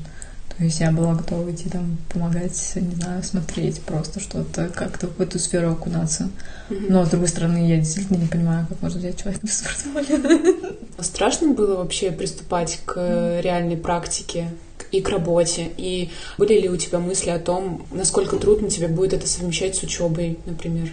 То 0.57 0.63
есть 0.63 0.79
я 0.79 0.89
была 0.91 1.15
готова 1.15 1.51
идти 1.51 1.69
там 1.69 1.97
помогать, 2.07 2.71
не 2.75 2.95
знаю, 2.95 3.21
смотреть 3.23 3.81
просто 3.81 4.21
что-то, 4.21 4.69
как-то 4.69 5.07
в 5.07 5.19
эту 5.19 5.37
сферу 5.37 5.71
окунаться. 5.71 6.29
Mm-hmm. 6.69 6.85
Но, 6.87 7.05
с 7.05 7.09
другой 7.09 7.27
стороны, 7.27 7.69
я 7.69 7.75
действительно 7.75 8.17
не 8.17 8.27
понимаю, 8.27 8.65
как 8.67 8.81
можно 8.81 8.99
взять 8.99 9.21
человека 9.21 9.45
без 9.45 9.61
портфолио. 9.61 10.73
Страшно 10.99 11.53
было 11.53 11.75
вообще 11.75 12.11
приступать 12.11 12.79
к 12.85 13.41
реальной 13.41 13.75
практике 13.75 14.47
и 14.91 15.01
к 15.01 15.09
работе? 15.09 15.71
И 15.77 16.09
были 16.37 16.59
ли 16.59 16.69
у 16.69 16.77
тебя 16.77 16.99
мысли 16.99 17.29
о 17.29 17.39
том, 17.39 17.85
насколько 17.91 18.37
трудно 18.37 18.69
тебе 18.69 18.87
будет 18.87 19.13
это 19.13 19.27
совмещать 19.27 19.75
с 19.75 19.83
учебой, 19.83 20.39
например? 20.45 20.89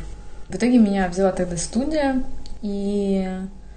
В 0.53 0.57
итоге 0.57 0.77
меня 0.77 1.09
взяла 1.09 1.33
тогда 1.33 1.57
студия, 1.57 2.23
и 2.61 3.27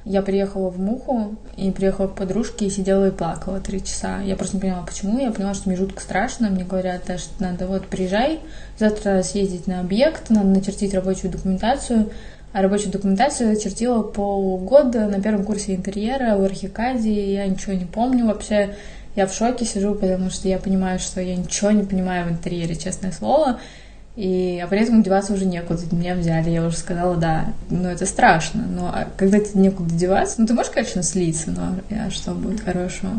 я 0.04 0.22
приехала 0.22 0.70
в 0.70 0.78
Муху 0.78 1.36
и 1.56 1.72
приехала 1.72 2.08
к 2.08 2.16
подружке 2.16 2.66
и 2.66 2.70
сидела 2.70 3.08
и 3.08 3.12
плакала 3.12 3.62
три 3.62 3.82
часа. 3.82 4.20
Я 4.20 4.36
просто 4.36 4.58
не 4.58 4.62
поняла, 4.62 4.82
почему. 4.82 5.18
Я 5.18 5.32
поняла, 5.32 5.54
что 5.54 5.70
мне 5.70 5.78
жутко 5.78 6.02
страшно. 6.02 6.50
Мне 6.50 6.66
говорят, 6.66 7.04
да, 7.08 7.18
что 7.18 7.32
надо 7.40 7.66
вот 7.68 7.88
приезжай, 7.88 8.42
завтра 8.78 9.24
съездить 9.24 9.68
на 9.68 9.80
объект, 9.80 10.30
надо 10.30 10.48
начертить 10.48 10.94
рабочую 10.94 11.32
документацию. 11.32 12.10
А 12.52 12.62
рабочую 12.62 12.92
документацию 12.92 13.58
чертила 13.58 14.02
полгода 14.04 15.08
на 15.08 15.22
первом 15.22 15.46
курсе 15.46 15.76
интерьера 15.76 16.36
в 16.36 16.44
Архикаде. 16.44 17.36
Я 17.36 17.48
ничего 17.48 17.72
не 17.72 17.86
помню 17.86 18.26
вообще. 18.26 18.76
Я 19.16 19.28
в 19.28 19.34
шоке 19.34 19.64
сижу, 19.64 19.96
потому 19.96 20.30
что 20.30 20.50
я 20.50 20.60
понимаю, 20.60 21.00
что 21.00 21.22
я 21.22 21.38
ничего 21.38 21.72
не 21.72 21.84
понимаю 21.84 22.26
в 22.28 22.32
интерьере, 22.34 22.76
честное 22.76 23.14
слово. 23.14 23.62
И, 24.16 24.62
а 24.64 24.68
при 24.68 24.80
этом 24.80 25.04
деваться 25.04 25.34
уже 25.34 25.46
некуда. 25.46 25.82
Меня 25.92 26.16
взяли, 26.16 26.50
я 26.50 26.66
уже 26.66 26.78
сказала, 26.78 27.16
да, 27.18 27.54
ну 27.70 27.90
это 27.90 28.06
страшно. 28.06 28.66
Но 28.66 28.88
а 28.88 29.08
когда 29.18 29.40
тебе 29.40 29.62
некуда 29.62 29.94
деваться, 29.94 30.40
ну 30.40 30.48
ты 30.48 30.54
можешь, 30.54 30.72
конечно, 30.72 31.04
слиться, 31.04 31.52
но 31.52 31.76
а 31.92 32.10
что 32.10 32.32
будет 32.32 32.62
хорошего? 32.62 33.12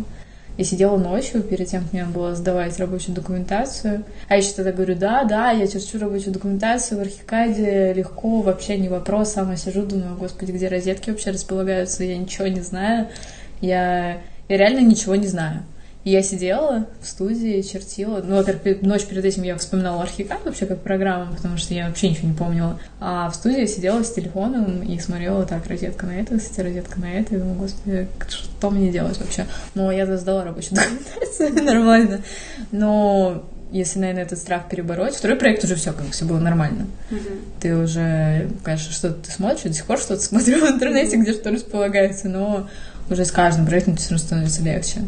Я 0.56 0.64
сидела 0.64 0.96
ночью 0.96 1.42
перед 1.42 1.68
тем, 1.68 1.82
как 1.82 1.92
мне 1.92 2.04
было 2.06 2.34
сдавать 2.34 2.78
рабочую 2.78 3.14
документацию. 3.14 4.04
А 4.28 4.34
я 4.34 4.38
еще 4.38 4.52
тогда 4.52 4.72
говорю, 4.72 4.94
да, 4.96 5.24
да, 5.24 5.50
я 5.50 5.66
черчу 5.66 5.98
рабочую 5.98 6.32
документацию 6.32 6.98
в 6.98 7.02
Архикаде, 7.02 7.92
легко, 7.92 8.40
вообще 8.40 8.78
не 8.78 8.88
вопрос. 8.88 9.32
Сама 9.32 9.56
сижу, 9.56 9.82
думаю, 9.84 10.16
господи, 10.16 10.52
где 10.52 10.68
розетки 10.68 11.10
вообще 11.10 11.32
располагаются, 11.32 12.04
я 12.04 12.16
ничего 12.16 12.46
не 12.46 12.62
знаю. 12.62 13.08
Я, 13.60 14.22
я 14.48 14.56
реально 14.56 14.80
ничего 14.80 15.14
не 15.14 15.26
знаю. 15.26 15.60
И 16.06 16.10
я 16.10 16.22
сидела 16.22 16.86
в 17.00 17.06
студии, 17.08 17.60
чертила. 17.62 18.22
Ну, 18.24 18.36
во-первых, 18.36 18.80
ночь 18.82 19.04
перед 19.06 19.24
этим 19.24 19.42
я 19.42 19.56
вспоминала 19.56 20.04
архикад 20.04 20.44
вообще 20.44 20.64
как 20.64 20.78
программу, 20.78 21.34
потому 21.34 21.56
что 21.56 21.74
я 21.74 21.88
вообще 21.88 22.10
ничего 22.10 22.28
не 22.28 22.34
помнила. 22.34 22.78
А 23.00 23.28
в 23.28 23.34
студии 23.34 23.62
я 23.62 23.66
сидела 23.66 24.04
с 24.04 24.12
телефоном 24.12 24.82
и 24.84 25.00
смотрела 25.00 25.44
так, 25.44 25.66
розетка 25.66 26.06
на 26.06 26.12
это, 26.12 26.38
кстати, 26.38 26.60
розетка 26.60 27.00
на 27.00 27.12
это. 27.12 27.34
И 27.34 27.38
думаю, 27.38 27.56
господи, 27.56 28.06
что 28.28 28.70
мне 28.70 28.92
делать 28.92 29.18
вообще? 29.18 29.46
Но 29.74 29.90
я 29.90 30.06
сдала 30.16 30.44
рабочую 30.44 30.76
документацию, 30.76 31.64
нормально. 31.64 32.20
Но 32.70 33.44
если, 33.72 33.98
наверное, 33.98 34.22
этот 34.22 34.38
страх 34.38 34.68
перебороть, 34.68 35.16
второй 35.16 35.36
проект 35.36 35.64
уже 35.64 35.74
все, 35.74 35.92
как 35.92 36.08
все 36.12 36.24
было 36.24 36.38
нормально. 36.38 36.86
Mm-hmm. 37.10 37.40
Ты 37.58 37.76
уже, 37.76 38.48
конечно, 38.62 38.92
что-то 38.92 39.24
ты 39.24 39.32
смотришь, 39.32 39.62
до 39.62 39.72
сих 39.72 39.84
пор 39.86 39.98
что-то 39.98 40.22
смотрю 40.22 40.64
в 40.64 40.70
интернете, 40.70 41.16
где 41.16 41.32
что 41.32 41.50
располагается, 41.50 42.28
но 42.28 42.68
уже 43.10 43.24
с 43.24 43.32
каждым 43.32 43.66
проектом 43.66 43.96
все 43.96 44.10
равно 44.10 44.24
становится 44.24 44.62
легче. 44.62 45.00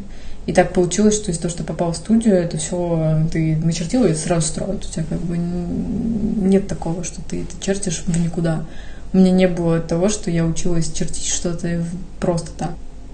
И 0.48 0.52
так 0.54 0.72
получилось, 0.72 1.14
что 1.14 1.30
из-за 1.30 1.42
того, 1.42 1.52
что 1.52 1.62
попал 1.62 1.92
в 1.92 1.96
студию, 1.98 2.34
это 2.34 2.56
все 2.56 3.22
ты 3.30 3.56
начертил 3.56 4.06
и 4.06 4.14
сразу 4.14 4.46
строят. 4.46 4.82
У 4.82 4.88
тебя 4.90 5.04
как 5.06 5.20
бы 5.20 5.36
нет 5.36 6.66
такого, 6.66 7.04
что 7.04 7.20
ты 7.20 7.42
это 7.42 7.52
чертишь 7.62 8.02
в 8.06 8.18
никуда. 8.18 8.64
У 9.12 9.18
меня 9.18 9.30
не 9.30 9.46
было 9.46 9.78
того, 9.78 10.08
что 10.08 10.30
я 10.30 10.46
училась 10.46 10.90
чертить 10.90 11.26
что-то 11.26 11.84
просто 12.18 12.50
так. 12.56 12.70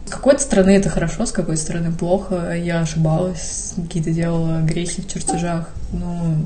С 0.07 0.11
какой-то 0.11 0.43
стороны 0.43 0.77
это 0.77 0.91
хорошо, 0.91 1.27
с 1.27 1.33
какой-то 1.33 1.61
стороны 1.61 1.91
плохо. 1.91 2.55
Я 2.55 2.83
ошибалась, 2.83 3.73
какие-то 3.75 4.13
делала 4.13 4.61
грехи 4.61 5.03
в 5.03 5.13
чертежах. 5.13 5.71
Ну, 5.93 6.37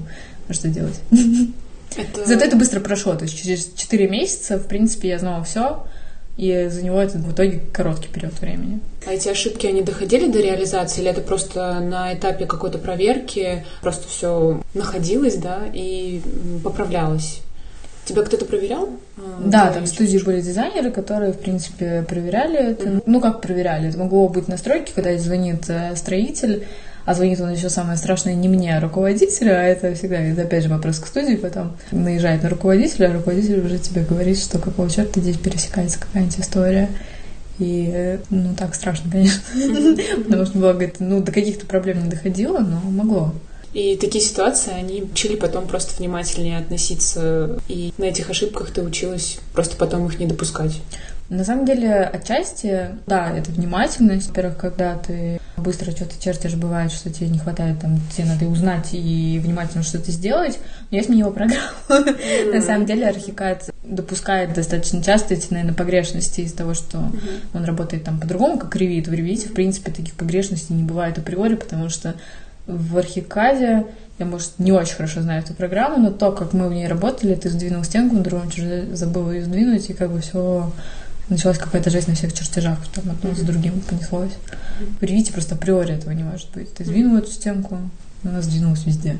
а 0.48 0.52
что 0.54 0.68
делать? 0.68 0.98
Это... 1.98 2.24
Зато 2.26 2.46
это 2.46 2.56
быстро 2.56 2.80
прошло. 2.80 3.14
То 3.14 3.24
есть 3.26 3.38
через 3.38 3.70
4 3.76 4.08
месяца, 4.08 4.56
в 4.56 4.66
принципе, 4.66 5.08
я 5.08 5.18
знала 5.18 5.44
все 5.44 5.84
и 6.38 6.68
за 6.70 6.82
него 6.82 7.02
это 7.02 7.18
в 7.18 7.32
итоге 7.32 7.60
короткий 7.72 8.08
период 8.08 8.40
времени. 8.40 8.78
А 9.04 9.12
эти 9.12 9.28
ошибки, 9.28 9.66
они 9.66 9.82
доходили 9.82 10.30
до 10.30 10.40
реализации, 10.40 11.00
или 11.00 11.10
это 11.10 11.20
просто 11.20 11.80
на 11.80 12.14
этапе 12.14 12.46
какой-то 12.46 12.78
проверки 12.78 13.66
просто 13.82 14.08
все 14.08 14.62
находилось, 14.72 15.34
да, 15.34 15.62
и 15.74 16.22
поправлялось? 16.62 17.40
Тебя 18.04 18.22
кто-то 18.22 18.46
проверял? 18.46 18.88
А, 19.18 19.42
да, 19.44 19.72
там 19.72 19.84
в 19.84 19.88
студии 19.88 20.18
были 20.18 20.40
дизайнеры, 20.40 20.92
которые, 20.92 21.32
в 21.32 21.40
принципе, 21.40 22.04
проверяли 22.08 22.70
это. 22.70 22.88
Mm-hmm. 22.88 23.02
Ну, 23.04 23.20
как 23.20 23.42
проверяли? 23.42 23.88
Это 23.88 23.98
могло 23.98 24.28
быть 24.28 24.48
настройки, 24.48 24.92
когда 24.94 25.18
звонит 25.18 25.68
э, 25.68 25.94
строитель, 25.96 26.66
а 27.08 27.14
звонит 27.14 27.40
он 27.40 27.50
еще 27.50 27.70
самое 27.70 27.96
страшное 27.96 28.34
не 28.34 28.50
мне, 28.50 28.76
а 28.76 28.80
руководителю, 28.80 29.52
а 29.52 29.62
это 29.62 29.94
всегда, 29.94 30.16
это 30.16 30.42
опять 30.42 30.64
же 30.64 30.68
вопрос 30.68 30.98
к 30.98 31.06
студии, 31.06 31.36
потом 31.36 31.74
наезжает 31.90 32.42
на 32.42 32.50
руководителя, 32.50 33.06
а 33.06 33.14
руководитель 33.14 33.64
уже 33.64 33.78
тебе 33.78 34.02
говорит, 34.02 34.38
что 34.38 34.58
какого 34.58 34.90
черта 34.90 35.18
здесь 35.18 35.38
пересекается 35.38 35.98
какая-нибудь 35.98 36.38
история. 36.38 36.90
И, 37.58 38.18
ну, 38.28 38.54
так 38.54 38.74
страшно, 38.74 39.10
конечно. 39.10 39.40
Потому 40.24 40.44
что, 40.44 40.58
благо, 40.58 40.92
ну, 40.98 41.22
до 41.22 41.32
каких-то 41.32 41.64
проблем 41.64 42.04
не 42.04 42.10
доходило, 42.10 42.58
но 42.58 42.78
могло. 42.90 43.32
И 43.72 43.96
такие 43.96 44.22
ситуации, 44.22 44.74
они 44.74 45.02
учили 45.02 45.36
потом 45.36 45.66
просто 45.66 45.96
внимательнее 45.96 46.58
относиться, 46.58 47.58
и 47.68 47.94
на 47.96 48.04
этих 48.04 48.28
ошибках 48.28 48.70
ты 48.70 48.82
училась 48.82 49.38
просто 49.54 49.76
потом 49.76 50.06
их 50.08 50.18
не 50.18 50.26
допускать. 50.26 50.82
На 51.28 51.44
самом 51.44 51.66
деле, 51.66 52.04
отчасти, 52.04 52.88
да, 53.06 53.30
это 53.36 53.50
внимательность. 53.50 54.28
Во-первых, 54.28 54.56
когда 54.56 54.96
ты 54.96 55.38
быстро 55.58 55.90
что-то 55.90 56.14
чертишь, 56.18 56.54
бывает, 56.54 56.90
что 56.90 57.10
тебе 57.12 57.28
не 57.28 57.38
хватает, 57.38 57.80
там, 57.80 57.98
тебе 58.16 58.26
надо 58.28 58.46
узнать 58.46 58.88
и 58.92 59.38
внимательно 59.42 59.82
что-то 59.82 60.10
сделать. 60.10 60.58
Но 60.90 60.96
я 60.96 61.02
сменила 61.02 61.30
программу. 61.30 61.68
На 62.52 62.62
самом 62.62 62.86
деле, 62.86 63.06
архикад 63.06 63.68
допускает 63.82 64.54
достаточно 64.54 65.02
часто 65.02 65.34
эти, 65.34 65.52
наверное, 65.52 65.74
погрешности 65.74 66.40
из-за 66.40 66.56
того, 66.56 66.72
что 66.72 67.12
он 67.52 67.64
работает 67.64 68.04
там 68.04 68.18
по-другому, 68.18 68.58
как 68.58 68.74
ревит. 68.76 69.08
В 69.08 69.12
ревите, 69.12 69.48
в 69.48 69.52
принципе, 69.52 69.90
таких 69.90 70.14
погрешностей 70.14 70.74
не 70.74 70.82
бывает 70.82 71.18
априори, 71.18 71.56
потому 71.56 71.90
что 71.90 72.14
в 72.66 72.96
архикаде 72.96 73.86
я, 74.18 74.26
может, 74.26 74.58
не 74.58 74.72
очень 74.72 74.94
хорошо 74.94 75.20
знаю 75.20 75.42
эту 75.42 75.54
программу, 75.54 75.98
но 75.98 76.10
то, 76.10 76.32
как 76.32 76.52
мы 76.52 76.68
в 76.68 76.72
ней 76.72 76.86
работали, 76.88 77.34
ты 77.34 77.50
сдвинул 77.50 77.84
стенку, 77.84 78.16
на 78.16 78.22
другом 78.22 78.50
забыл 78.92 79.30
ее 79.30 79.44
сдвинуть, 79.44 79.90
и 79.90 79.94
как 79.94 80.10
бы 80.10 80.20
все 80.20 80.70
началась 81.28 81.58
какая-то 81.58 81.90
жизнь 81.90 82.10
на 82.10 82.16
всех 82.16 82.32
чертежах, 82.32 82.78
там 82.94 83.10
одно 83.10 83.34
за 83.34 83.44
другим 83.44 83.80
понеслось. 83.80 84.32
В 85.00 85.02
Ревите 85.02 85.32
просто 85.32 85.54
априори 85.54 85.94
этого 85.94 86.12
не 86.12 86.22
может 86.22 86.50
быть. 86.52 86.72
Ты 86.74 86.84
сдвинул 86.84 87.16
эту 87.16 87.30
стенку, 87.30 87.78
она 88.24 88.42
сдвинулась 88.42 88.84
везде. 88.84 89.18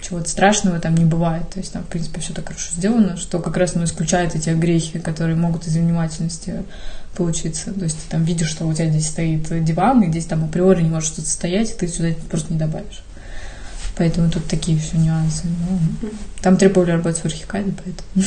Чего-то 0.00 0.28
страшного 0.28 0.78
там 0.78 0.94
не 0.94 1.04
бывает. 1.04 1.48
То 1.50 1.58
есть 1.58 1.72
там, 1.72 1.82
в 1.82 1.86
принципе, 1.86 2.20
все 2.20 2.32
так 2.32 2.48
хорошо 2.48 2.72
сделано, 2.72 3.16
что 3.16 3.38
как 3.38 3.56
раз 3.56 3.74
ну, 3.74 3.84
исключает 3.84 4.34
эти 4.34 4.50
грехи, 4.50 4.98
которые 4.98 5.36
могут 5.36 5.66
из-за 5.66 5.80
внимательности 5.80 6.62
получиться. 7.16 7.72
То 7.72 7.84
есть 7.84 7.96
ты 7.96 8.10
там 8.10 8.24
видишь, 8.24 8.48
что 8.48 8.66
у 8.66 8.72
тебя 8.72 8.88
здесь 8.88 9.08
стоит 9.08 9.64
диван, 9.64 10.02
и 10.02 10.10
здесь 10.10 10.26
там 10.26 10.44
априори 10.44 10.82
не 10.82 10.88
может 10.88 11.12
что-то 11.12 11.28
стоять, 11.28 11.70
и 11.70 11.74
ты 11.74 11.88
сюда 11.88 12.10
просто 12.30 12.52
не 12.52 12.58
добавишь. 12.58 13.02
Поэтому 13.96 14.30
тут 14.30 14.46
такие 14.46 14.78
все 14.78 14.96
нюансы. 14.96 15.44
Ну, 15.44 16.10
там 16.40 16.56
требовали 16.56 16.92
работать 16.92 17.20
в 17.20 17.24
архикаде, 17.26 17.72
поэтому... 17.72 18.26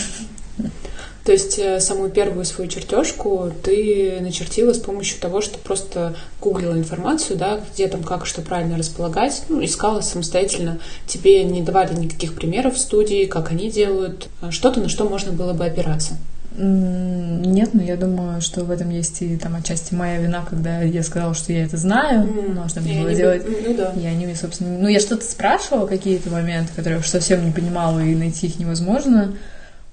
То 1.25 1.31
есть 1.31 1.57
э, 1.57 1.79
самую 1.79 2.09
первую 2.09 2.43
свою 2.43 2.69
чертежку 2.69 3.51
ты 3.63 4.17
начертила 4.19 4.73
с 4.73 4.79
помощью 4.79 5.21
того, 5.21 5.39
что 5.39 5.57
просто 5.57 6.15
гуглила 6.41 6.77
информацию, 6.77 7.37
да, 7.37 7.61
где 7.73 7.87
там 7.87 8.03
как 8.03 8.25
что 8.25 8.41
правильно 8.41 8.77
располагать, 8.77 9.43
ну, 9.47 9.63
искала 9.63 10.01
самостоятельно. 10.01 10.79
Тебе 11.07 11.45
не 11.45 11.61
давали 11.61 11.95
никаких 11.95 12.33
примеров 12.33 12.75
в 12.75 12.79
студии, 12.79 13.25
как 13.25 13.51
они 13.51 13.71
делают, 13.71 14.27
а 14.41 14.51
что-то, 14.51 14.81
на 14.81 14.89
что 14.89 15.07
можно 15.07 15.31
было 15.31 15.53
бы 15.53 15.65
опираться. 15.65 16.17
Нет, 16.55 17.69
но 17.73 17.81
я 17.81 17.95
думаю, 17.95 18.39
что 18.41 18.63
в 18.63 18.69
этом 18.69 18.91
есть 18.91 19.23
и 19.23 19.37
там 19.37 19.55
отчасти 19.55 19.95
моя 19.95 20.17
вина, 20.17 20.45
когда 20.47 20.81
я 20.83 21.01
сказала, 21.01 21.33
что 21.33 21.51
я 21.51 21.63
это 21.63 21.77
знаю, 21.77 22.27
mm. 22.27 22.53
но 22.53 22.67
что 22.67 22.81
мне 22.81 23.01
было 23.01 23.13
делать. 23.15 23.43
Ну, 23.47 23.73
да. 23.75 23.93
Я 23.95 24.13
не 24.13 24.35
собственно. 24.35 24.77
Ну, 24.77 24.87
я 24.87 24.99
что-то 24.99 25.23
спрашивала, 25.23 25.87
какие-то 25.87 26.29
моменты, 26.29 26.71
которые 26.75 26.97
я 26.97 27.03
совсем 27.03 27.43
не 27.43 27.51
понимала, 27.51 27.99
и 27.99 28.13
найти 28.13 28.47
их 28.47 28.59
невозможно. 28.59 29.33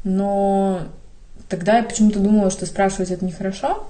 Но 0.04 0.82
Тогда 1.50 1.78
я 1.78 1.82
почему-то 1.82 2.20
думала, 2.20 2.50
что 2.50 2.64
спрашивать 2.64 3.10
это 3.10 3.24
нехорошо, 3.24 3.86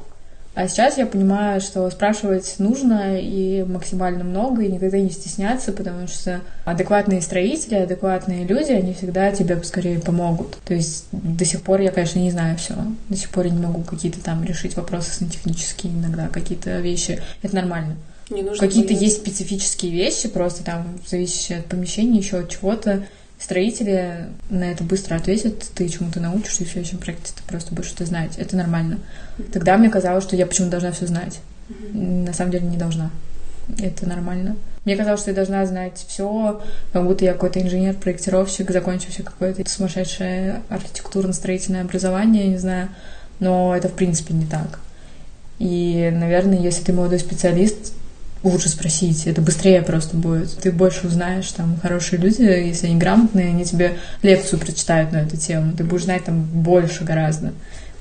А 0.55 0.67
сейчас 0.67 0.99
я 0.99 1.07
понимаю, 1.07 1.61
что 1.61 1.89
спрашивать 1.91 2.57
нужно 2.59 3.21
и 3.21 3.63
максимально 3.63 4.25
много, 4.25 4.63
и 4.63 4.73
никогда 4.73 4.99
не 4.99 5.11
стесняться, 5.11 5.71
потому 5.73 6.09
что 6.09 6.41
адекватные 6.65 7.21
строители, 7.21 7.77
адекватные 7.77 8.45
люди, 8.45 8.73
они 8.73 8.95
всегда 8.95 9.31
тебе 9.31 9.63
скорее 9.63 10.01
помогут. 10.01 10.57
То 10.65 10.75
есть 10.75 11.05
до 11.13 11.45
сих 11.45 11.63
пор 11.63 11.81
я, 11.81 11.93
конечно, 11.93 12.19
не 12.19 12.33
знаю 12.33 12.57
все. 12.57 12.75
До 13.09 13.17
сих 13.17 13.31
пор 13.31 13.45
я 13.45 13.53
не 13.53 13.65
могу 13.65 13.83
какие-то 13.83 14.21
там 14.21 14.43
решить 14.43 14.75
вопросы 14.75 15.13
сантехнические 15.13 15.93
иногда, 15.93 16.29
какие-то 16.29 16.81
вещи. 16.81 17.23
Это 17.43 17.55
нормально. 17.55 17.95
Не 18.31 18.43
нужно 18.43 18.67
Какие-то 18.67 18.95
есть 18.95 19.19
специфические 19.19 19.93
вещи, 19.93 20.29
просто 20.29 20.65
там 20.65 20.99
зависящие 21.07 21.59
от 21.59 21.67
помещения, 21.67 22.19
еще 22.19 22.39
от 22.39 22.49
чего-то. 22.49 23.05
Строители 23.41 24.27
на 24.51 24.65
это 24.65 24.85
быстро 24.85 25.17
ответят, 25.17 25.65
ты 25.75 25.89
чему-то 25.89 26.21
научишься, 26.21 26.63
и 26.63 26.67
в 26.67 26.71
следующем 26.71 26.99
проекте 26.99 27.33
ты 27.35 27.43
просто 27.45 27.75
будешь 27.75 27.93
это 27.93 28.05
знать. 28.05 28.33
Это 28.37 28.55
нормально. 28.55 28.99
Тогда 29.51 29.79
мне 29.79 29.89
казалось, 29.89 30.25
что 30.25 30.37
я 30.37 30.47
почему-то 30.47 30.73
должна 30.73 30.93
все 30.93 31.07
знать. 31.07 31.41
На 31.93 32.35
самом 32.35 32.53
деле 32.53 32.67
не 32.67 32.77
должна. 32.77 33.11
Это 33.79 34.07
нормально. 34.07 34.57
Мне 34.85 34.95
казалось, 34.97 35.21
что 35.21 35.31
я 35.31 35.37
должна 35.37 35.65
знать 35.65 36.05
все, 36.07 36.61
как 36.93 37.05
будто 37.05 37.25
я 37.25 37.33
какой-то 37.33 37.61
инженер-проектировщик, 37.61 38.71
закончивший 38.71 39.25
какое-то 39.25 39.69
сумасшедшее 39.69 40.63
архитектурно-строительное 40.69 41.83
образование, 41.83 42.45
я 42.45 42.51
не 42.51 42.59
знаю. 42.59 42.89
Но 43.39 43.75
это 43.75 43.89
в 43.89 43.95
принципе 43.95 44.35
не 44.35 44.45
так. 44.45 44.81
И, 45.59 46.11
наверное, 46.13 46.59
если 46.59 46.85
ты 46.85 46.93
молодой 46.93 47.19
специалист, 47.19 47.95
лучше 48.43 48.69
спросить, 48.69 49.27
это 49.27 49.43
быстрее 49.43 49.83
просто 49.83 50.17
будет. 50.17 50.57
Ты 50.57 50.73
больше 50.73 51.07
узнаешь, 51.07 51.51
там, 51.53 51.79
хорошие 51.81 52.19
люди, 52.19 52.43
если 52.43 52.87
они 52.87 52.97
грамотные, 52.97 53.49
они 53.49 53.65
тебе 53.65 53.99
лекцию 54.23 54.59
прочитают 54.59 55.13
на 55.13 55.19
эту 55.19 55.37
тему. 55.37 55.73
Ты 55.77 55.85
будешь 55.85 56.05
знать 56.05 56.25
там 56.25 56.43
больше 56.43 57.05
гораздо, 57.05 57.53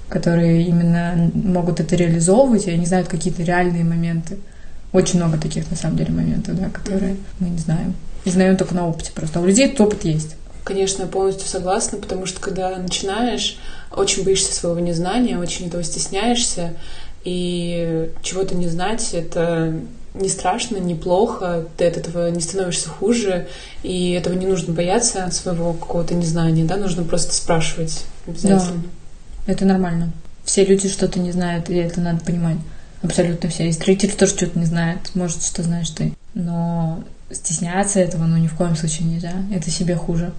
которые 0.07 0.63
именно 0.63 1.29
могут 1.33 1.79
это 1.79 1.95
реализовывать, 1.95 2.67
и 2.67 2.71
они 2.71 2.85
знают 2.85 3.09
какие-то 3.09 3.43
реальные 3.43 3.83
моменты. 3.83 4.37
Очень 4.91 5.19
много 5.19 5.37
таких, 5.37 5.69
на 5.69 5.77
самом 5.77 5.97
деле, 5.97 6.11
моментов, 6.11 6.59
да, 6.59 6.69
которые 6.69 7.17
мы 7.39 7.49
не 7.49 7.59
знаем. 7.59 7.93
И 8.25 8.31
знаем 8.31 8.57
только 8.57 8.73
на 8.73 8.87
опыте 8.87 9.11
просто. 9.13 9.39
А 9.39 9.41
у 9.41 9.45
людей 9.45 9.67
этот 9.67 9.81
опыт 9.81 10.03
есть. 10.03 10.35
Конечно, 10.63 11.03
я 11.03 11.07
полностью 11.07 11.47
согласна, 11.47 11.97
потому 11.97 12.25
что 12.25 12.39
когда 12.39 12.75
начинаешь, 12.77 13.57
очень 13.91 14.23
боишься 14.23 14.53
своего 14.53 14.79
незнания, 14.79 15.37
очень 15.37 15.67
этого 15.67 15.83
стесняешься, 15.83 16.73
и 17.23 18.09
чего-то 18.21 18.55
не 18.55 18.67
знать— 18.67 19.09
это 19.13 19.75
не 20.13 20.29
страшно, 20.29 20.77
не 20.77 20.95
плохо, 20.95 21.65
ты 21.77 21.87
от 21.87 21.97
этого 21.97 22.29
не 22.29 22.41
становишься 22.41 22.89
хуже, 22.89 23.47
и 23.83 24.11
этого 24.11 24.33
не 24.33 24.45
нужно 24.45 24.73
бояться 24.73 25.29
своего 25.31 25.73
какого-то 25.73 26.15
незнания, 26.15 26.65
да, 26.65 26.77
нужно 26.77 27.03
просто 27.03 27.33
спрашивать 27.33 28.05
обязательно. 28.27 28.83
Это 29.47 29.65
нормально. 29.65 30.11
Все 30.43 30.65
люди 30.65 30.89
что-то 30.89 31.19
не 31.19 31.31
знают, 31.31 31.69
и 31.69 31.75
это 31.75 32.01
надо 32.01 32.23
понимать. 32.23 32.57
Абсолютно 33.01 33.49
все. 33.49 33.67
И 33.67 33.71
строитель 33.71 34.11
тоже 34.11 34.33
что-то 34.35 34.59
не 34.59 34.65
знает. 34.65 35.11
Может, 35.15 35.43
что 35.43 35.63
знаешь 35.63 35.89
ты. 35.89 36.13
Но 36.33 37.03
стесняться 37.31 37.99
этого, 37.99 38.25
ну, 38.25 38.37
ни 38.37 38.47
в 38.47 38.55
коем 38.55 38.75
случае 38.75 39.07
нельзя. 39.07 39.33
Это 39.53 39.69
себе 39.69 39.95
хуже. 39.95 40.33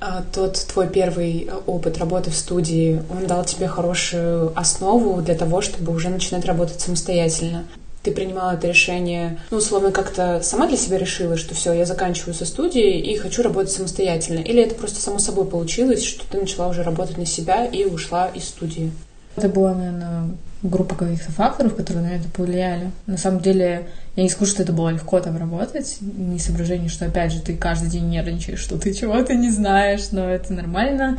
А 0.00 0.22
тот 0.32 0.54
твой 0.72 0.88
первый 0.88 1.50
опыт 1.66 1.98
работы 1.98 2.30
в 2.30 2.36
студии, 2.36 3.02
он 3.10 3.26
дал 3.26 3.44
тебе 3.44 3.66
хорошую 3.66 4.58
основу 4.58 5.20
для 5.20 5.34
того, 5.34 5.60
чтобы 5.60 5.92
уже 5.92 6.08
начинать 6.08 6.44
работать 6.44 6.80
самостоятельно. 6.80 7.64
Ты 8.02 8.12
принимала 8.12 8.52
это 8.52 8.68
решение, 8.68 9.38
ну, 9.50 9.58
условно, 9.58 9.90
как-то 9.90 10.40
сама 10.42 10.68
для 10.68 10.76
себя 10.76 10.98
решила, 10.98 11.36
что 11.36 11.54
все, 11.54 11.72
я 11.72 11.84
заканчиваю 11.84 12.34
со 12.34 12.46
студией 12.46 13.00
и 13.00 13.16
хочу 13.16 13.42
работать 13.42 13.72
самостоятельно? 13.72 14.38
Или 14.38 14.62
это 14.62 14.74
просто 14.74 15.00
само 15.00 15.18
собой 15.18 15.46
получилось, 15.46 16.04
что 16.04 16.24
ты 16.28 16.38
начала 16.38 16.68
уже 16.68 16.82
работать 16.82 17.18
на 17.18 17.26
себя 17.26 17.64
и 17.64 17.84
ушла 17.84 18.28
из 18.28 18.44
студии? 18.44 18.92
Это 19.36 19.48
была, 19.48 19.74
наверное, 19.74 20.30
группа 20.62 20.94
каких-то 20.94 21.30
факторов, 21.32 21.76
которые 21.76 22.04
на 22.04 22.12
это 22.12 22.28
повлияли. 22.28 22.90
На 23.06 23.16
самом 23.16 23.40
деле, 23.40 23.88
я 24.16 24.22
не 24.22 24.28
скажу, 24.28 24.50
что 24.50 24.62
это 24.62 24.72
было 24.72 24.88
легко 24.88 25.20
там 25.20 25.36
работать, 25.36 25.98
не 26.00 26.38
соображение, 26.38 26.88
что, 26.88 27.06
опять 27.06 27.32
же, 27.32 27.40
ты 27.40 27.56
каждый 27.56 27.88
день 27.88 28.08
нервничаешь, 28.08 28.60
что 28.60 28.78
ты 28.78 28.92
чего-то 28.92 29.34
не 29.34 29.50
знаешь, 29.50 30.08
но 30.10 30.28
это 30.28 30.52
нормально. 30.52 31.18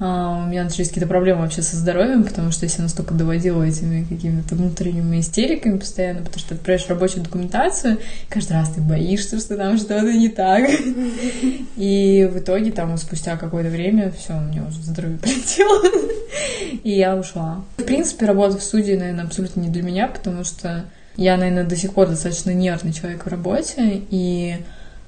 А, 0.00 0.42
у 0.44 0.48
меня 0.48 0.64
начались 0.64 0.88
какие-то 0.88 1.08
проблемы 1.08 1.42
вообще 1.42 1.62
со 1.62 1.76
здоровьем, 1.76 2.24
потому 2.24 2.50
что 2.50 2.66
я 2.66 2.68
себя 2.68 2.84
настолько 2.84 3.14
доводила 3.14 3.62
этими 3.62 4.04
какими-то 4.04 4.56
внутренними 4.56 5.20
истериками 5.20 5.78
постоянно, 5.78 6.20
потому 6.20 6.38
что 6.38 6.48
ты 6.48 6.54
отправляешь 6.56 6.88
рабочую 6.88 7.22
документацию, 7.22 7.98
и 7.98 8.32
каждый 8.32 8.54
раз 8.54 8.70
ты 8.70 8.80
боишься, 8.80 9.38
что 9.38 9.56
там 9.56 9.78
что-то 9.78 10.12
не 10.12 10.28
так. 10.28 10.68
И 11.76 12.28
в 12.32 12.38
итоге 12.38 12.72
там 12.72 12.96
спустя 12.96 13.36
какое-то 13.36 13.70
время 13.70 14.10
все, 14.10 14.32
меня 14.34 14.64
уже 14.66 14.82
здоровье 14.82 15.18
прилетело, 15.22 15.82
и 16.82 16.90
я 16.90 17.16
ушла. 17.16 17.64
В 17.76 17.84
принципе, 17.84 18.26
работа 18.26 18.58
в 18.58 18.62
студии, 18.62 18.94
наверное, 18.94 19.24
абсолютно 19.24 19.60
не 19.60 19.68
для 19.68 19.82
меня, 19.82 20.08
потому 20.08 20.42
что 20.42 20.86
я, 21.16 21.36
наверное, 21.36 21.64
до 21.64 21.76
сих 21.76 21.92
пор 21.92 22.08
достаточно 22.08 22.50
нервный 22.50 22.92
человек 22.92 23.24
в 23.24 23.28
работе, 23.28 24.02
и 24.10 24.56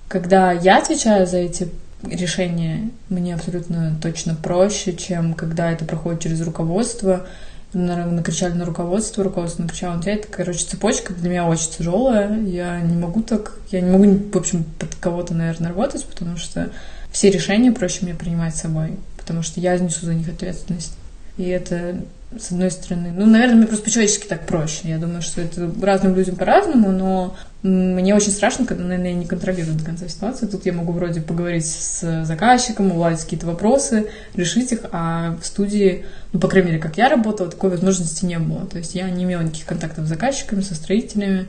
когда 0.06 0.52
я 0.52 0.78
отвечаю 0.78 1.26
за 1.26 1.38
эти 1.38 1.68
решения, 2.02 2.90
мне 3.08 3.34
абсолютно 3.34 3.96
точно 4.02 4.34
проще, 4.34 4.94
чем 4.94 5.34
когда 5.34 5.70
это 5.72 5.84
проходит 5.84 6.20
через 6.20 6.40
руководство. 6.40 7.26
Накричали 7.72 8.52
на 8.52 8.64
руководство, 8.64 9.24
руководство 9.24 9.62
накричало 9.62 9.96
на 9.96 10.02
тебя. 10.02 10.14
Это, 10.14 10.28
короче, 10.28 10.64
цепочка 10.64 11.12
для 11.12 11.28
меня 11.28 11.46
очень 11.46 11.70
тяжелая. 11.70 12.40
Я 12.40 12.80
не 12.80 12.96
могу 12.96 13.22
так, 13.22 13.58
я 13.70 13.80
не 13.80 13.90
могу, 13.90 14.18
в 14.32 14.36
общем, 14.36 14.64
под 14.78 14.94
кого-то, 14.94 15.34
наверное, 15.34 15.70
работать, 15.70 16.04
потому 16.06 16.36
что 16.36 16.70
все 17.10 17.30
решения 17.30 17.72
проще 17.72 18.00
мне 18.02 18.14
принимать 18.14 18.56
собой, 18.56 18.96
потому 19.16 19.42
что 19.42 19.60
я 19.60 19.76
несу 19.78 20.06
за 20.06 20.14
них 20.14 20.28
ответственность. 20.28 20.94
И 21.36 21.44
это, 21.48 21.96
с 22.38 22.50
одной 22.50 22.70
стороны, 22.70 23.12
ну, 23.14 23.24
наверное, 23.24 23.56
мне 23.56 23.66
просто 23.66 23.84
по-человечески 23.84 24.26
так 24.26 24.46
проще. 24.46 24.88
Я 24.88 24.98
думаю, 24.98 25.22
что 25.22 25.40
это 25.40 25.70
разным 25.80 26.14
людям 26.14 26.36
по-разному, 26.36 26.90
но 26.90 27.36
мне 27.62 28.14
очень 28.14 28.32
страшно, 28.32 28.66
когда, 28.66 28.84
наверное, 28.84 29.10
я 29.10 29.16
не 29.16 29.26
контролирую 29.26 29.76
до 29.76 29.84
конца 29.84 30.08
ситуацию. 30.08 30.48
Тут 30.48 30.66
я 30.66 30.72
могу 30.72 30.92
вроде 30.92 31.20
поговорить 31.20 31.66
с 31.66 32.24
заказчиком, 32.24 32.92
уладить 32.92 33.22
какие-то 33.22 33.46
вопросы, 33.46 34.08
решить 34.34 34.72
их, 34.72 34.80
а 34.92 35.36
в 35.40 35.46
студии, 35.46 36.04
ну, 36.32 36.40
по 36.40 36.48
крайней 36.48 36.70
мере, 36.70 36.82
как 36.82 36.96
я 36.98 37.08
работала, 37.08 37.50
такой 37.50 37.70
возможности 37.70 38.24
не 38.24 38.38
было. 38.38 38.66
То 38.66 38.78
есть 38.78 38.94
я 38.94 39.08
не 39.08 39.24
имела 39.24 39.42
никаких 39.42 39.66
контактов 39.66 40.06
с 40.06 40.08
заказчиками, 40.08 40.60
со 40.60 40.74
строителями, 40.74 41.46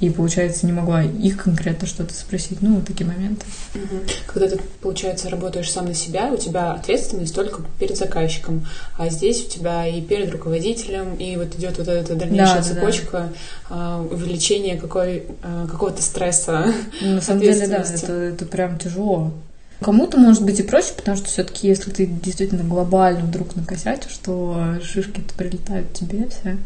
и, 0.00 0.08
получается, 0.08 0.64
не 0.66 0.72
могла 0.72 1.02
их 1.02 1.42
конкретно 1.42 1.86
что-то 1.86 2.14
спросить. 2.14 2.62
Ну, 2.62 2.76
вот 2.76 2.86
такие 2.86 3.06
моменты. 3.06 3.44
Угу. 3.74 4.02
Когда 4.26 4.48
ты, 4.48 4.60
получается, 4.80 5.28
работаешь 5.28 5.70
сам 5.70 5.86
на 5.86 5.94
себя, 5.94 6.32
у 6.32 6.38
тебя 6.38 6.72
ответственность 6.72 7.34
только 7.34 7.62
перед 7.78 7.98
заказчиком, 7.98 8.66
а 8.96 9.10
здесь 9.10 9.44
у 9.44 9.48
тебя 9.48 9.86
и 9.86 10.00
перед 10.00 10.32
руководителем, 10.32 11.14
и 11.16 11.36
вот 11.36 11.54
идет 11.54 11.76
вот 11.76 11.88
эта 11.88 12.14
дальнейшая 12.14 12.62
Да, 12.62 12.68
да, 12.68 12.74
цепочка 12.74 13.32
а, 13.68 14.00
увеличения 14.00 14.78
какой, 14.78 15.26
а, 15.42 15.66
какого-то 15.66 16.02
стресса. 16.02 16.72
Ну, 17.02 17.16
на 17.16 17.20
самом 17.20 17.42
деле, 17.42 17.68
да, 17.68 17.82
это, 17.82 18.12
это 18.12 18.46
прям 18.46 18.78
тяжело. 18.78 19.32
Кому-то 19.80 20.18
может 20.18 20.44
быть 20.44 20.60
и 20.60 20.62
проще, 20.62 20.92
потому 20.94 21.16
что 21.16 21.26
все-таки, 21.26 21.66
если 21.66 21.90
ты 21.90 22.06
действительно 22.06 22.64
глобально 22.64 23.24
вдруг 23.24 23.56
накосячишь, 23.56 24.12
что 24.12 24.76
шишки-то 24.82 25.32
прилетают 25.34 25.92
тебе 25.94 26.28
все. 26.28 26.58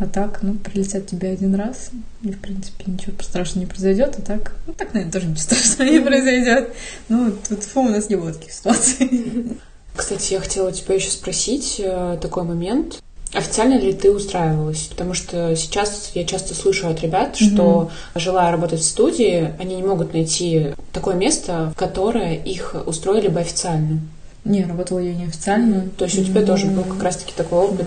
А 0.00 0.06
так, 0.06 0.42
ну, 0.42 0.54
прилетят 0.54 1.06
тебе 1.06 1.30
один 1.30 1.54
раз, 1.54 1.90
и, 2.22 2.32
в 2.32 2.38
принципе, 2.38 2.84
ничего 2.86 3.14
страшного 3.20 3.64
не 3.64 3.66
произойдет, 3.66 4.16
а 4.18 4.22
так, 4.22 4.54
ну, 4.66 4.74
так, 4.74 4.92
наверное, 4.92 5.12
тоже 5.12 5.26
ничего 5.26 5.42
страшного 5.42 5.88
не 5.88 6.00
произойдет. 6.00 6.74
Ну, 7.08 7.32
тут, 7.48 7.62
фу, 7.64 7.80
у 7.80 7.88
нас 7.88 8.10
не 8.10 8.16
было 8.16 8.32
таких 8.32 8.52
ситуаций. 8.52 9.58
Кстати, 9.96 10.34
я 10.34 10.40
хотела 10.40 10.70
тебя 10.72 10.94
еще 10.94 11.10
спросить 11.10 11.76
э, 11.78 12.18
такой 12.20 12.44
момент. 12.44 13.00
Официально 13.32 13.78
ли 13.78 13.92
ты 13.92 14.10
устраивалась? 14.10 14.88
Потому 14.88 15.14
что 15.14 15.54
сейчас 15.54 16.10
я 16.14 16.24
часто 16.24 16.54
слышу 16.54 16.88
от 16.88 17.00
ребят, 17.00 17.36
что, 17.36 17.90
желая 18.16 18.50
работать 18.50 18.80
в 18.80 18.84
студии, 18.84 19.54
они 19.58 19.76
не 19.76 19.82
могут 19.82 20.14
найти 20.14 20.74
такое 20.92 21.14
место, 21.14 21.72
в 21.74 21.78
которое 21.78 22.34
их 22.34 22.74
устроили 22.86 23.28
бы 23.28 23.40
официально. 23.40 24.00
Не, 24.44 24.64
работала 24.64 24.98
я 24.98 25.14
неофициально. 25.14 25.88
То 25.96 26.06
есть 26.06 26.18
у 26.18 26.24
тебя 26.24 26.42
тоже 26.42 26.66
был 26.66 26.82
как 26.84 27.02
раз-таки 27.02 27.32
такой 27.36 27.58
опыт. 27.60 27.86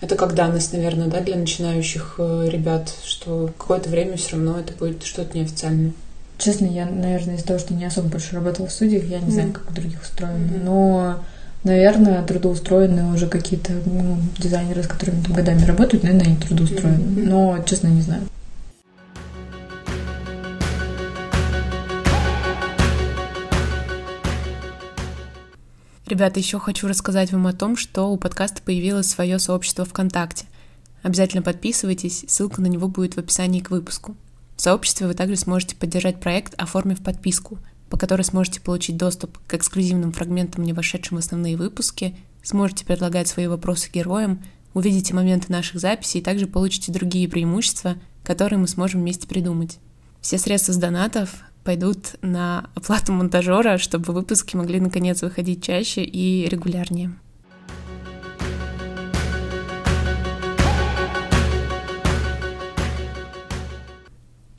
Это 0.00 0.14
как 0.14 0.34
данность, 0.34 0.72
наверное, 0.72 1.08
да, 1.08 1.20
для 1.20 1.36
начинающих 1.36 2.16
э, 2.18 2.48
ребят, 2.50 2.92
что 3.04 3.50
какое-то 3.56 3.88
время 3.88 4.16
все 4.18 4.32
равно 4.36 4.58
это 4.60 4.74
будет 4.74 5.02
что-то 5.04 5.36
неофициальное. 5.38 5.92
Честно, 6.36 6.66
я, 6.66 6.84
наверное, 6.84 7.36
из-за 7.36 7.46
того, 7.46 7.58
что 7.58 7.72
не 7.72 7.86
особо 7.86 8.08
больше 8.08 8.34
работала 8.34 8.66
в 8.66 8.72
студиях, 8.72 9.04
я 9.04 9.20
не 9.20 9.30
знаю, 9.30 9.48
Мгм. 9.48 9.54
как 9.54 9.70
у 9.70 9.74
других 9.74 10.02
устроено. 10.02 10.36
Мгм. 10.36 10.64
Но, 10.66 11.24
наверное, 11.64 12.22
трудоустроены 12.24 13.14
уже 13.14 13.26
какие-то 13.26 13.72
ну, 13.86 14.18
дизайнеры, 14.38 14.82
с 14.82 14.86
которыми 14.86 15.22
там 15.22 15.32
годами 15.32 15.64
работают, 15.64 16.02
наверное, 16.02 16.26
они 16.26 16.36
трудоустроены. 16.36 16.98
Мгм. 16.98 17.28
Но, 17.30 17.58
честно, 17.64 17.88
не 17.88 18.02
знаю. 18.02 18.20
Ребята, 26.06 26.38
еще 26.38 26.60
хочу 26.60 26.86
рассказать 26.86 27.32
вам 27.32 27.48
о 27.48 27.52
том, 27.52 27.76
что 27.76 28.12
у 28.12 28.16
подкаста 28.16 28.62
появилось 28.62 29.08
свое 29.08 29.40
сообщество 29.40 29.84
ВКонтакте. 29.84 30.46
Обязательно 31.02 31.42
подписывайтесь, 31.42 32.24
ссылка 32.28 32.60
на 32.60 32.66
него 32.66 32.86
будет 32.86 33.14
в 33.14 33.18
описании 33.18 33.58
к 33.58 33.70
выпуску. 33.70 34.14
В 34.56 34.62
сообществе 34.62 35.08
вы 35.08 35.14
также 35.14 35.34
сможете 35.34 35.74
поддержать 35.74 36.20
проект, 36.20 36.54
оформив 36.58 37.02
подписку, 37.02 37.58
по 37.90 37.98
которой 37.98 38.22
сможете 38.22 38.60
получить 38.60 38.96
доступ 38.96 39.36
к 39.48 39.54
эксклюзивным 39.54 40.12
фрагментам, 40.12 40.62
не 40.62 40.72
вошедшим 40.72 41.16
в 41.16 41.20
основные 41.20 41.56
выпуски, 41.56 42.16
сможете 42.44 42.84
предлагать 42.84 43.26
свои 43.26 43.48
вопросы 43.48 43.90
героям, 43.92 44.44
увидите 44.74 45.12
моменты 45.12 45.50
наших 45.50 45.80
записей 45.80 46.20
и 46.20 46.24
также 46.24 46.46
получите 46.46 46.92
другие 46.92 47.28
преимущества, 47.28 47.96
которые 48.22 48.60
мы 48.60 48.68
сможем 48.68 49.00
вместе 49.00 49.26
придумать. 49.26 49.78
Все 50.20 50.38
средства 50.38 50.72
с 50.72 50.76
донатов 50.76 51.42
пойдут 51.66 52.14
на 52.22 52.70
оплату 52.76 53.12
монтажера, 53.12 53.76
чтобы 53.76 54.12
выпуски 54.12 54.54
могли 54.56 54.80
наконец 54.80 55.22
выходить 55.22 55.64
чаще 55.64 56.04
и 56.04 56.48
регулярнее. 56.48 57.10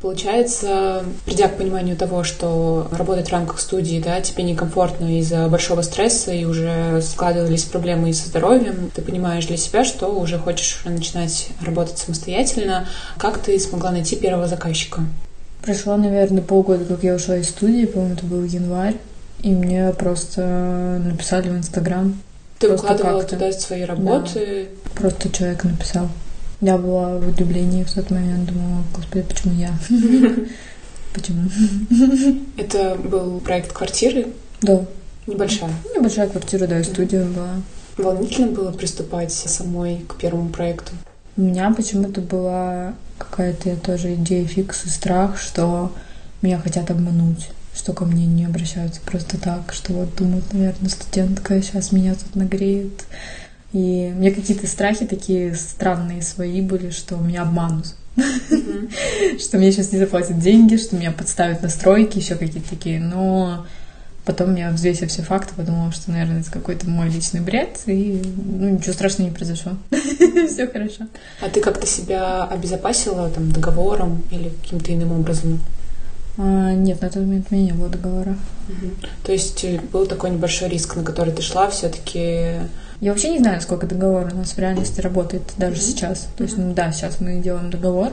Получается, 0.01 1.03
придя 1.25 1.47
к 1.47 1.57
пониманию 1.57 1.97
того, 1.97 2.23
что 2.23 2.87
работать 2.91 3.29
в 3.29 3.31
рамках 3.31 3.59
студии, 3.59 3.99
да, 3.99 4.21
тебе 4.21 4.43
некомфортно 4.43 5.19
из-за 5.19 5.47
большого 5.47 5.81
стресса 5.81 6.31
и 6.33 6.45
уже 6.45 7.01
складывались 7.01 7.63
проблемы 7.63 8.09
и 8.09 8.13
со 8.13 8.27
здоровьем, 8.27 8.91
ты 8.93 9.01
понимаешь 9.01 9.47
для 9.47 9.57
себя, 9.57 9.83
что 9.83 10.07
уже 10.07 10.37
хочешь 10.37 10.81
начинать 10.85 11.49
работать 11.65 11.97
самостоятельно. 11.97 12.87
Как 13.17 13.39
ты 13.39 13.57
смогла 13.59 13.91
найти 13.91 14.15
первого 14.15 14.47
заказчика? 14.47 15.03
Прошло, 15.67 15.97
наверное, 15.97 16.41
полгода, 16.41 16.85
как 16.85 17.03
я 17.03 17.13
ушла 17.13 17.35
из 17.35 17.49
студии, 17.49 17.85
по-моему, 17.85 18.13
это 18.13 18.25
был 18.25 18.41
январь, 18.45 18.95
и 19.41 19.53
мне 19.53 19.91
просто 19.91 21.01
написали 21.03 21.49
в 21.49 21.57
Инстаграм. 21.57 22.17
Ты 22.57 22.69
выкладывала 22.69 23.21
туда 23.21 23.51
свои 23.51 23.81
работы? 23.83 24.69
Да. 24.85 25.01
Просто 25.01 25.29
человек 25.29 25.65
написал. 25.65 26.07
Я 26.61 26.77
была 26.77 27.17
в 27.17 27.27
удивлении 27.27 27.83
в 27.83 27.91
тот 27.91 28.09
момент, 28.11 28.45
думала, 28.45 28.83
господи, 28.95 29.25
почему 29.27 29.55
я? 29.55 29.73
Почему? 31.13 31.49
Это 32.55 32.95
был 32.95 33.41
проект 33.41 33.73
квартиры? 33.73 34.27
Да. 34.61 34.85
Небольшая? 35.25 35.71
Небольшая 35.93 36.29
квартира, 36.29 36.65
да, 36.65 36.79
и 36.79 36.83
студия 36.83 37.25
была. 37.25 37.55
Волнительно 37.97 38.51
было 38.51 38.71
приступать 38.71 39.33
самой 39.33 40.05
к 40.07 40.15
первому 40.15 40.47
проекту? 40.47 40.93
У 41.37 41.41
меня 41.41 41.71
почему-то 41.71 42.19
была 42.21 42.95
какая-то 43.19 43.75
тоже 43.77 44.15
идея 44.15 44.45
фикс 44.47 44.85
и 44.85 44.89
страх, 44.89 45.39
что 45.39 45.93
меня 46.41 46.57
хотят 46.57 46.89
обмануть, 46.89 47.49
что 47.75 47.93
ко 47.93 48.05
мне 48.05 48.25
не 48.25 48.45
обращаются 48.45 49.01
просто 49.01 49.37
так, 49.37 49.71
что 49.71 49.93
вот 49.93 50.15
думают, 50.15 50.51
наверное, 50.51 50.89
студентка 50.89 51.61
сейчас 51.61 51.91
меня 51.91 52.15
тут 52.15 52.35
нагреет. 52.35 53.05
И 53.71 54.11
у 54.15 54.19
меня 54.19 54.33
какие-то 54.33 54.65
страхи 54.65 55.05
такие 55.05 55.53
странные 55.53 56.23
свои 56.23 56.61
были, 56.61 56.89
что 56.89 57.17
меня 57.17 57.43
обманут. 57.43 57.95
Что 59.39 59.57
мне 59.59 59.71
сейчас 59.71 59.91
не 59.91 59.99
заплатят 59.99 60.39
деньги, 60.39 60.75
что 60.75 60.95
меня 60.95 61.11
подставят 61.11 61.61
на 61.61 61.69
стройки, 61.69 62.17
еще 62.17 62.33
какие-то 62.33 62.67
такие. 62.67 62.99
Но 62.99 63.67
потом 64.27 64.55
я, 64.55 64.69
взвесив 64.71 65.09
все 65.09 65.23
факты, 65.23 65.53
подумала, 65.55 65.91
что, 65.93 66.11
наверное, 66.11 66.41
это 66.41 66.51
какой-то 66.51 66.87
мой 66.89 67.09
личный 67.09 67.39
бред, 67.39 67.79
и 67.85 68.21
ну, 68.35 68.69
ничего 68.69 68.93
страшного 68.93 69.29
не 69.29 69.33
произошло. 69.33 69.71
Все 69.89 70.67
хорошо. 70.67 71.07
А 71.41 71.49
ты 71.49 71.61
как-то 71.61 71.87
себя 71.87 72.43
обезопасила 72.43 73.29
там 73.29 73.51
договором 73.51 74.21
или 74.29 74.49
каким-то 74.49 74.93
иным 74.93 75.13
образом? 75.13 75.61
А, 76.37 76.73
нет, 76.73 77.01
на 77.01 77.09
тот 77.09 77.23
момент 77.23 77.47
у 77.49 77.55
меня 77.55 77.71
не 77.71 77.71
было 77.71 77.87
договора. 77.87 78.37
Угу. 78.67 78.91
То 79.23 79.31
есть 79.31 79.63
э, 79.63 79.79
был 79.93 80.05
такой 80.05 80.29
небольшой 80.29 80.67
риск, 80.67 80.97
на 80.97 81.03
который 81.03 81.33
ты 81.33 81.41
шла, 81.41 81.69
все-таки 81.69 82.59
я 82.99 83.11
вообще 83.11 83.29
не 83.29 83.39
знаю, 83.39 83.61
сколько 83.61 83.87
договор 83.87 84.29
у 84.33 84.37
нас 84.37 84.51
в 84.51 84.59
реальности 84.59 85.01
работает 85.01 85.43
даже 85.57 85.77
mm-hmm. 85.77 85.81
сейчас. 85.81 86.27
То 86.35 86.43
есть, 86.43 86.57
ну 86.57 86.73
да, 86.73 86.91
сейчас 86.91 87.21
мы 87.21 87.39
делаем 87.39 87.69
договор. 87.69 88.11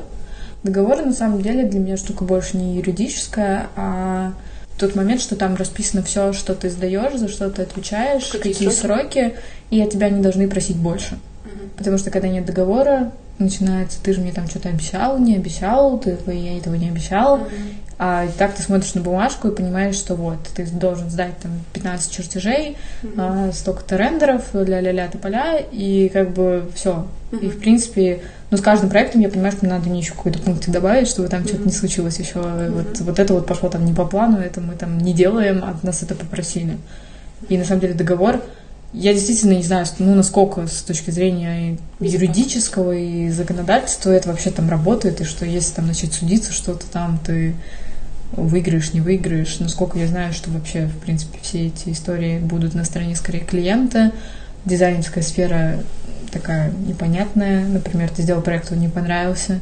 Договор 0.63 1.05
на 1.05 1.13
самом 1.13 1.43
деле 1.43 1.65
для 1.65 1.81
меня 1.81 1.97
штука 1.97 2.25
больше 2.25 2.57
не 2.57 2.77
юридическая, 2.77 3.69
а 3.77 4.35
тот 4.79 4.95
момент, 4.95 5.21
что 5.21 5.37
там 5.37 5.55
расписано 5.55 6.03
все, 6.03 6.33
что 6.33 6.55
ты 6.55 6.71
сдаешь, 6.71 7.17
за 7.17 7.29
что 7.29 7.51
ты 7.51 7.63
отвечаешь, 7.63 8.27
какие, 8.27 8.53
какие 8.53 8.69
сроки? 8.71 9.21
сроки, 9.21 9.35
и 9.71 9.81
от 9.81 9.91
тебя 9.91 10.09
не 10.11 10.21
должны 10.21 10.49
просить 10.49 10.77
больше. 10.77 11.15
Mm-hmm. 11.15 11.69
Потому 11.77 11.99
что 11.99 12.11
когда 12.11 12.29
нет 12.29 12.45
договора, 12.45 13.13
начинается, 13.39 13.99
ты 14.03 14.13
же 14.13 14.21
мне 14.21 14.33
там 14.33 14.49
что-то 14.49 14.69
обещал, 14.69 15.19
не 15.19 15.37
обещал, 15.37 15.99
ты 15.99 16.17
я 16.27 16.59
этого 16.59 16.75
не 16.75 16.89
обещал. 16.89 17.39
Mm-hmm. 17.39 17.75
А 17.97 18.27
так 18.39 18.55
ты 18.55 18.63
смотришь 18.63 18.95
на 18.95 19.03
бумажку 19.03 19.49
и 19.49 19.55
понимаешь, 19.55 19.95
что 19.95 20.17
вот, 20.17 20.39
ты 20.57 20.67
должен 20.67 21.11
сдать 21.11 21.39
там 21.41 21.53
15 21.75 22.11
чертежей, 22.11 22.77
mm-hmm. 23.03 23.15
а, 23.17 23.53
столько-то 23.53 23.97
рендеров, 23.97 24.53
ля-ля-ля 24.53 25.09
тополя, 25.09 25.59
и 25.71 26.11
как 26.13 26.33
бы 26.33 26.69
все. 26.75 27.07
Mm-hmm. 27.31 27.41
И 27.41 27.51
в 27.51 27.61
принципе, 27.61 28.23
ну, 28.55 28.59
с 28.59 28.63
каждым 28.63 28.89
проектом 28.89 29.21
я 29.21 29.29
понимаю, 29.29 29.53
что 29.53 29.67
надо 29.67 29.89
мне 29.89 29.99
еще 29.99 30.13
какой-то 30.13 30.39
пункт 30.39 30.69
добавить, 30.71 31.09
чтобы 31.09 31.29
там 31.29 31.43
mm-hmm. 31.43 31.49
что-то 31.49 31.65
не 31.65 31.73
случилось 31.73 32.21
еще. 32.21 32.39
Mm-hmm. 32.39 32.71
Вот, 32.71 33.01
вот 33.01 33.19
это 33.19 33.35
вот 33.35 33.47
пошло 33.47 33.69
там 33.69 33.85
не 33.85 33.93
по 33.93 34.05
плану, 34.05 34.39
это 34.39 34.61
мы 34.61 34.75
там 34.77 34.99
не 34.99 35.13
делаем, 35.13 35.65
а 35.65 35.77
нас 35.83 36.05
это 36.05 36.15
попросили. 36.15 36.79
И 37.49 37.59
на 37.59 37.65
самом 37.65 37.81
деле 37.81 37.95
договор 37.95 38.41
я 38.93 39.13
действительно 39.13 39.55
не 39.55 39.65
знаю, 39.65 39.87
ну, 39.99 40.15
насколько 40.15 40.69
с 40.69 40.83
точки 40.83 41.11
зрения 41.11 41.79
юридического 41.99 42.93
и 42.93 43.29
законодательства 43.31 44.13
это 44.13 44.29
вообще 44.29 44.53
там 44.53 44.71
работает, 44.71 45.21
и 45.21 45.25
что 45.25 45.45
если 45.45 45.75
там 45.75 45.89
начать 45.89 46.13
судиться 46.13 46.53
что-то 46.53 46.87
там, 46.87 47.19
ты 47.19 47.57
выиграешь, 48.31 48.93
не 48.93 49.01
выиграешь. 49.01 49.59
Насколько 49.59 49.99
я 49.99 50.07
знаю, 50.07 50.33
что 50.33 50.51
вообще, 50.51 50.87
в 50.87 50.99
принципе, 50.99 51.39
все 51.43 51.67
эти 51.67 51.91
истории 51.91 52.39
будут 52.39 52.75
на 52.75 52.85
стороне 52.85 53.17
скорее 53.17 53.41
клиента. 53.41 54.13
Дизайнерская 54.65 55.25
сфера 55.25 55.81
такая 56.35 56.71
непонятная. 56.73 57.65
Например, 57.67 58.11
ты 58.11 58.23
сделал 58.23 58.43
проект, 58.43 58.71
он 58.73 58.81
не 58.81 58.89
понравился. 58.89 59.61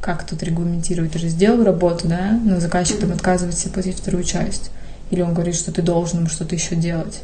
Как 0.00 0.26
тут 0.26 0.42
регламентировать? 0.42 1.12
Ты 1.12 1.18
же 1.18 1.28
сделал 1.28 1.64
работу, 1.64 2.08
да, 2.08 2.38
но 2.44 2.60
заказчик 2.60 2.98
там 2.98 3.12
отказывает 3.12 3.56
себе 3.56 3.72
платить 3.72 3.96
вторую 3.96 4.24
часть. 4.24 4.70
Или 5.10 5.22
он 5.22 5.32
говорит, 5.32 5.54
что 5.54 5.72
ты 5.72 5.80
должен 5.80 6.18
ему 6.18 6.28
что-то 6.28 6.54
еще 6.54 6.74
делать. 6.74 7.22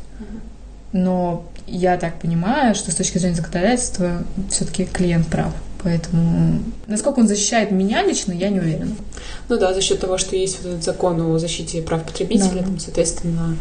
Но 0.92 1.44
я 1.66 1.98
так 1.98 2.18
понимаю, 2.18 2.74
что 2.74 2.90
с 2.90 2.94
точки 2.94 3.18
зрения 3.18 3.36
законодательства 3.36 4.22
все-таки 4.50 4.86
клиент 4.86 5.26
прав. 5.26 5.52
Поэтому 5.82 6.60
насколько 6.86 7.20
он 7.20 7.28
защищает 7.28 7.70
меня 7.70 8.02
лично, 8.02 8.32
я 8.32 8.48
не 8.48 8.58
уверена. 8.58 8.96
Ну 9.48 9.58
да, 9.58 9.74
за 9.74 9.80
счет 9.80 10.00
того, 10.00 10.18
что 10.18 10.34
есть 10.34 10.58
вот 10.62 10.72
этот 10.72 10.84
закон 10.84 11.20
о 11.20 11.38
защите 11.38 11.82
прав 11.82 12.04
потребителя, 12.04 12.60
да. 12.60 12.64
там, 12.64 12.78
соответственно, 12.80 13.56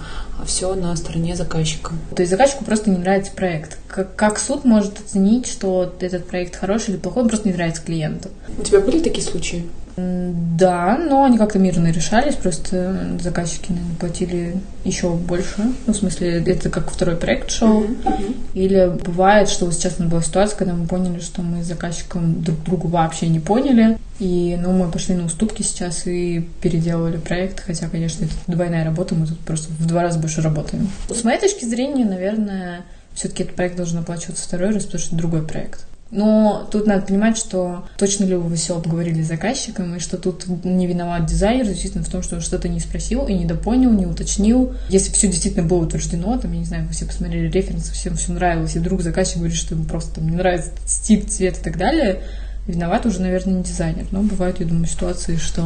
все 0.46 0.76
на 0.76 0.96
стороне 0.96 1.36
заказчика. 1.36 1.94
То 2.16 2.22
есть 2.22 2.32
заказчику 2.32 2.64
просто 2.64 2.90
не 2.90 2.98
нравится 2.98 3.32
проект. 3.32 3.78
Как, 3.88 4.16
как 4.16 4.40
суд 4.40 4.66
может 4.66 5.00
оценить, 5.00 5.48
что 5.48 5.96
этот 6.00 6.28
проект 6.28 6.56
хороший 6.56 6.92
или 6.92 6.98
плохой, 6.98 7.24
он 7.24 7.30
просто 7.30 7.48
не 7.48 7.54
нравится 7.54 7.82
клиенту. 7.82 8.30
У 8.58 8.64
тебя 8.64 8.80
были 8.80 9.00
такие 9.00 9.26
случаи? 9.26 9.66
Да, 9.98 10.96
но 10.96 11.24
они 11.24 11.40
как-то 11.40 11.58
мирно 11.58 11.88
решались, 11.88 12.36
просто 12.36 13.18
заказчики, 13.20 13.72
наверное, 13.72 13.96
платили 13.96 14.56
еще 14.86 15.10
больше. 15.10 15.74
Ну, 15.88 15.94
в 15.94 15.96
смысле, 15.96 16.44
это 16.46 16.70
как 16.70 16.92
второй 16.92 17.16
проект 17.16 17.50
шел. 17.50 17.84
Mm-hmm. 17.84 18.36
Или 18.54 18.92
бывает, 19.04 19.50
что 19.50 19.66
вот 19.66 19.74
сейчас 19.74 19.96
у 19.98 20.04
нас 20.04 20.12
была 20.12 20.22
ситуация, 20.22 20.56
когда 20.56 20.76
мы 20.76 20.86
поняли, 20.86 21.20
что 21.20 21.42
мы 21.42 21.64
с 21.64 21.68
заказчиком 21.68 22.44
друг 22.44 22.64
другу 22.64 22.88
вообще 22.90 23.28
не 23.28 23.40
поняли. 23.40 23.98
И, 24.20 24.56
ну, 24.62 24.72
мы 24.72 24.92
пошли 24.92 25.16
на 25.16 25.26
уступки 25.26 25.64
сейчас 25.64 26.06
и 26.06 26.48
переделывали 26.62 27.18
проект, 27.18 27.60
хотя, 27.60 27.88
конечно, 27.88 28.26
это 28.26 28.34
двойная 28.48 28.84
работа, 28.86 29.16
мы 29.16 29.26
тут 29.26 29.40
просто 29.40 29.72
в 29.74 29.86
два 29.88 30.04
раза 30.04 30.20
больше 30.20 30.27
работаем. 30.36 30.90
С 31.10 31.24
моей 31.24 31.40
точки 31.40 31.66
зрения, 31.66 32.06
наверное, 32.06 32.86
все-таки 33.14 33.44
этот 33.44 33.56
проект 33.56 33.78
должен 33.78 34.00
оплачиваться 34.00 34.44
второй 34.44 34.72
раз, 34.72 34.86
потому 34.86 35.00
что 35.00 35.10
это 35.10 35.18
другой 35.18 35.42
проект. 35.44 35.86
Но 36.10 36.68
тут 36.72 36.88
надо 36.88 37.06
понимать, 37.06 37.38
что 37.38 37.86
точно 37.98 38.24
ли 38.24 38.36
вы 38.36 38.56
все 38.56 38.78
обговорили 38.78 39.22
с 39.22 39.28
заказчиком, 39.28 39.96
и 39.96 40.00
что 40.00 40.18
тут 40.18 40.46
не 40.64 40.88
виноват 40.88 41.26
дизайнер, 41.26 41.66
действительно 41.66 42.04
в 42.04 42.10
том, 42.10 42.24
что 42.24 42.36
он 42.36 42.42
что-то 42.42 42.70
не 42.70 42.80
спросил 42.80 43.28
и 43.28 43.34
недопонял, 43.34 43.92
не 43.92 44.06
уточнил. 44.06 44.74
Если 44.90 45.12
все 45.12 45.28
действительно 45.28 45.68
было 45.68 45.84
утверждено, 45.84 46.38
там, 46.38 46.54
я 46.54 46.60
не 46.60 46.66
знаю, 46.66 46.86
вы 46.86 46.94
все 46.94 47.06
посмотрели 47.06 47.50
референсы, 47.50 47.92
всем 47.92 48.16
все 48.16 48.32
нравилось, 48.32 48.76
и 48.76 48.80
вдруг 48.80 49.02
заказчик 49.02 49.38
говорит, 49.38 49.58
что 49.58 49.76
ему 49.76 49.84
просто 49.84 50.16
там 50.16 50.30
не 50.30 50.38
нравится 50.38 50.72
стиль, 50.86 51.26
цвет 51.28 51.58
и 51.58 51.62
так 51.62 51.78
далее, 51.78 52.24
виноват 52.68 53.06
уже, 53.06 53.22
наверное, 53.22 53.56
не 53.56 53.64
дизайнер. 53.64 54.06
Но 54.12 54.22
бывают, 54.22 54.60
я 54.62 54.66
думаю, 54.66 54.88
ситуации, 54.88 55.36
что 55.36 55.66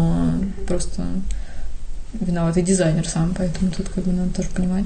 просто 0.68 1.04
виноват 2.14 2.58
и 2.58 2.62
дизайнер 2.62 3.08
сам, 3.08 3.34
поэтому 3.38 3.72
тут 3.72 3.90
как 3.90 4.04
бы 4.04 4.12
надо 4.12 4.34
тоже 4.34 4.50
понимать. 4.50 4.86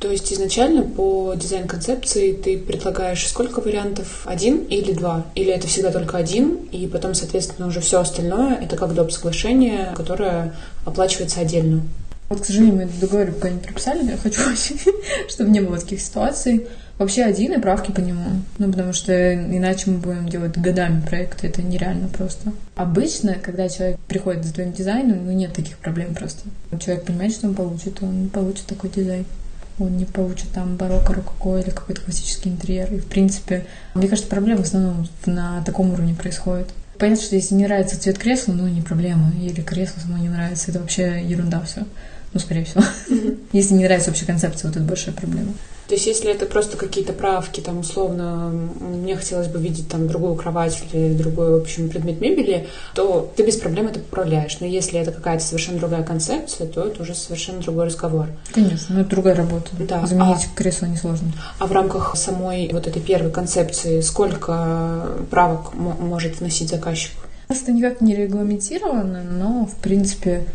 То 0.00 0.10
есть 0.10 0.30
изначально 0.32 0.82
по 0.82 1.34
дизайн-концепции 1.34 2.32
ты 2.32 2.58
предлагаешь 2.58 3.26
сколько 3.26 3.60
вариантов? 3.60 4.22
Один 4.26 4.58
или 4.64 4.92
два? 4.92 5.24
Или 5.34 5.50
это 5.50 5.66
всегда 5.66 5.90
только 5.90 6.18
один, 6.18 6.56
и 6.72 6.86
потом, 6.86 7.14
соответственно, 7.14 7.68
уже 7.68 7.80
все 7.80 8.00
остальное 8.00 8.54
это 8.56 8.76
как 8.76 8.92
доп. 8.92 9.10
соглашение, 9.12 9.94
которое 9.96 10.54
оплачивается 10.84 11.40
отдельно? 11.40 11.82
Вот, 12.28 12.40
к 12.40 12.44
сожалению, 12.44 12.76
мы 12.76 12.82
этот 12.82 12.98
договор 12.98 13.32
пока 13.32 13.50
не 13.50 13.60
прописали, 13.60 14.10
я 14.10 14.16
хочу 14.16 14.42
очень, 14.52 14.78
чтобы 15.28 15.50
не 15.50 15.60
было 15.60 15.78
таких 15.78 16.00
ситуаций. 16.00 16.66
Вообще 16.98 17.24
один 17.24 17.52
и 17.52 17.60
правки 17.60 17.90
по 17.90 18.00
нему. 18.00 18.42
Ну, 18.58 18.70
потому 18.70 18.92
что 18.92 19.34
иначе 19.34 19.90
мы 19.90 19.98
будем 19.98 20.28
делать 20.28 20.56
годами 20.56 21.00
проекты, 21.00 21.48
это 21.48 21.62
нереально 21.62 22.08
просто. 22.08 22.52
Обычно, 22.76 23.34
когда 23.34 23.68
человек 23.68 23.98
приходит 24.06 24.44
с 24.44 24.52
твоим 24.52 24.72
дизайном, 24.72 25.26
ну, 25.26 25.32
нет 25.32 25.52
таких 25.52 25.78
проблем 25.78 26.14
просто. 26.14 26.42
Человек 26.78 27.04
понимает, 27.04 27.32
что 27.32 27.48
он 27.48 27.54
получит, 27.54 28.02
он 28.02 28.28
получит 28.28 28.66
такой 28.66 28.90
дизайн 28.90 29.24
он 29.78 29.96
не 29.96 30.04
получит 30.04 30.50
там 30.52 30.76
барокко, 30.76 31.14
рококо 31.14 31.58
или 31.58 31.70
какой-то 31.70 32.00
классический 32.02 32.48
интерьер. 32.48 32.92
И, 32.92 32.98
в 32.98 33.06
принципе, 33.06 33.66
мне 33.94 34.08
кажется, 34.08 34.30
проблема 34.30 34.62
в 34.62 34.66
основном 34.66 35.08
на 35.26 35.62
таком 35.64 35.92
уровне 35.92 36.14
происходит. 36.14 36.68
Понятно, 36.98 37.24
что 37.24 37.34
если 37.34 37.56
не 37.56 37.64
нравится 37.64 38.00
цвет 38.00 38.18
кресла, 38.18 38.52
ну, 38.52 38.68
не 38.68 38.82
проблема. 38.82 39.32
Или 39.40 39.62
кресло 39.62 40.00
само 40.00 40.18
не 40.18 40.28
нравится, 40.28 40.70
это 40.70 40.80
вообще 40.80 41.22
ерунда 41.24 41.60
все. 41.62 41.82
Ну, 42.32 42.40
скорее 42.40 42.64
всего. 42.64 42.84
Если 43.52 43.74
не 43.74 43.84
нравится 43.84 44.10
вообще 44.10 44.26
концепция, 44.26 44.68
вот 44.68 44.76
это 44.76 44.84
большая 44.84 45.14
проблема. 45.14 45.52
То 45.88 45.94
есть, 45.94 46.06
если 46.06 46.30
это 46.30 46.46
просто 46.46 46.76
какие-то 46.76 47.12
правки, 47.12 47.60
там, 47.60 47.80
условно, 47.80 48.50
мне 48.80 49.16
хотелось 49.16 49.48
бы 49.48 49.58
видеть 49.58 49.88
там 49.88 50.08
другую 50.08 50.34
кровать 50.34 50.82
или 50.92 51.12
другой, 51.12 51.58
в 51.58 51.62
общем, 51.62 51.88
предмет 51.88 52.20
мебели, 52.20 52.68
то 52.94 53.30
ты 53.36 53.44
без 53.44 53.56
проблем 53.56 53.88
это 53.88 54.00
поправляешь. 54.00 54.58
Но 54.60 54.66
если 54.66 54.98
это 54.98 55.12
какая-то 55.12 55.44
совершенно 55.44 55.78
другая 55.78 56.02
концепция, 56.02 56.66
то 56.66 56.86
это 56.86 57.02
уже 57.02 57.14
совершенно 57.14 57.60
другой 57.60 57.86
разговор. 57.86 58.28
Конечно, 58.52 58.94
ну 58.94 59.00
это 59.02 59.10
другая 59.10 59.34
работа. 59.34 59.70
Да. 59.78 60.06
Заменить 60.06 60.48
а, 60.52 60.56
кресло 60.56 60.86
несложно. 60.86 61.32
А 61.58 61.66
в 61.66 61.72
рамках 61.72 62.16
самой 62.16 62.70
вот 62.72 62.86
этой 62.86 63.02
первой 63.02 63.30
концепции 63.30 64.00
сколько 64.00 65.08
правок 65.30 65.74
может 65.74 66.40
вносить 66.40 66.70
заказчик? 66.70 67.12
Это 67.48 67.72
никак 67.72 68.00
не 68.00 68.16
регламентировано, 68.16 69.22
но, 69.22 69.66
в 69.66 69.76
принципе, 69.76 70.46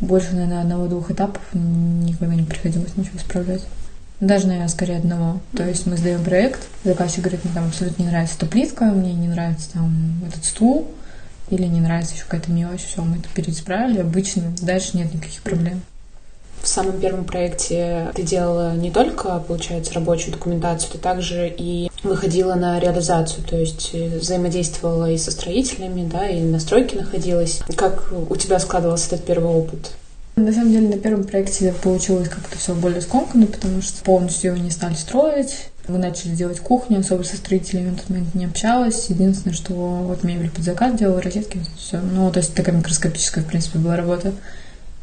больше, 0.00 0.34
наверное, 0.34 0.60
одного-двух 0.60 1.10
этапов 1.10 1.42
никогда 1.54 2.34
не 2.34 2.42
приходилось 2.42 2.96
ничего 2.96 3.16
исправлять. 3.16 3.62
Даже, 4.20 4.46
наверное, 4.46 4.68
скорее 4.68 4.96
одного. 4.96 5.40
То 5.56 5.64
есть 5.64 5.86
мы 5.86 5.96
сдаем 5.96 6.24
проект, 6.24 6.66
заказчик 6.82 7.20
говорит, 7.20 7.44
мне 7.44 7.54
там 7.54 7.68
абсолютно 7.68 8.02
не 8.02 8.08
нравится 8.08 8.34
эта 8.36 8.46
плитка, 8.46 8.84
мне 8.86 9.12
не 9.12 9.28
нравится 9.28 9.70
там 9.74 10.20
этот 10.26 10.44
стул, 10.44 10.88
или 11.50 11.64
не 11.64 11.80
нравится 11.80 12.14
еще 12.14 12.24
какая-то 12.24 12.50
мелочь, 12.50 12.84
все, 12.84 13.02
мы 13.02 13.18
это 13.18 13.28
переисправили, 13.32 14.00
обычно 14.00 14.52
дальше 14.60 14.96
нет 14.96 15.14
никаких 15.14 15.42
проблем. 15.42 15.82
В 16.60 16.66
самом 16.66 17.00
первом 17.00 17.24
проекте 17.24 18.10
ты 18.14 18.22
делала 18.22 18.74
не 18.74 18.90
только, 18.90 19.38
получается, 19.38 19.94
рабочую 19.94 20.32
документацию, 20.32 20.90
ты 20.92 20.98
также 20.98 21.48
и 21.56 21.88
выходила 22.02 22.54
на 22.54 22.80
реализацию, 22.80 23.44
то 23.44 23.56
есть 23.56 23.90
э, 23.92 24.18
взаимодействовала 24.18 25.10
и 25.10 25.16
со 25.16 25.30
строителями, 25.30 26.08
да, 26.08 26.28
и 26.28 26.40
на 26.40 26.58
стройке 26.58 26.96
находилась. 26.96 27.60
Как 27.76 28.12
у 28.28 28.34
тебя 28.36 28.58
складывался 28.58 29.14
этот 29.14 29.26
первый 29.26 29.50
опыт? 29.50 29.92
На 30.38 30.52
самом 30.52 30.70
деле 30.70 30.88
на 30.88 30.98
первом 30.98 31.24
проекте 31.24 31.72
получилось 31.72 32.28
как-то 32.28 32.56
все 32.56 32.72
более 32.72 33.00
скомканно, 33.00 33.46
потому 33.46 33.82
что 33.82 34.04
полностью 34.04 34.52
его 34.52 34.62
не 34.62 34.70
стали 34.70 34.94
строить. 34.94 35.70
Мы 35.88 35.98
начали 35.98 36.30
делать 36.30 36.60
кухню, 36.60 37.00
особо 37.00 37.24
со 37.24 37.36
строителями 37.36 37.90
в 37.90 37.96
тот 37.96 38.10
момент 38.10 38.34
не 38.34 38.44
общалась. 38.44 39.06
Единственное, 39.08 39.54
что 39.54 39.72
вот 39.72 40.22
мебель 40.22 40.50
под 40.50 40.62
заказ 40.64 40.96
делала, 40.96 41.20
розетки, 41.20 41.60
все. 41.76 42.00
Ну, 42.00 42.30
то 42.30 42.38
есть 42.38 42.54
такая 42.54 42.76
микроскопическая, 42.76 43.42
в 43.42 43.48
принципе, 43.48 43.78
была 43.78 43.96
работа. 43.96 44.32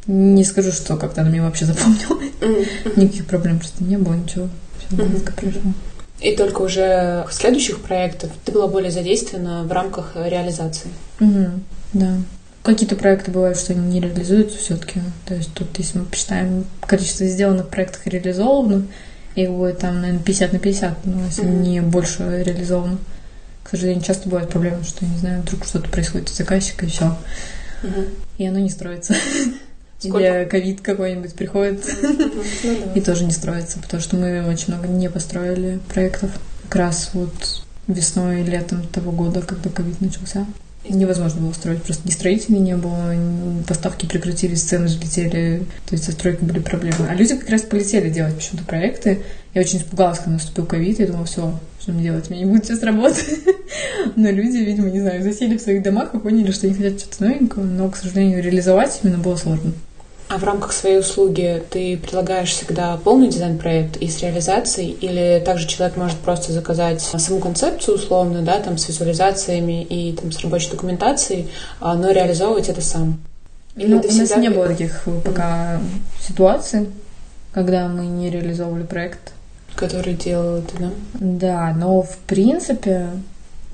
Не 0.08 0.44
скажу, 0.46 0.72
что 0.72 0.96
как-то 0.96 1.22
она 1.22 1.32
мне 1.32 1.42
вообще 1.42 1.66
запомнила. 1.66 2.18
Никаких 2.96 3.26
проблем 3.26 3.60
просто 3.60 3.84
не 3.84 3.98
было, 3.98 4.14
ничего. 4.14 4.48
Все 4.88 4.96
гладко 4.96 5.34
прошло. 5.34 5.62
И 6.22 6.36
только 6.38 6.62
уже 6.62 7.26
в 7.30 7.34
следующих 7.34 7.82
проектах 7.82 8.32
ты 8.46 8.54
была 8.54 8.68
более 8.68 8.92
задействована 8.92 9.64
в 9.64 9.72
рамках 9.72 10.16
реализации. 10.16 10.92
Да. 11.92 12.18
Какие-то 12.66 12.96
проекты 12.96 13.30
бывают, 13.30 13.60
что 13.60 13.74
они 13.74 13.88
не 13.88 14.02
реализуются 14.02 14.58
все-таки. 14.58 15.00
То 15.28 15.36
есть 15.36 15.54
тут, 15.54 15.78
если 15.78 16.00
мы 16.00 16.06
посчитаем 16.06 16.66
количество 16.82 17.28
сделанных 17.28 17.70
проектов 17.70 18.02
реализованных, 18.08 18.86
их 19.36 19.52
будет 19.52 19.78
там, 19.78 20.02
наверное, 20.02 20.24
50 20.24 20.54
на 20.54 20.58
50, 20.60 21.06
но 21.06 21.26
если 21.26 21.44
mm-hmm. 21.44 21.62
не 21.62 21.82
больше 21.82 22.44
реализовано. 22.44 22.98
К 23.64 23.70
сожалению, 23.70 24.04
часто 24.04 24.30
бывает 24.30 24.50
проблема, 24.50 24.84
что, 24.84 25.06
не 25.06 25.18
знаю, 25.20 25.44
вдруг 25.44 25.64
что-то 25.66 25.90
происходит 25.90 26.30
с 26.30 26.38
заказчика, 26.38 26.88
и 26.88 26.90
все. 26.90 27.16
Mm-hmm. 27.84 28.14
И 28.40 28.48
оно 28.48 28.58
не 28.58 28.70
строится. 28.72 29.14
Или 30.02 30.48
ковид 30.50 30.82
какой-нибудь 30.82 31.36
приходит 31.36 31.86
mm-hmm. 31.86 32.94
и 32.96 33.02
тоже 33.02 33.26
не 33.26 33.32
строится, 33.32 33.80
потому 33.80 34.02
что 34.02 34.18
мы 34.18 34.44
очень 34.48 34.74
много 34.74 34.88
не 34.88 35.10
построили 35.10 35.80
проектов. 35.88 36.32
Как 36.64 36.76
раз 36.76 37.12
вот 37.14 37.64
весной 37.88 38.42
и 38.42 38.44
летом 38.44 38.86
того 38.88 39.12
года, 39.12 39.42
когда 39.42 39.70
ковид 39.70 40.02
начался 40.02 40.46
невозможно 40.90 41.42
было 41.42 41.54
строить. 41.54 41.82
Просто 41.84 42.08
ни 42.08 42.12
строителей 42.12 42.60
не 42.60 42.76
было, 42.76 43.16
поставки 43.68 44.06
прекратились, 44.06 44.64
цены 44.64 44.86
взлетели, 44.86 45.64
то 45.88 45.94
есть 45.94 46.06
со 46.06 46.12
стройкой 46.12 46.48
были 46.48 46.60
проблемы. 46.60 47.08
А 47.10 47.16
люди 47.16 47.36
как 47.36 47.50
раз 47.50 47.62
полетели 47.62 48.10
делать 48.10 48.36
почему-то 48.36 48.66
проекты. 48.66 49.24
Я 49.54 49.62
очень 49.62 49.80
испугалась, 49.80 50.20
когда 50.20 50.34
наступил 50.34 50.66
ковид, 50.66 51.00
я 51.00 51.08
думала, 51.08 51.26
все, 51.26 51.58
что 51.80 51.92
мне 51.92 52.04
делать, 52.04 52.30
мне 52.30 52.40
не 52.40 52.46
будет 52.46 52.66
сейчас 52.66 52.84
работать. 52.84 53.26
Но 54.16 54.30
люди, 54.30 54.58
видимо, 54.58 54.90
не 54.90 55.00
знаю, 55.00 55.24
засели 55.24 55.58
в 55.58 55.62
своих 55.62 55.84
домах 55.84 56.14
и 56.14 56.20
поняли, 56.20 56.52
что 56.52 56.68
они 56.68 56.76
хотят 56.76 57.00
что-то 57.00 57.24
новенького, 57.24 57.64
но, 57.64 57.90
к 57.90 57.96
сожалению, 57.96 58.44
реализовать 58.44 59.00
именно 59.04 59.18
было 59.18 59.36
сложно. 59.36 59.74
А 60.28 60.38
в 60.40 60.44
рамках 60.44 60.74
своей 60.74 61.00
услуги 61.00 61.64
ты 61.70 61.98
предлагаешь 61.98 62.50
всегда 62.50 62.98
полный 62.98 63.28
дизайн-проект 63.28 63.98
и 63.98 64.08
с 64.08 64.22
реализацией, 64.24 64.92
или 64.92 65.42
также 65.46 65.68
человек 65.68 65.98
может 65.98 66.18
просто 66.18 66.52
заказать 66.52 67.02
саму 67.02 67.40
концепцию 67.40 67.96
условно, 67.96 68.42
да, 68.42 68.60
там 68.60 68.78
с 68.80 68.88
визуализациями 68.88 69.84
и 69.84 70.14
там 70.14 70.32
с 70.32 70.40
рабочей 70.42 70.72
документацией, 70.72 71.48
а, 71.80 71.94
но 71.94 72.10
реализовывать 72.10 72.70
это 72.70 72.82
сам? 72.82 73.20
Или 73.76 73.94
ну, 73.94 74.02
у 74.02 74.18
нас 74.18 74.36
не 74.38 74.50
было 74.50 74.68
таких 74.68 75.04
пока 75.24 75.76
mm. 75.76 75.82
ситуаций, 76.28 76.90
когда 77.54 77.88
мы 77.88 78.08
не 78.08 78.32
реализовывали 78.32 78.84
проект. 78.84 79.34
Который 79.76 80.14
делал 80.14 80.62
ты, 80.62 80.78
да? 80.80 80.92
Да, 81.14 81.76
но 81.78 82.02
в 82.02 82.18
принципе 82.20 83.10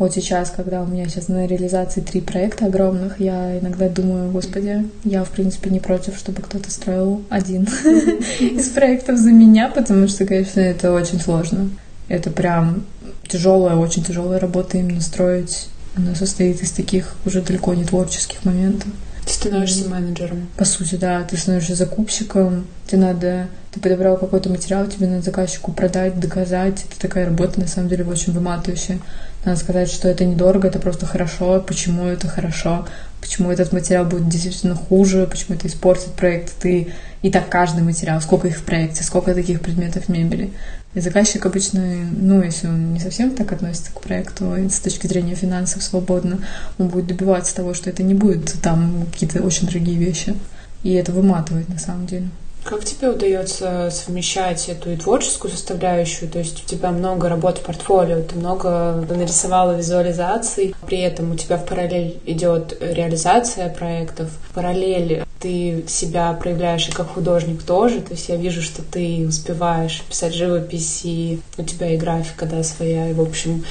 вот 0.02 0.14
сейчас, 0.16 0.50
когда 0.50 0.82
у 0.82 0.88
меня 0.88 1.08
сейчас 1.08 1.28
на 1.28 1.46
реализации 1.46 2.02
три 2.02 2.22
проекта 2.22 2.66
огромных, 2.66 3.20
я 3.20 3.60
иногда 3.60 3.88
думаю, 3.88 4.32
господи, 4.32 4.90
я, 5.04 5.24
в 5.24 5.30
принципе, 5.30 5.70
не 5.70 5.80
против, 5.80 6.18
чтобы 6.18 6.42
кто-то 6.42 6.72
строил 6.72 7.22
один 7.30 7.66
из 8.40 8.70
проектов 8.70 9.20
за 9.20 9.32
меня, 9.32 9.70
потому 9.70 10.08
что, 10.08 10.26
конечно, 10.26 10.60
это 10.60 10.92
очень 10.92 11.20
сложно. 11.20 11.70
Это 12.08 12.32
прям 12.32 12.84
тяжелая, 13.28 13.76
очень 13.76 14.04
тяжелая 14.04 14.40
работа 14.40 14.80
именно 14.80 15.02
строить. 15.02 15.70
Она 15.96 16.16
состоит 16.16 16.64
из 16.64 16.72
таких 16.72 17.16
уже 17.28 17.44
далеко 17.44 17.76
не 17.76 17.84
творческих 17.84 18.44
моментов. 18.44 18.90
Ты 19.32 19.48
становишься 19.48 19.88
менеджером. 19.88 20.50
По 20.58 20.66
сути, 20.66 20.96
да. 20.96 21.24
Ты 21.24 21.38
становишься 21.38 21.76
закупщиком. 21.76 22.68
Тебе 22.86 23.02
надо... 23.02 23.48
Ты 23.72 23.80
подобрал 23.80 24.18
какой-то 24.18 24.50
материал, 24.50 24.86
тебе 24.88 25.08
надо 25.08 25.22
заказчику 25.22 25.72
продать, 25.72 26.20
доказать. 26.20 26.84
Это 26.90 27.00
такая 27.00 27.26
работа, 27.26 27.62
на 27.62 27.68
самом 27.68 27.88
деле, 27.88 28.04
очень 28.04 28.34
выматывающая. 28.34 29.00
Надо 29.46 29.58
сказать, 29.58 29.90
что 29.90 30.10
это 30.10 30.26
недорого, 30.26 30.68
это 30.68 30.80
просто 30.80 31.06
хорошо. 31.06 31.62
Почему 31.66 32.06
это 32.08 32.28
хорошо? 32.28 32.86
Почему 33.22 33.50
этот 33.50 33.72
материал 33.72 34.04
будет 34.04 34.28
действительно 34.28 34.76
хуже? 34.76 35.26
Почему 35.26 35.56
это 35.56 35.68
испортит 35.68 36.12
проект? 36.12 36.54
Ты 36.60 36.92
и 37.22 37.32
так 37.32 37.48
каждый 37.48 37.84
материал, 37.84 38.20
сколько 38.20 38.50
их 38.50 38.58
в 38.58 38.64
проекте, 38.64 39.04
сколько 39.04 39.34
таких 39.34 39.62
предметов 39.62 40.10
мебели. 40.10 40.52
И 40.94 41.00
заказчик 41.00 41.46
обычно, 41.46 41.82
ну, 42.12 42.44
если 42.44 42.68
он 42.68 42.94
не 42.94 43.00
совсем 43.00 43.32
так 43.32 43.54
относится 43.54 43.92
к 43.92 44.02
проекту, 44.02 44.54
с 44.70 44.80
точки 44.80 45.08
зрения 45.08 45.36
финансов 45.36 45.84
свободно, 45.84 46.40
он 46.78 46.90
будет 46.90 47.08
добиваться 47.08 47.56
того, 47.56 47.74
что 47.74 47.90
это 47.90 48.04
не 48.04 48.14
будет 48.14 48.56
там 48.62 49.06
какие-то 49.12 49.42
очень 49.42 49.68
дорогие 49.68 49.98
вещи. 49.98 50.36
И 50.84 50.92
это 50.94 51.14
выматывает 51.14 51.70
на 51.70 51.80
самом 51.80 52.08
деле. 52.08 52.28
Как 52.64 52.86
тебе 52.86 53.10
удается 53.10 53.90
совмещать 53.92 54.70
эту 54.70 54.92
и 54.92 54.96
творческую 54.96 55.52
составляющую? 55.52 56.30
То 56.30 56.40
есть 56.40 56.64
у 56.64 56.68
тебя 56.68 56.92
много 56.92 57.28
работ 57.28 57.58
в 57.58 57.62
портфолио, 57.62 58.22
ты 58.22 58.36
много 58.36 59.06
нарисовала 59.10 59.76
визуализаций, 59.76 60.76
при 60.86 61.00
этом 61.00 61.32
у 61.32 61.36
тебя 61.36 61.58
в 61.58 61.66
параллель 61.66 62.20
идет 62.26 62.78
реализация 62.80 63.68
проектов, 63.70 64.30
в 64.50 64.54
параллель 64.54 65.24
ты 65.40 65.84
себя 65.88 66.32
проявляешь 66.34 66.88
и 66.88 66.92
как 66.92 67.10
художник 67.10 67.64
тоже, 67.64 68.00
то 68.00 68.12
есть 68.12 68.30
я 68.30 68.36
вижу, 68.36 68.62
что 68.62 68.84
ты 68.84 69.26
успеваешь 69.28 70.04
писать 70.08 70.36
живопись, 70.36 71.02
и 71.04 71.42
у 71.58 71.64
тебя 71.64 71.94
и 71.94 71.98
графика, 71.98 72.46
да, 72.46 72.64
своя, 72.64 73.10
и, 73.10 73.14
в 73.14 73.22
общем, 73.22 73.66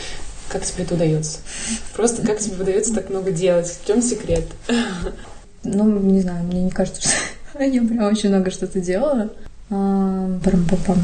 как 0.49 0.65
тебе 0.65 0.83
это 0.83 0.97
удается? 0.97 1.39
Просто 1.95 2.27
как 2.27 2.41
тебе 2.41 2.57
удается 2.61 2.93
так 2.93 3.09
много 3.09 3.31
делать? 3.31 3.69
В 3.69 3.87
чем 3.87 4.03
секрет? 4.03 4.47
Ну, 5.63 5.85
не 6.01 6.21
знаю, 6.23 6.43
мне 6.45 6.63
не 6.63 6.71
кажется, 6.71 7.03
что 7.03 7.11
я 7.65 7.83
прям 7.83 8.05
очень 8.05 8.31
много 8.31 8.51
что-то 8.51 8.81
делала. 8.81 9.31
Парам-пам-пам. 9.69 10.99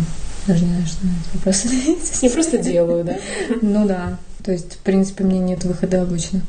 Даже 0.47 0.65
не 0.65 0.71
знаю, 0.71 0.87
что 0.87 1.07
на 1.07 1.11
этот 1.11 1.35
вопрос 1.35 1.65
Я 2.23 2.31
просто 2.31 2.59
делаю, 2.59 3.05
да? 3.05 3.17
Ну 3.63 3.87
да. 3.87 4.19
То 4.45 4.53
есть, 4.53 4.75
в 4.75 4.79
принципе, 4.79 5.25
мне 5.25 5.39
нет 5.41 5.65
выхода 5.65 6.03
обычно. 6.03 6.41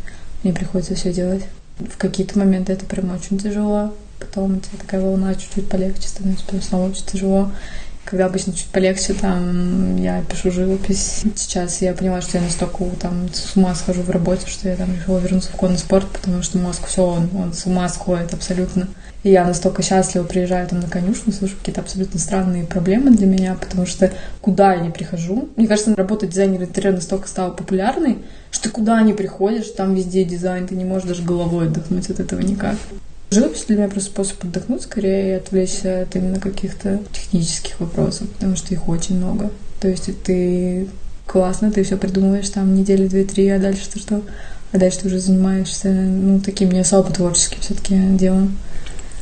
Мне 0.43 0.53
приходится 0.53 0.95
все 0.95 1.11
делать. 1.11 1.43
В 1.79 1.97
какие-то 1.97 2.37
моменты 2.39 2.73
это 2.73 2.85
прям 2.85 3.13
очень 3.13 3.37
тяжело. 3.39 3.93
Потом 4.19 4.57
у 4.57 4.59
тебя 4.59 4.77
такая 4.79 5.01
волна 5.01 5.35
чуть-чуть 5.35 5.69
полегче 5.69 6.07
становится, 6.07 6.45
потом 6.45 6.61
снова 6.61 6.89
очень 6.89 7.05
тяжело. 7.05 7.51
Когда 8.09 8.27
обычно 8.27 8.53
чуть 8.53 8.67
полегче, 8.67 9.13
там, 9.13 9.97
я 9.97 10.21
пишу 10.21 10.49
живопись. 10.49 11.23
Сейчас 11.35 11.81
я 11.81 11.93
поняла, 11.93 12.21
что 12.21 12.37
я 12.37 12.43
настолько 12.45 12.85
там 13.01 13.27
с 13.33 13.57
ума 13.57 13.75
схожу 13.75 14.01
в 14.01 14.09
работе, 14.09 14.47
что 14.47 14.69
я 14.69 14.77
там 14.77 14.95
решила 14.95 15.17
вернуться 15.17 15.51
в 15.51 15.57
конный 15.57 15.77
спорт, 15.77 16.07
потому 16.13 16.41
что 16.41 16.57
мозг 16.57 16.87
все, 16.87 17.05
он, 17.05 17.29
он 17.35 17.51
с 17.51 17.65
ума 17.65 17.89
сходит 17.89 18.33
абсолютно. 18.33 18.87
И 19.23 19.31
я 19.31 19.43
настолько 19.43 19.83
счастлива 19.83 20.23
приезжаю 20.23 20.65
там 20.69 20.79
на 20.79 20.87
конюшню, 20.87 21.33
слышу 21.33 21.57
какие-то 21.57 21.81
абсолютно 21.81 22.17
странные 22.17 22.63
проблемы 22.63 23.11
для 23.11 23.27
меня, 23.27 23.55
потому 23.55 23.85
что 23.85 24.09
куда 24.39 24.73
я 24.73 24.79
не 24.79 24.89
прихожу. 24.89 25.49
Мне 25.57 25.67
кажется, 25.67 25.93
работа 25.93 26.27
дизайнера 26.27 26.63
интерьера 26.63 26.95
настолько 26.95 27.27
стала 27.27 27.51
популярной, 27.51 28.19
что 28.51 28.63
ты 28.63 28.69
куда 28.69 29.01
не 29.01 29.11
приходишь, 29.11 29.67
там 29.75 29.93
везде 29.95 30.23
дизайн, 30.23 30.65
ты 30.65 30.75
не 30.75 30.85
можешь 30.85 31.09
даже 31.09 31.23
головой 31.23 31.67
отдохнуть 31.67 32.09
от 32.09 32.21
этого 32.21 32.39
никак. 32.39 32.75
Живопись 33.29 33.65
для 33.65 33.75
меня 33.75 33.87
просто 33.89 34.09
способ 34.09 34.43
отдохнуть, 34.43 34.83
скорее 34.83 35.29
и 35.29 35.37
отвлечься 35.37 36.01
от 36.03 36.15
именно 36.15 36.39
каких-то 36.39 36.99
технических 37.11 37.79
вопросов, 37.79 38.29
потому 38.29 38.55
что 38.55 38.73
их 38.73 38.87
очень 38.87 39.17
много. 39.17 39.51
То 39.81 39.89
есть 39.89 40.09
ты 40.23 40.87
классно, 41.25 41.71
ты 41.71 41.83
все 41.83 41.97
придумываешь 41.97 42.49
там 42.49 42.73
недели 42.73 43.07
две-три, 43.07 43.49
а 43.49 43.59
дальше 43.59 43.89
ты 43.91 43.99
что? 43.99 44.21
А 44.71 44.77
дальше 44.77 44.99
ты 44.99 45.07
уже 45.07 45.19
занимаешься, 45.19 45.89
ну, 45.89 46.39
таким 46.39 46.71
не 46.71 46.79
особо 46.79 47.11
творческим 47.11 47.59
все-таки 47.61 47.95
делом. 48.11 48.57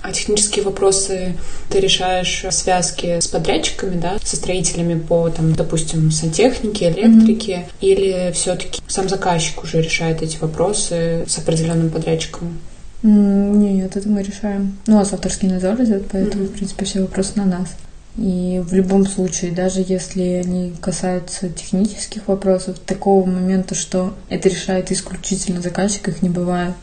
А 0.01 0.11
технические 0.11 0.63
вопросы 0.63 1.33
ты 1.69 1.79
решаешь 1.79 2.45
в 2.47 2.51
связке 2.51 3.19
с 3.21 3.27
подрядчиками, 3.27 3.99
да, 3.99 4.19
со 4.23 4.35
строителями 4.35 4.99
по, 4.99 5.29
там, 5.29 5.53
допустим, 5.55 6.11
сантехнике, 6.11 6.89
электрике, 6.89 7.53
mm-hmm. 7.53 7.71
или 7.81 8.31
все-таки 8.33 8.81
сам 8.87 9.09
заказчик 9.09 9.63
уже 9.63 9.81
решает 9.81 10.21
эти 10.21 10.37
вопросы 10.37 11.25
с 11.27 11.39
определенным 11.39 11.89
подрядчиком? 11.89 12.59
Нет, 13.07 13.95
это 13.95 14.09
мы 14.09 14.23
решаем. 14.23 14.77
Ну, 14.87 14.97
а 14.97 15.05
с 15.05 15.13
авторский 15.13 15.47
надзор 15.47 15.75
идет, 15.83 16.07
поэтому, 16.11 16.45
mm-hmm. 16.45 16.47
в 16.47 16.53
принципе, 16.53 16.85
все 16.85 17.01
вопросы 17.01 17.33
на 17.35 17.45
нас. 17.45 17.75
И 18.17 18.63
в 18.65 18.73
любом 18.73 19.05
случае, 19.05 19.51
даже 19.51 19.85
если 19.87 20.41
они 20.43 20.73
касаются 20.81 21.49
технических 21.49 22.27
вопросов, 22.27 22.79
такого 22.79 23.23
момента, 23.25 23.75
что 23.75 24.15
это 24.29 24.49
решает 24.49 24.91
исключительно 24.91 25.61
заказчик, 25.61 26.07
их 26.07 26.23
не 26.23 26.29
бывает. 26.29 26.73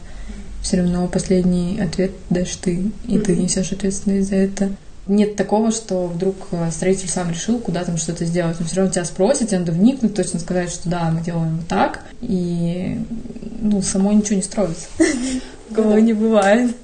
Все 0.63 0.77
равно 0.77 1.09
последний 1.09 1.81
ответ 1.81 2.13
дашь 2.31 2.55
ты, 2.55 2.93
и 3.09 3.19
ты 3.19 3.35
несешь 3.35 3.73
ответственность 3.73 4.29
за 4.29 4.37
это. 4.37 4.71
Нет 5.09 5.35
такого, 5.35 5.73
что 5.73 6.07
вдруг 6.07 6.37
э, 6.53 6.71
строитель 6.71 7.09
сам 7.09 7.31
решил, 7.31 7.59
куда 7.59 7.83
там 7.83 7.97
что-то 7.97 8.25
сделать. 8.25 8.59
Он 8.61 8.67
все 8.67 8.77
равно 8.77 8.93
тебя 8.93 9.05
спросит, 9.05 9.49
тебе 9.49 9.59
надо 9.59 9.73
вникнуть, 9.73 10.15
точно 10.15 10.39
сказать, 10.39 10.71
что 10.71 10.89
да, 10.89 11.11
мы 11.11 11.21
делаем 11.23 11.57
вот 11.57 11.67
так. 11.67 12.05
И 12.21 13.05
ну, 13.61 13.83
само 13.83 14.13
ничего 14.13 14.37
не 14.37 14.43
строится. 14.43 14.87
Такого 15.75 15.97
не 15.99 16.13
бывает. 16.13 16.75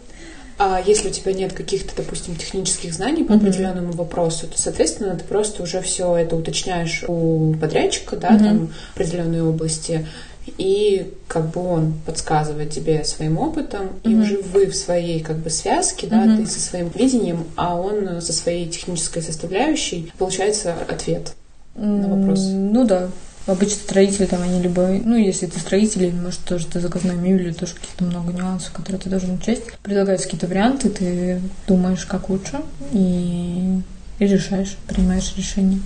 А 0.58 0.82
если 0.84 1.08
у 1.08 1.12
тебя 1.12 1.32
нет 1.32 1.52
каких-то, 1.52 1.94
допустим, 1.96 2.34
технических 2.34 2.92
знаний 2.92 3.22
по 3.22 3.32
mm-hmm. 3.32 3.36
определенному 3.36 3.92
вопросу, 3.92 4.48
то, 4.48 4.58
соответственно, 4.58 5.14
ты 5.14 5.24
просто 5.24 5.62
уже 5.62 5.80
все 5.82 6.16
это 6.16 6.34
уточняешь 6.34 7.04
у 7.06 7.54
подрядчика, 7.54 8.16
да, 8.16 8.30
mm-hmm. 8.30 8.38
там 8.44 8.72
определенной 8.94 9.42
области, 9.42 10.08
и 10.56 11.12
как 11.28 11.50
бы 11.50 11.64
он 11.64 11.94
подсказывает 12.04 12.70
тебе 12.70 13.04
своим 13.04 13.38
опытом, 13.38 13.90
mm-hmm. 14.02 14.10
и 14.10 14.14
уже 14.16 14.38
вы 14.38 14.66
в 14.66 14.74
своей 14.74 15.20
как 15.20 15.36
бы 15.36 15.48
связке, 15.48 16.08
да, 16.08 16.24
mm-hmm. 16.24 16.38
ты 16.38 16.46
со 16.46 16.60
своим 16.60 16.90
видением, 16.92 17.44
а 17.54 17.76
он 17.76 18.20
со 18.20 18.32
своей 18.32 18.68
технической 18.68 19.22
составляющей, 19.22 20.12
получается 20.18 20.74
ответ 20.88 21.34
mm-hmm. 21.76 21.86
на 21.86 22.16
вопрос. 22.16 22.40
Ну 22.42 22.84
да, 22.84 23.10
Обычно 23.48 23.76
строители 23.76 24.26
там, 24.26 24.42
они 24.42 24.60
либо, 24.60 24.88
ну, 25.02 25.16
если 25.16 25.46
ты 25.46 25.58
строитель, 25.58 26.12
может, 26.12 26.40
тоже 26.40 26.66
ты 26.66 26.80
заказной 26.80 27.16
мебель, 27.16 27.54
тоже 27.54 27.76
каких-то 27.76 28.04
много 28.04 28.30
нюансов, 28.30 28.72
которые 28.72 29.00
ты 29.00 29.08
должен 29.08 29.36
учесть. 29.36 29.62
Предлагаются 29.82 30.26
какие-то 30.26 30.48
варианты, 30.48 30.90
ты 30.90 31.40
думаешь, 31.66 32.04
как 32.04 32.28
лучше, 32.28 32.60
и, 32.92 33.80
и 34.18 34.26
решаешь, 34.26 34.76
принимаешь 34.86 35.32
решение. 35.38 35.80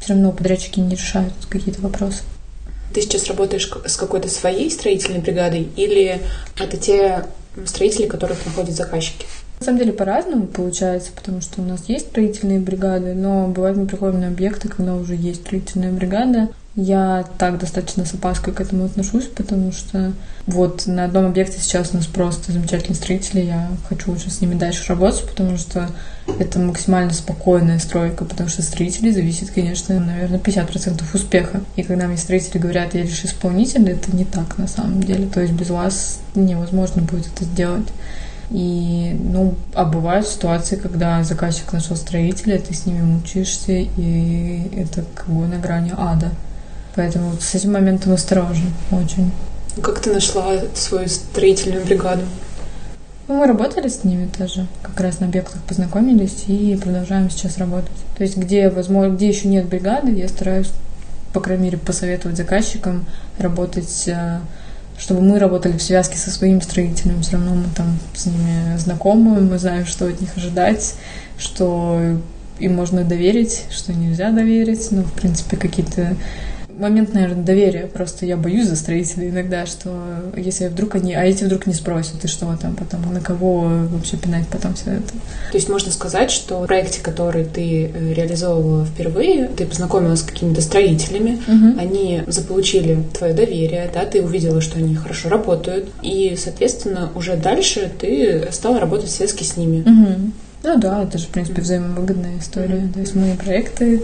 Все 0.00 0.14
равно 0.14 0.32
подрядчики 0.32 0.80
не 0.80 0.96
решают 0.96 1.32
какие-то 1.48 1.80
вопросы. 1.82 2.24
Ты 2.92 3.00
сейчас 3.00 3.28
работаешь 3.28 3.70
с 3.86 3.96
какой-то 3.96 4.28
своей 4.28 4.68
строительной 4.68 5.20
бригадой 5.20 5.68
или 5.76 6.20
это 6.58 6.76
те 6.76 7.26
строители, 7.64 8.06
которых 8.06 8.44
находят 8.44 8.74
заказчики? 8.74 9.24
На 9.60 9.66
самом 9.66 9.78
деле 9.78 9.92
по-разному 9.92 10.48
получается, 10.48 11.12
потому 11.14 11.40
что 11.40 11.62
у 11.62 11.64
нас 11.64 11.84
есть 11.86 12.08
строительные 12.08 12.58
бригады, 12.58 13.14
но 13.14 13.46
бывает 13.46 13.76
мы 13.76 13.86
приходим 13.86 14.20
на 14.20 14.26
объекты, 14.26 14.68
когда 14.68 14.96
уже 14.96 15.14
есть 15.14 15.42
строительная 15.42 15.92
бригада, 15.92 16.48
я 16.76 17.24
так 17.38 17.58
достаточно 17.58 18.04
с 18.04 18.14
опаской 18.14 18.52
к 18.52 18.60
этому 18.60 18.84
отношусь, 18.86 19.26
потому 19.26 19.70
что 19.70 20.12
вот 20.46 20.86
на 20.86 21.04
одном 21.04 21.26
объекте 21.26 21.60
сейчас 21.60 21.90
у 21.92 21.96
нас 21.96 22.06
просто 22.06 22.52
замечательные 22.52 22.96
строители, 22.96 23.42
я 23.42 23.68
хочу 23.88 24.12
уже 24.12 24.28
с 24.28 24.40
ними 24.40 24.54
дальше 24.54 24.88
работать, 24.88 25.24
потому 25.28 25.56
что 25.56 25.88
это 26.38 26.58
максимально 26.58 27.12
спокойная 27.12 27.78
стройка, 27.78 28.24
потому 28.24 28.48
что 28.48 28.62
строители 28.62 29.12
зависит, 29.12 29.50
конечно, 29.50 30.00
наверное, 30.00 30.40
50% 30.40 31.02
успеха. 31.14 31.60
И 31.76 31.84
когда 31.84 32.06
мне 32.06 32.16
строители 32.16 32.58
говорят, 32.58 32.94
я 32.94 33.02
лишь 33.02 33.24
исполнитель, 33.24 33.88
это 33.90 34.14
не 34.14 34.24
так 34.24 34.58
на 34.58 34.66
самом 34.66 35.02
деле. 35.02 35.26
То 35.28 35.40
есть 35.40 35.52
без 35.52 35.70
вас 35.70 36.20
невозможно 36.34 37.02
будет 37.02 37.26
это 37.26 37.44
сделать. 37.44 37.88
И, 38.50 39.16
ну, 39.20 39.54
а 39.74 39.84
бывают 39.84 40.26
ситуации, 40.26 40.76
когда 40.76 41.22
заказчик 41.22 41.72
нашел 41.72 41.96
строителя, 41.96 42.58
ты 42.58 42.74
с 42.74 42.84
ними 42.84 43.00
мучаешься, 43.00 43.72
и 43.72 44.70
это 44.76 45.04
как 45.14 45.28
бы 45.28 45.46
на 45.46 45.58
грани 45.58 45.92
ада. 45.96 46.30
Поэтому 46.96 47.32
с 47.40 47.54
этим 47.54 47.72
моментом 47.72 48.12
осторожен 48.12 48.72
очень. 48.90 49.32
Как 49.82 50.00
ты 50.00 50.12
нашла 50.12 50.60
свою 50.74 51.08
строительную 51.08 51.84
бригаду? 51.84 52.22
Ну, 53.26 53.38
мы 53.38 53.46
работали 53.46 53.88
с 53.88 54.04
ними 54.04 54.28
тоже, 54.36 54.66
как 54.82 55.00
раз 55.00 55.18
на 55.18 55.26
объектах 55.26 55.62
познакомились 55.62 56.44
и 56.46 56.78
продолжаем 56.80 57.30
сейчас 57.30 57.56
работать. 57.56 57.90
То 58.18 58.22
есть, 58.22 58.36
где, 58.36 58.68
возможно, 58.68 59.14
где 59.14 59.28
еще 59.28 59.48
нет 59.48 59.66
бригады, 59.66 60.12
я 60.12 60.28
стараюсь, 60.28 60.70
по 61.32 61.40
крайней 61.40 61.64
мере, 61.64 61.78
посоветовать 61.78 62.36
заказчикам 62.36 63.06
работать, 63.38 64.04
э, 64.08 64.40
чтобы 64.98 65.22
мы 65.22 65.38
работали 65.38 65.78
в 65.78 65.82
связке 65.82 66.18
со 66.18 66.30
своим 66.30 66.60
строителем. 66.60 67.22
Все 67.22 67.32
равно 67.32 67.54
мы 67.54 67.64
там 67.74 67.98
с 68.14 68.26
ними 68.26 68.76
знакомы, 68.76 69.40
мы 69.40 69.58
знаем, 69.58 69.86
что 69.86 70.06
от 70.06 70.20
них 70.20 70.36
ожидать, 70.36 70.94
что 71.38 72.18
им 72.58 72.74
можно 72.74 73.04
доверить, 73.04 73.64
что 73.70 73.94
нельзя 73.94 74.30
доверить. 74.32 74.88
Ну, 74.90 75.02
в 75.02 75.12
принципе, 75.12 75.56
какие-то 75.56 76.14
момент, 76.78 77.14
наверное, 77.14 77.44
доверия. 77.44 77.86
Просто 77.86 78.26
я 78.26 78.36
боюсь 78.36 78.68
за 78.68 78.76
строителей 78.76 79.30
иногда, 79.30 79.66
что 79.66 79.90
если 80.36 80.68
вдруг 80.68 80.94
они... 80.94 81.14
А 81.14 81.24
эти 81.24 81.44
вдруг 81.44 81.66
не 81.66 81.74
спросят, 81.74 82.24
и 82.24 82.28
что 82.28 82.54
там 82.60 82.74
потом? 82.74 83.12
На 83.12 83.20
кого 83.20 83.68
вообще 83.90 84.16
пинать 84.16 84.46
потом 84.48 84.74
все 84.74 84.92
это? 84.92 85.08
То 85.50 85.54
есть 85.54 85.68
можно 85.68 85.90
сказать, 85.92 86.30
что 86.30 86.62
в 86.62 86.66
проекте, 86.66 87.00
который 87.00 87.44
ты 87.44 87.86
э, 87.86 88.12
реализовывала 88.14 88.84
впервые, 88.86 89.48
ты 89.48 89.66
познакомилась 89.66 90.20
с 90.20 90.24
какими-то 90.24 90.60
строителями, 90.60 91.40
угу. 91.46 91.80
они 91.80 92.22
заполучили 92.26 93.02
твое 93.16 93.34
доверие, 93.34 93.90
да, 93.92 94.04
ты 94.04 94.22
увидела, 94.22 94.60
что 94.60 94.78
они 94.78 94.94
хорошо 94.94 95.28
работают, 95.28 95.88
и, 96.02 96.36
соответственно, 96.38 97.10
уже 97.14 97.36
дальше 97.36 97.90
ты 97.98 98.48
стала 98.50 98.80
работать 98.80 99.08
в 99.08 99.12
связке 99.12 99.44
с 99.44 99.56
ними. 99.56 99.80
Угу. 99.80 100.32
Ну 100.64 100.78
да, 100.78 101.02
это 101.02 101.18
же, 101.18 101.26
в 101.26 101.28
принципе, 101.28 101.60
взаимовыгодная 101.60 102.38
история. 102.38 102.76
Mm-hmm. 102.76 102.92
То 102.94 103.00
есть 103.00 103.14
мы 103.14 103.36
проекты 103.36 104.02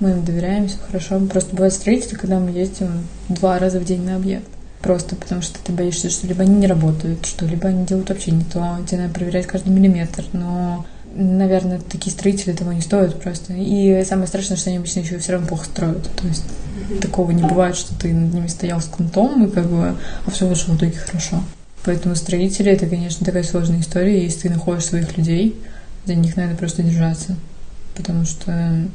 мы 0.00 0.10
им 0.10 0.24
доверяем, 0.24 0.68
все 0.68 0.78
хорошо. 0.78 1.20
Просто 1.20 1.54
бывает 1.54 1.72
строители, 1.72 2.14
когда 2.14 2.38
мы 2.38 2.50
ездим 2.50 3.06
два 3.28 3.58
раза 3.58 3.80
в 3.80 3.84
день 3.84 4.04
на 4.04 4.16
объект. 4.16 4.48
Просто 4.80 5.16
потому 5.16 5.42
что 5.42 5.58
ты 5.62 5.72
боишься, 5.72 6.08
что 6.08 6.26
либо 6.26 6.42
они 6.42 6.56
не 6.56 6.66
работают, 6.68 7.26
что 7.26 7.46
либо 7.46 7.68
они 7.68 7.84
делают 7.84 8.10
вообще 8.10 8.30
не 8.30 8.44
то, 8.44 8.78
тебе 8.86 9.02
надо 9.02 9.14
проверять 9.14 9.46
каждый 9.46 9.70
миллиметр. 9.70 10.24
Но, 10.32 10.86
наверное, 11.14 11.80
такие 11.80 12.12
строители 12.12 12.52
того 12.52 12.72
не 12.72 12.80
стоят 12.80 13.20
просто. 13.20 13.54
И 13.54 14.04
самое 14.04 14.28
страшное, 14.28 14.56
что 14.56 14.70
они 14.70 14.78
обычно 14.78 15.00
еще 15.00 15.18
все 15.18 15.32
равно 15.32 15.48
плохо 15.48 15.64
строят. 15.64 16.08
То 16.14 16.28
есть 16.28 16.44
такого 17.00 17.32
не 17.32 17.42
бывает, 17.42 17.76
что 17.76 17.92
ты 17.98 18.12
над 18.12 18.32
ними 18.32 18.46
стоял 18.46 18.80
с 18.80 18.86
кнутом, 18.86 19.46
и 19.46 19.50
как 19.50 19.66
бы, 19.66 19.96
а 20.24 20.30
все 20.30 20.46
вышло 20.46 20.72
в 20.72 20.76
итоге 20.76 20.92
хорошо. 20.92 21.42
Поэтому 21.84 22.14
строители— 22.14 22.70
это, 22.72 22.86
конечно, 22.86 23.26
такая 23.26 23.42
сложная 23.42 23.80
история. 23.80 24.22
Если 24.22 24.42
ты 24.42 24.50
находишь 24.50 24.84
своих 24.84 25.16
людей, 25.16 25.60
за 26.04 26.14
них 26.14 26.36
надо 26.36 26.54
просто 26.54 26.82
держаться. 26.82 27.34
Потому 27.96 28.24
что 28.24 28.88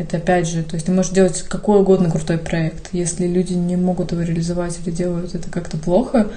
это 0.00 0.16
опять 0.16 0.48
же, 0.48 0.62
то 0.62 0.76
есть 0.76 0.86
ты 0.86 0.92
можешь 0.92 1.12
делать 1.12 1.42
какой 1.42 1.80
угодно 1.80 2.10
крутой 2.10 2.38
проект. 2.38 2.88
Если 2.92 3.26
люди 3.26 3.52
не 3.52 3.76
могут 3.76 4.12
его 4.12 4.22
реализовать 4.22 4.78
или 4.82 4.90
делают 4.90 5.34
это 5.34 5.50
как-то 5.50 5.76
плохо, 5.76 6.28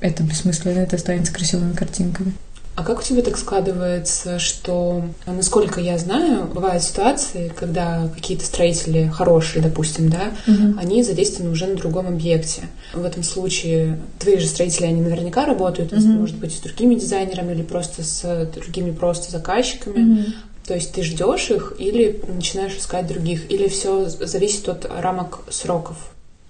это 0.00 0.22
бессмысленно, 0.22 0.80
это 0.80 0.96
останется 0.96 1.32
красивыми 1.32 1.72
картинками. 1.72 2.34
А 2.76 2.84
как 2.84 3.00
у 3.00 3.02
тебя 3.02 3.22
так 3.22 3.36
складывается, 3.36 4.38
что, 4.38 5.02
насколько 5.26 5.80
я 5.80 5.98
знаю, 5.98 6.44
бывают 6.44 6.80
ситуации, 6.84 7.50
когда 7.56 8.08
какие-то 8.14 8.44
строители 8.44 9.10
хорошие, 9.12 9.62
допустим, 9.62 10.10
да, 10.10 10.34
угу. 10.46 10.78
они 10.78 11.02
задействованы 11.02 11.50
уже 11.50 11.66
на 11.66 11.74
другом 11.74 12.06
объекте. 12.06 12.68
В 12.94 13.04
этом 13.04 13.24
случае 13.24 13.98
твои 14.20 14.36
же 14.36 14.46
строители, 14.46 14.86
они 14.86 15.00
наверняка 15.00 15.44
работают, 15.44 15.92
угу. 15.92 16.02
может 16.02 16.36
быть, 16.36 16.52
с 16.52 16.60
другими 16.60 16.94
дизайнерами 16.94 17.52
или 17.52 17.62
просто 17.62 18.04
с 18.04 18.48
другими 18.54 18.92
просто 18.92 19.32
заказчиками. 19.32 20.12
Угу. 20.12 20.24
То 20.68 20.74
есть 20.74 20.92
ты 20.92 21.02
ждешь 21.02 21.50
их 21.50 21.72
или 21.78 22.20
начинаешь 22.28 22.76
искать 22.76 23.06
других, 23.06 23.50
или 23.50 23.68
все 23.68 24.06
зависит 24.06 24.68
от 24.68 24.86
рамок 25.00 25.40
сроков? 25.48 25.96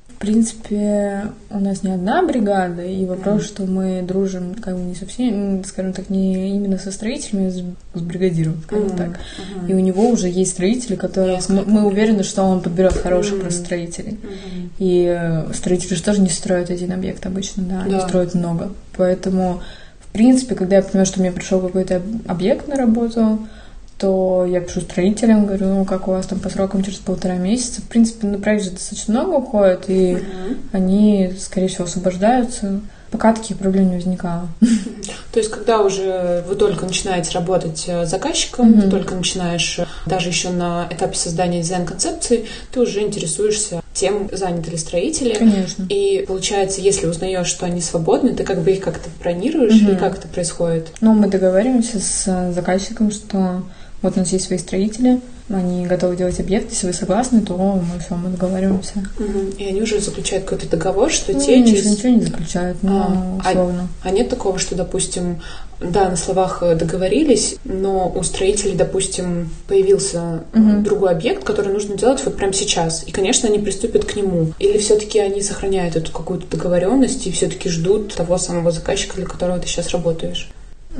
В 0.09 0.21
принципе, 0.21 1.27
у 1.49 1.61
нас 1.61 1.85
не 1.85 1.93
одна 1.93 2.25
бригада, 2.25 2.83
и 2.83 3.07
вопрос, 3.07 3.43
mm. 3.43 3.47
что 3.47 3.63
мы 3.67 4.03
дружим 4.03 4.57
как 4.57 4.75
бы 4.75 4.81
не 4.81 4.97
совсем, 4.97 5.63
скажем 5.63 5.93
так, 5.93 6.11
не 6.11 6.57
именно 6.57 6.79
со 6.79 6.91
строителями, 6.91 7.47
а 7.95 7.99
с, 7.99 8.03
бригадиром, 8.03 8.61
скажем 8.65 8.89
mm. 8.89 8.97
так. 8.97 9.09
Mm-hmm. 9.11 9.71
И 9.71 9.75
у 9.75 9.79
него 9.79 10.09
уже 10.09 10.29
есть 10.29 10.51
строители, 10.51 10.97
которые 10.97 11.39
мы, 11.49 11.63
мы 11.65 11.87
уверены, 11.87 12.25
что 12.25 12.43
он 12.43 12.61
подберет 12.61 12.95
хороших 12.95 13.37
mm. 13.37 13.41
просто 13.43 13.65
строителей. 13.65 14.19
Mm-hmm. 14.21 14.71
И 14.81 15.05
э, 15.17 15.53
строители 15.55 15.95
же 15.95 16.03
тоже 16.03 16.21
не 16.21 16.31
строят 16.31 16.71
один 16.71 16.91
объект 16.91 17.25
обычно, 17.25 17.63
да, 17.63 17.83
да. 17.83 17.85
они 17.85 18.01
строят 18.01 18.35
много. 18.35 18.73
Поэтому, 18.97 19.63
в 20.01 20.09
принципе, 20.09 20.57
когда 20.57 20.75
я 20.75 20.83
понимаю, 20.83 21.07
что 21.07 21.21
мне 21.21 21.31
пришел 21.31 21.61
какой-то 21.61 22.03
объект 22.27 22.67
на 22.67 22.75
работу, 22.75 23.39
то 23.99 24.47
я 24.49 24.61
пишу 24.61 24.81
строителям, 24.81 25.47
говорю, 25.47 25.67
ну, 25.67 25.85
как 25.85 26.09
у 26.09 26.13
вас 26.13 26.27
там 26.27 26.39
по 26.39 26.49
срокам 26.49 26.83
через 26.83 26.99
полтора 26.99 27.35
месяца. 27.35 27.83
В 27.83 27.85
принципе, 27.85 28.27
на 28.29 28.39
проект 28.39 28.65
же 28.65 28.71
достаточно 28.71 29.15
много 29.15 29.37
уходит, 29.37 29.91
и 29.91 30.13
uh-huh. 30.13 30.59
они, 30.73 31.33
скорее 31.39 31.69
всего, 31.69 31.85
освобождаются. 31.85 32.81
Пока 33.11 33.33
таких 33.33 33.57
проблем 33.57 33.89
не 33.89 33.97
возникало. 33.97 34.49
То 35.33 35.41
есть, 35.41 35.51
когда 35.51 35.81
уже 35.81 36.45
вы 36.47 36.57
только 36.57 36.85
начинаете 36.85 37.31
работать 37.33 37.85
э, 37.87 38.05
заказчиком, 38.05 38.71
mm-hmm. 38.71 38.83
ты 38.83 38.91
только 38.91 39.15
начинаешь, 39.15 39.79
э, 39.79 39.87
даже 40.05 40.29
еще 40.29 40.51
на 40.51 40.87
этапе 40.91 41.17
создания 41.17 41.63
дизайн-концепции, 41.63 42.47
ты 42.71 42.81
уже 42.81 43.01
интересуешься 43.01 43.81
тем, 43.95 44.29
заняты 44.31 44.73
ли 44.73 44.77
строители. 44.77 45.33
Конечно. 45.33 45.87
И 45.89 46.25
получается, 46.29 46.83
если 46.83 47.07
узнаешь, 47.07 47.47
что 47.47 47.65
они 47.65 47.81
свободны, 47.81 48.35
ты 48.35 48.45
как 48.45 48.61
бы 48.61 48.73
их 48.73 48.81
как-то 48.81 49.09
бронируешь, 49.21 49.73
mm-hmm. 49.73 49.89
или 49.89 49.97
как 49.97 50.19
это 50.19 50.29
происходит? 50.29 50.89
Ну, 51.01 51.15
мы 51.15 51.29
договариваемся 51.29 52.01
с 52.01 52.53
заказчиком, 52.53 53.11
что 53.11 53.63
вот 54.03 54.17
у 54.17 54.21
нас 54.21 54.33
есть 54.33 54.47
свои 54.47 54.59
строители, 54.59 55.21
они 55.51 55.87
готовы 55.87 56.17
делать 56.17 56.39
объект, 56.41 56.71
если 56.71 56.87
вы 56.87 56.93
согласны, 56.93 57.41
то 57.41 57.57
мы 57.57 57.99
все, 58.01 58.15
мы 58.15 58.29
договариваемся. 58.29 59.03
Угу. 59.19 59.57
И 59.59 59.65
они 59.65 59.81
уже 59.81 59.99
заключают 59.99 60.45
какой-то 60.45 60.69
договор, 60.69 61.11
что 61.11 61.33
ну, 61.33 61.41
те 61.41 61.65
через... 61.65 61.87
ничего 61.87 62.11
не 62.11 62.21
заключают, 62.21 62.83
но 62.83 63.41
а, 63.45 63.51
условно. 63.51 63.89
А, 64.03 64.09
а 64.09 64.11
нет 64.11 64.29
такого, 64.29 64.59
что, 64.59 64.75
допустим, 64.75 65.41
да, 65.81 66.11
на 66.11 66.17
словах 66.17 66.63
э, 66.63 66.75
договорились, 66.75 67.57
но 67.65 68.13
у 68.15 68.23
строителей, 68.23 68.75
допустим, 68.75 69.51
появился 69.67 70.43
угу. 70.55 70.83
другой 70.83 71.11
объект, 71.13 71.45
который 71.45 71.73
нужно 71.73 71.97
делать 71.97 72.23
вот 72.25 72.37
прямо 72.37 72.53
сейчас. 72.53 73.05
И, 73.07 73.11
конечно, 73.11 73.49
они 73.49 73.59
приступят 73.59 74.05
к 74.05 74.17
нему. 74.17 74.53
Или 74.59 74.77
все-таки 74.79 75.19
они 75.19 75.41
сохраняют 75.41 75.97
эту 75.97 76.13
какую-то 76.13 76.47
договоренность 76.49 77.27
и 77.27 77.33
все-таки 77.33 77.69
ждут 77.71 78.15
того 78.15 78.37
самого 78.39 78.71
заказчика, 78.71 79.17
для 79.17 79.27
которого 79.27 79.59
ты 79.59 79.67
сейчас 79.67 79.89
работаешь? 79.91 80.51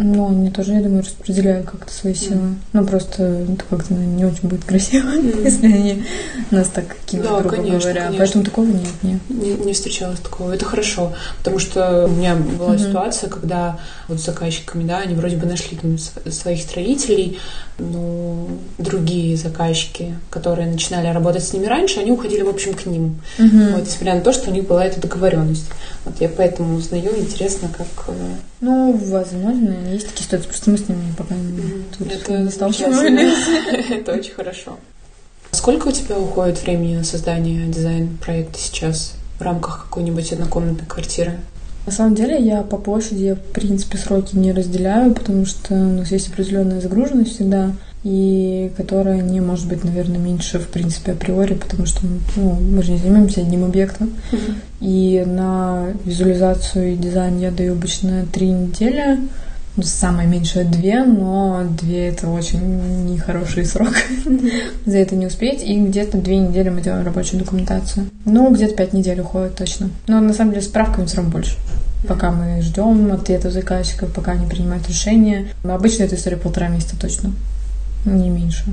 Ну, 0.01 0.29
они 0.29 0.51
тоже, 0.51 0.75
я 0.75 0.81
думаю, 0.81 1.03
распределяют 1.03 1.69
как-то 1.69 1.93
свои 1.93 2.15
силы. 2.15 2.37
Mm. 2.37 2.55
Ну, 2.73 2.87
просто 2.87 3.25
это 3.25 3.65
как-то 3.69 3.95
не 3.95 4.25
очень 4.25 4.49
будет 4.49 4.65
красиво, 4.65 5.09
mm. 5.17 5.43
если 5.43 5.67
они 5.67 6.05
нас 6.53 6.69
так 6.69 6.97
кинут, 7.05 7.27
да, 7.27 7.41
грубо 7.41 7.57
конечно, 7.57 7.81
говоря. 7.81 8.03
Конечно. 8.03 8.19
Поэтому 8.19 8.45
такого 8.45 8.67
нет, 8.67 8.89
нет. 9.03 9.21
Не, 9.29 9.55
не 9.55 9.73
встречалось 9.73 10.21
такого. 10.21 10.53
Это 10.53 10.65
хорошо, 10.65 11.15
потому 11.39 11.59
что 11.59 12.07
у 12.07 12.11
меня 12.11 12.37
была 12.37 12.77
mm-hmm. 12.77 12.89
ситуация, 12.89 13.29
когда 13.29 13.81
вот 14.07 14.21
с 14.21 14.25
заказчиками, 14.25 14.87
да, 14.87 14.99
они 14.99 15.17
вроде 15.17 15.37
бы 15.37 15.47
нашли 15.47 15.77
там 15.77 15.99
своих 15.99 16.63
строителей, 16.63 17.39
но 17.79 18.49
другие 18.79 19.37
заказчики, 19.37 20.15
которые 20.31 20.69
начинали 20.69 21.09
работать 21.09 21.43
с 21.43 21.53
ними 21.53 21.67
раньше, 21.67 21.99
они 21.99 22.13
уходили, 22.13 22.43
в 22.43 22.49
общем, 22.49 22.75
к 22.75 22.87
ним. 22.87 23.21
Mm-hmm. 23.39 23.73
Вот, 23.73 23.83
несмотря 23.83 24.15
на 24.15 24.21
то, 24.21 24.33
что 24.33 24.51
у 24.51 24.55
них 24.55 24.67
была 24.69 24.85
эта 24.85 25.01
договоренность. 25.01 25.67
Вот 26.09 26.21
я 26.21 26.29
поэтому 26.31 26.77
узнаю, 26.77 27.11
интересно, 27.19 27.69
как... 27.69 27.87
Э, 28.09 28.37
ну, 28.63 28.97
возможно, 28.97 29.77
есть 29.93 30.09
такие 30.09 30.25
ситуации, 30.25 30.47
просто 30.47 30.71
мы 30.71 30.79
с 30.79 30.89
ними 30.89 31.13
пока 31.17 31.35
mm-hmm. 31.35 31.85
тут 31.99 32.13
это 32.13 32.39
не 32.39 32.51
сталкивались. 32.51 33.91
Это 33.91 34.13
очень 34.13 34.33
хорошо. 34.33 34.79
Сколько 35.51 35.89
у 35.89 35.93
тебя 35.93 36.19
уходит 36.19 36.63
времени 36.63 36.97
на 36.97 37.05
создание 37.05 37.67
дизайн-проекта 37.67 38.59
сейчас 38.59 39.15
в 39.39 39.43
рамках 39.43 39.85
какой-нибудь 39.85 40.33
однокомнатной 40.33 40.87
квартиры? 40.87 41.41
На 41.85 41.93
самом 41.93 42.15
деле 42.15 42.39
я 42.39 42.63
по 42.63 42.79
площади, 42.79 43.35
в 43.35 43.53
принципе, 43.53 43.99
сроки 43.99 44.35
не 44.35 44.53
разделяю, 44.53 45.15
потому 45.15 45.45
что 45.45 45.75
у 45.75 45.99
нас 45.99 46.11
есть 46.11 46.29
определенная 46.29 46.81
загруженность 46.81 47.35
всегда, 47.35 47.73
и 48.05 48.71
которая 48.77 49.21
не 49.21 49.41
может 49.41 49.67
быть, 49.69 49.85
наверное, 49.85 50.19
меньше, 50.19 50.59
в 50.59 50.69
принципе, 50.69 51.13
априори, 51.13 51.55
потому 51.55 51.87
что 51.87 52.01
ну, 52.37 52.55
мы 52.55 52.83
же 52.83 52.93
не 52.93 52.99
занимаемся 52.99 53.41
одним 53.41 53.65
объектом. 53.65 54.13
Uh-huh. 54.31 54.55
И 54.81 55.25
на 55.27 55.89
визуализацию 56.05 56.93
и 56.93 56.97
дизайн 56.97 57.39
я 57.39 57.51
даю 57.51 57.73
обычно 57.73 58.25
три 58.33 58.51
недели, 58.51 59.19
ну, 59.79 59.85
самое 59.85 60.29
меньшее 60.29 60.65
две, 60.65 61.05
но 61.05 61.65
две 61.71 62.09
это 62.09 62.29
очень 62.29 63.05
нехороший 63.05 63.65
срок. 63.65 63.95
За 64.87 64.99
это 64.99 65.15
не 65.15 65.27
успеть. 65.27 65.63
И 65.63 65.79
где-то 65.79 66.19
две 66.19 66.39
недели 66.39 66.69
мы 66.69 66.83
делаем 66.83 67.05
рабочую 67.05 67.39
документацию. 67.39 68.07
Ну, 68.25 68.53
где-то 68.53 68.75
пять 68.75 68.93
недель 68.93 69.21
уходит 69.21 69.55
точно. 69.55 69.91
Но 70.09 70.19
на 70.19 70.33
самом 70.33 70.51
деле 70.51 70.63
справками 70.63 71.07
все 71.07 71.19
равно 71.19 71.31
больше. 71.31 71.55
Пока 72.09 72.33
мы 72.33 72.61
ждем 72.61 73.13
ответа 73.13 73.53
заказчиков, 73.53 74.13
пока 74.13 74.33
они 74.33 74.47
принимают 74.49 74.89
решение. 74.89 75.47
Обычно 75.63 76.03
эта 76.03 76.17
история 76.17 76.39
полтора 76.39 76.67
месяца 76.67 76.99
точно. 76.99 77.33
Не 78.05 78.31
меньше. 78.31 78.65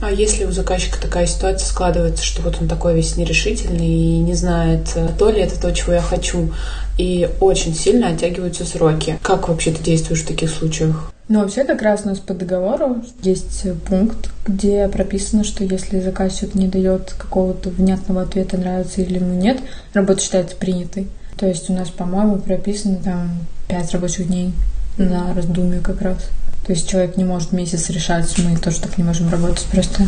А 0.00 0.10
если 0.10 0.44
у 0.44 0.52
заказчика 0.52 1.00
такая 1.00 1.26
ситуация 1.26 1.66
складывается, 1.66 2.22
что 2.22 2.42
вот 2.42 2.58
он 2.60 2.68
такой 2.68 2.94
весь 2.94 3.16
нерешительный 3.16 3.88
и 3.88 4.18
не 4.18 4.34
знает, 4.34 4.94
то 5.18 5.30
ли 5.30 5.40
это 5.40 5.58
то, 5.58 5.72
чего 5.72 5.94
я 5.94 6.02
хочу, 6.02 6.52
и 6.98 7.30
очень 7.40 7.74
сильно 7.74 8.08
оттягиваются 8.08 8.66
сроки. 8.66 9.18
Как 9.22 9.48
вообще 9.48 9.70
ты 9.70 9.82
действуешь 9.82 10.22
в 10.22 10.26
таких 10.26 10.50
случаях? 10.50 11.10
Ну, 11.28 11.40
вообще 11.40 11.64
как 11.64 11.80
раз 11.80 12.02
у 12.04 12.08
нас 12.10 12.18
по 12.18 12.34
договору 12.34 13.02
есть 13.22 13.66
пункт, 13.86 14.30
где 14.46 14.86
прописано, 14.88 15.44
что 15.44 15.64
если 15.64 16.00
заказчик 16.00 16.54
не 16.54 16.68
дает 16.68 17.14
какого-то 17.16 17.70
внятного 17.70 18.22
ответа, 18.22 18.58
нравится 18.58 19.00
или 19.00 19.14
ему 19.14 19.34
нет, 19.34 19.58
работа 19.94 20.20
считается 20.20 20.56
принятой. 20.56 21.08
То 21.38 21.46
есть 21.46 21.70
у 21.70 21.72
нас, 21.72 21.88
по-моему, 21.88 22.36
прописано 22.38 22.96
там 23.02 23.46
пять 23.66 23.90
рабочих 23.92 24.28
дней 24.28 24.52
на 24.98 25.34
раздумье 25.34 25.80
как 25.80 26.02
раз. 26.02 26.18
То 26.66 26.72
есть 26.72 26.88
человек 26.88 27.16
не 27.16 27.24
может 27.24 27.52
месяц 27.52 27.90
решать, 27.90 28.36
мы 28.38 28.56
тоже 28.56 28.80
так 28.80 28.98
не 28.98 29.04
можем 29.04 29.28
работать. 29.28 29.66
Просто, 29.70 30.02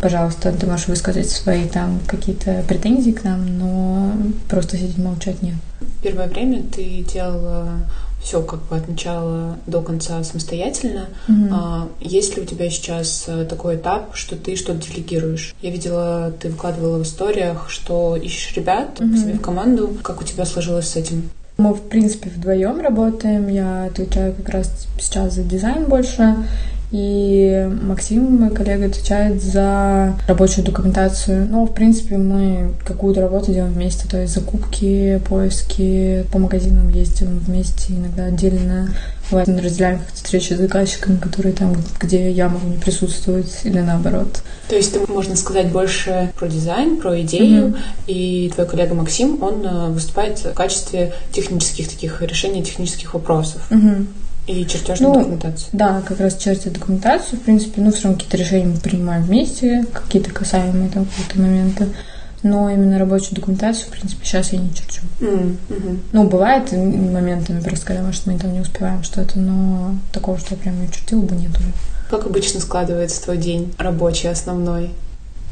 пожалуйста, 0.00 0.52
ты 0.52 0.64
можешь 0.64 0.86
высказать 0.86 1.28
свои 1.28 1.66
там 1.66 1.98
какие-то 2.06 2.64
претензии 2.68 3.10
к 3.10 3.24
нам, 3.24 3.58
но 3.58 4.12
просто 4.48 4.76
сидеть 4.76 4.98
молчать 4.98 5.42
нет. 5.42 5.56
Первое 6.02 6.28
время 6.28 6.62
ты 6.62 7.02
делала 7.02 7.80
все 8.22 8.42
как 8.42 8.62
бы 8.68 8.76
от 8.76 8.88
начала 8.88 9.58
до 9.66 9.82
конца 9.82 10.22
самостоятельно. 10.22 11.08
Mm-hmm. 11.28 11.48
А, 11.50 11.88
есть 12.00 12.36
ли 12.36 12.42
у 12.42 12.46
тебя 12.46 12.70
сейчас 12.70 13.24
э, 13.26 13.44
такой 13.44 13.76
этап, 13.76 14.14
что 14.14 14.36
ты 14.36 14.56
что-то 14.56 14.88
делегируешь? 14.88 15.54
Я 15.60 15.70
видела, 15.70 16.32
ты 16.40 16.48
выкладывала 16.48 16.98
в 16.98 17.02
историях, 17.02 17.68
что 17.68 18.16
ищешь 18.16 18.56
ребят 18.56 18.98
mm-hmm. 18.98 19.12
к 19.12 19.18
себе 19.18 19.32
в 19.34 19.42
команду. 19.42 19.96
Как 20.02 20.22
у 20.22 20.24
тебя 20.24 20.46
сложилось 20.46 20.88
с 20.88 20.96
этим? 20.96 21.28
Мы, 21.56 21.72
в 21.72 21.88
принципе, 21.88 22.30
вдвоем 22.30 22.80
работаем. 22.80 23.46
Я 23.46 23.84
отвечаю 23.84 24.34
как 24.34 24.48
раз 24.48 24.88
сейчас 24.98 25.34
за 25.34 25.44
дизайн 25.44 25.84
больше. 25.84 26.36
И 26.90 27.68
Максим, 27.82 28.36
мой 28.36 28.50
коллега, 28.50 28.86
отвечает 28.86 29.42
за 29.42 30.16
рабочую 30.28 30.64
документацию. 30.64 31.46
Ну, 31.50 31.66
в 31.66 31.72
принципе, 31.72 32.16
мы 32.16 32.70
какую-то 32.84 33.20
работу 33.20 33.52
делаем 33.52 33.72
вместе, 33.72 34.06
то 34.08 34.20
есть 34.20 34.34
закупки, 34.34 35.20
поиски, 35.28 36.24
по 36.30 36.38
магазинам 36.38 36.90
ездим 36.90 37.38
вместе, 37.38 37.94
иногда 37.94 38.26
отдельно. 38.26 38.90
Бывает, 39.30 39.48
мы 39.48 39.60
разделяем 39.62 39.98
какие-то 39.98 40.16
встречи 40.22 40.52
с 40.52 40.58
заказчиками, 40.58 41.16
которые 41.16 41.54
там, 41.54 41.74
где 41.98 42.30
я 42.30 42.48
могу 42.48 42.68
не 42.68 42.76
присутствовать, 42.76 43.60
или 43.64 43.80
наоборот. 43.80 44.42
То 44.68 44.76
есть 44.76 44.92
ты, 44.92 45.00
можно 45.10 45.34
сказать, 45.34 45.72
больше 45.72 46.30
про 46.38 46.46
дизайн, 46.46 46.98
про 46.98 47.20
идею, 47.22 47.68
mm-hmm. 47.68 47.78
и 48.06 48.52
твой 48.54 48.66
коллега 48.66 48.94
Максим, 48.94 49.42
он 49.42 49.64
э, 49.64 49.88
выступает 49.88 50.38
в 50.38 50.52
качестве 50.52 51.14
технических 51.32 51.88
таких 51.88 52.20
решений 52.22 52.62
технических 52.62 53.14
вопросов. 53.14 53.66
Mm-hmm. 53.70 54.06
И 54.46 54.66
чертежную 54.66 55.14
ну, 55.14 55.18
документацию. 55.20 55.68
Да, 55.72 56.02
как 56.02 56.20
раз 56.20 56.36
чертить 56.36 56.72
документацию, 56.72 57.38
в 57.38 57.42
принципе, 57.42 57.80
ну, 57.80 57.90
все 57.90 58.04
равно 58.04 58.18
какие-то 58.18 58.36
решения 58.36 58.66
мы 58.66 58.78
принимаем 58.78 59.22
вместе, 59.22 59.86
какие-то 59.92 60.30
касаемые 60.32 60.90
там 60.90 61.06
какие-то 61.06 61.40
моменты. 61.40 61.88
Но 62.42 62.68
именно 62.68 62.98
рабочую 62.98 63.36
документацию, 63.36 63.86
в 63.86 63.90
принципе, 63.90 64.26
сейчас 64.26 64.52
я 64.52 64.58
не 64.58 64.68
черчу. 64.74 65.00
Mm, 65.20 65.56
hmm 65.70 65.98
Ну, 66.12 66.24
бывает 66.24 66.70
моментами 66.72 67.60
просто, 67.60 67.86
когда, 67.86 68.02
может, 68.02 68.26
мы 68.26 68.38
там 68.38 68.52
не 68.52 68.60
успеваем 68.60 69.02
что-то, 69.02 69.38
но 69.38 69.94
такого, 70.12 70.38
что 70.38 70.54
я 70.54 70.60
прям 70.60 70.78
не 70.78 70.90
чертила 70.90 71.22
бы, 71.22 71.34
нет 71.36 71.58
уже. 71.58 71.72
Как 72.10 72.26
обычно 72.26 72.60
складывается 72.60 73.22
твой 73.22 73.38
день 73.38 73.72
рабочий, 73.78 74.28
основной? 74.28 74.90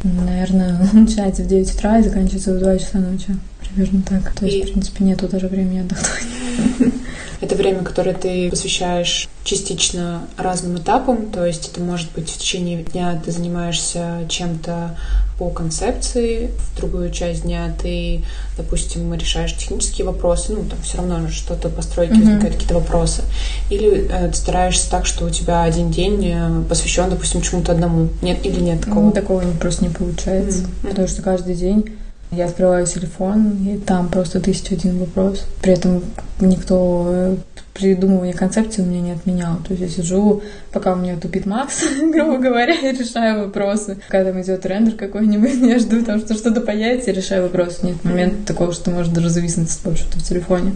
Наверное, 0.03 0.87
начинается 0.93 1.43
в 1.43 1.47
9 1.47 1.75
утра 1.75 1.99
и 1.99 2.03
заканчивается 2.03 2.53
в 2.53 2.59
2 2.59 2.79
часа 2.79 2.99
ночи. 2.99 3.37
Примерно 3.61 4.03
так. 4.03 4.35
То 4.35 4.45
есть, 4.45 4.59
и... 4.59 4.63
в 4.63 4.73
принципе, 4.73 5.05
нету 5.05 5.29
даже 5.29 5.49
времени 5.49 5.81
отдохнуть. 5.81 6.93
Это 7.43 7.57
время, 7.57 7.83
которое 7.83 8.15
ты 8.15 8.49
посвящаешь 8.51 9.29
частично 9.43 10.29
разным 10.37 10.79
этапам, 10.79 11.33
то 11.33 11.45
есть 11.45 11.69
это 11.69 11.81
может 11.81 12.13
быть 12.13 12.31
в 12.31 12.39
течение 12.39 12.85
дня 12.85 13.21
ты 13.23 13.33
занимаешься 13.33 14.25
чем-то 14.29 14.97
по 15.39 15.51
концепции, 15.51 16.53
в 16.57 16.77
другую 16.77 17.11
часть 17.11 17.43
дня 17.43 17.75
ты, 17.83 18.23
допустим, 18.57 19.13
решаешь 19.13 19.57
технические 19.57 20.07
вопросы, 20.07 20.53
ну, 20.53 20.63
там 20.63 20.79
все 20.83 20.99
равно 20.99 21.29
что-то 21.31 21.69
построить, 21.69 22.11
mm-hmm. 22.11 22.19
возникают 22.21 22.55
какие-то 22.55 22.75
вопросы. 22.75 23.23
Или 23.71 24.09
э, 24.09 24.29
ты 24.29 24.37
стараешься 24.37 24.89
так, 24.89 25.05
что 25.05 25.25
у 25.25 25.31
тебя 25.31 25.65
один 25.65 25.91
день 25.91 26.25
э, 26.25 26.63
посвящен, 26.69 27.11
допустим, 27.11 27.43
чему-то 27.43 27.73
одному. 27.73 28.11
Нет 28.23 28.47
или 28.47 28.61
нет 28.61 28.83
такого? 28.83 29.07
Ну, 29.07 29.11
такого 29.11 29.43
просто 29.59 29.85
не 29.85 29.91
получается, 29.91 30.61
mm-hmm. 30.61 30.89
потому 30.91 31.09
что 31.09 31.23
каждый 31.23 31.57
день 31.57 31.87
я 32.33 32.47
открываю 32.47 32.87
телефон, 32.87 33.59
и 33.67 33.79
там 33.79 34.09
просто 34.09 34.41
тысяча 34.41 34.75
один 34.75 34.99
вопрос. 34.99 35.47
При 35.61 35.75
этом 35.75 36.03
никто 36.41 37.07
э, 37.09 37.37
придумывание 37.75 38.35
концепции 38.35 38.83
у 38.83 38.87
меня 38.87 39.01
не 39.01 39.13
отменял. 39.13 39.57
То 39.57 39.75
есть 39.75 39.83
я 39.83 39.89
сижу, 39.89 40.43
пока 40.73 40.95
у 40.95 40.97
меня 40.97 41.17
тупит 41.17 41.45
Макс, 41.45 41.85
грубо 42.01 42.39
говоря, 42.39 42.75
и 42.75 42.97
решаю 42.97 43.45
вопросы. 43.47 43.99
Когда 44.09 44.33
там 44.33 44.41
идет 44.41 44.65
рендер 44.65 44.95
какой-нибудь, 44.95 45.55
я 45.63 45.79
жду 45.79 46.03
там, 46.03 46.21
что 46.21 46.35
что-то 46.35 46.63
появится, 46.63 47.11
и 47.11 47.15
решаю 47.15 47.43
вопросы. 47.43 47.87
Нет 47.87 48.03
момента 48.03 48.47
такого, 48.47 48.73
что 48.73 48.91
может 48.91 49.13
даже 49.13 49.29
зависнуть 49.29 49.71
что-то 49.71 50.19
в 50.19 50.23
телефоне. 50.23 50.73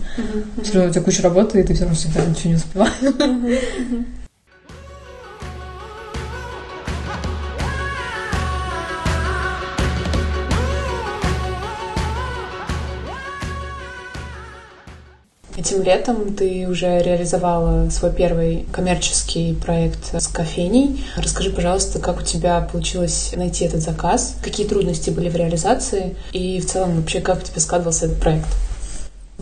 Все 0.62 0.74
равно 0.74 0.90
у 0.90 0.92
тебя 0.92 1.02
куча 1.02 1.22
работы, 1.22 1.60
и 1.60 1.62
ты 1.62 1.72
все 1.72 1.84
равно 1.84 1.96
всегда 1.96 2.24
ничего 2.24 2.50
не 2.50 2.56
успеваешь. 2.56 4.06
Этим 15.56 15.82
летом 15.82 16.34
ты 16.34 16.68
уже 16.68 16.98
реализовала 16.98 17.88
свой 17.88 18.12
первый 18.12 18.66
коммерческий 18.72 19.54
проект 19.54 20.14
с 20.14 20.28
кофейней. 20.28 21.02
Расскажи, 21.16 21.50
пожалуйста, 21.50 21.98
как 21.98 22.18
у 22.18 22.22
тебя 22.22 22.60
получилось 22.60 23.32
найти 23.34 23.64
этот 23.64 23.80
заказ, 23.80 24.36
какие 24.42 24.66
трудности 24.66 25.08
были 25.08 25.30
в 25.30 25.36
реализации 25.36 26.14
и 26.32 26.60
в 26.60 26.66
целом 26.66 26.96
вообще 26.96 27.22
как 27.22 27.38
у 27.38 27.40
тебя 27.40 27.60
складывался 27.60 28.04
этот 28.04 28.20
проект? 28.20 28.48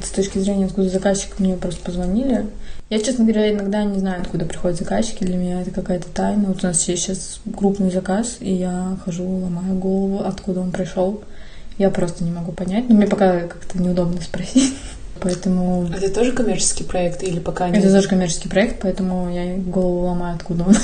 С 0.00 0.10
точки 0.10 0.38
зрения, 0.38 0.66
откуда 0.66 0.88
заказчик 0.88 1.38
мне 1.40 1.56
просто 1.56 1.80
позвонили. 1.84 2.46
Я, 2.90 3.00
честно 3.00 3.24
говоря, 3.24 3.50
иногда 3.50 3.82
не 3.82 3.98
знаю, 3.98 4.22
откуда 4.22 4.44
приходят 4.44 4.78
заказчики. 4.78 5.24
Для 5.24 5.36
меня 5.36 5.62
это 5.62 5.72
какая-то 5.72 6.08
тайна. 6.10 6.48
Вот 6.48 6.62
у 6.62 6.66
нас 6.66 6.80
сейчас 6.80 7.40
крупный 7.56 7.90
заказ, 7.90 8.36
и 8.40 8.52
я 8.52 8.98
хожу, 9.04 9.24
ломаю 9.24 9.74
голову, 9.74 10.22
откуда 10.24 10.60
он 10.60 10.70
пришел. 10.70 11.22
Я 11.78 11.90
просто 11.90 12.22
не 12.22 12.30
могу 12.30 12.52
понять. 12.52 12.88
Но 12.88 12.94
мне 12.94 13.06
пока 13.06 13.40
как-то 13.40 13.82
неудобно 13.82 14.20
спросить. 14.20 14.74
Поэтому... 15.20 15.88
Это 15.94 16.12
тоже 16.12 16.32
коммерческий 16.32 16.84
проект 16.84 17.22
или 17.22 17.38
пока 17.38 17.68
нет? 17.68 17.82
Это 17.82 17.92
тоже 17.92 18.08
коммерческий 18.08 18.48
проект, 18.48 18.80
поэтому 18.80 19.32
я 19.32 19.56
голову 19.56 20.06
ломаю, 20.06 20.36
откуда 20.36 20.64
он. 20.64 20.76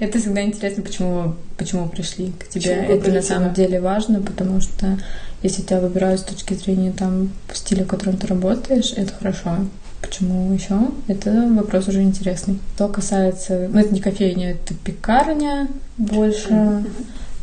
Это 0.00 0.18
всегда 0.18 0.42
интересно, 0.42 0.82
почему, 0.82 1.34
почему 1.56 1.88
пришли 1.88 2.32
к 2.38 2.48
тебе. 2.48 2.72
Это 2.72 3.12
на 3.12 3.22
самом 3.22 3.54
деле 3.54 3.80
важно, 3.80 4.20
потому 4.20 4.60
что 4.60 4.98
если 5.42 5.62
тебя 5.62 5.80
выбирают 5.80 6.20
с 6.20 6.24
точки 6.24 6.54
зрения 6.54 6.92
там 6.92 7.30
стиля, 7.52 7.84
в 7.84 7.88
котором 7.88 8.16
ты 8.16 8.26
работаешь, 8.26 8.92
это 8.96 9.12
хорошо. 9.14 9.58
Почему 10.00 10.52
еще? 10.52 10.78
Это 11.06 11.48
вопрос 11.54 11.88
уже 11.88 12.02
интересный. 12.02 12.58
Что 12.74 12.88
касается... 12.88 13.68
Ну, 13.70 13.78
это 13.78 13.94
не 13.94 14.00
кофейня, 14.00 14.52
это 14.52 14.74
пекарня 14.74 15.68
больше. 15.98 16.84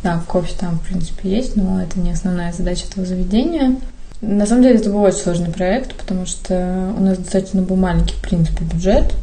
Да, 0.03 0.23
кофе 0.27 0.53
там, 0.59 0.79
в 0.79 0.81
принципе, 0.81 1.29
есть, 1.29 1.55
но 1.55 1.81
это 1.81 1.99
не 1.99 2.11
основная 2.11 2.51
задача 2.51 2.85
этого 2.89 3.05
заведения. 3.05 3.75
На 4.21 4.45
самом 4.45 4.63
деле 4.63 4.75
это 4.75 4.89
был 4.89 5.01
очень 5.01 5.19
сложный 5.19 5.49
проект, 5.49 5.95
потому 5.95 6.25
что 6.25 6.93
у 6.95 7.01
нас 7.01 7.17
достаточно 7.17 7.61
был 7.61 7.75
маленький, 7.75 8.13
в 8.13 8.21
принципе, 8.21 8.63
бюджет, 8.65 9.13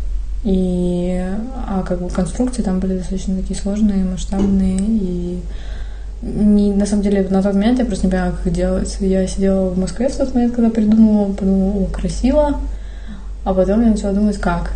и 0.44 1.24
а 1.68 1.82
как 1.82 2.00
бы 2.00 2.08
конструкции 2.10 2.62
там 2.62 2.80
были 2.80 2.98
достаточно 2.98 3.36
такие 3.36 3.58
сложные, 3.58 4.04
масштабные, 4.04 4.78
и 4.78 5.40
не, 6.22 6.72
на 6.72 6.86
самом 6.86 7.02
деле 7.02 7.26
на 7.30 7.42
тот 7.42 7.54
момент 7.54 7.78
я 7.78 7.84
просто 7.84 8.06
не 8.06 8.10
понимала, 8.10 8.32
как 8.32 8.46
их 8.46 8.52
делать. 8.52 8.96
Я 9.00 9.26
сидела 9.28 9.68
в 9.68 9.78
Москве 9.78 10.08
в 10.08 10.16
тот 10.16 10.34
момент, 10.34 10.54
когда 10.54 10.70
придумала, 10.70 11.32
подумала, 11.32 11.84
о, 11.84 11.86
красиво, 11.86 12.60
а 13.44 13.54
потом 13.54 13.82
я 13.82 13.90
начала 13.90 14.12
думать, 14.12 14.38
как. 14.38 14.72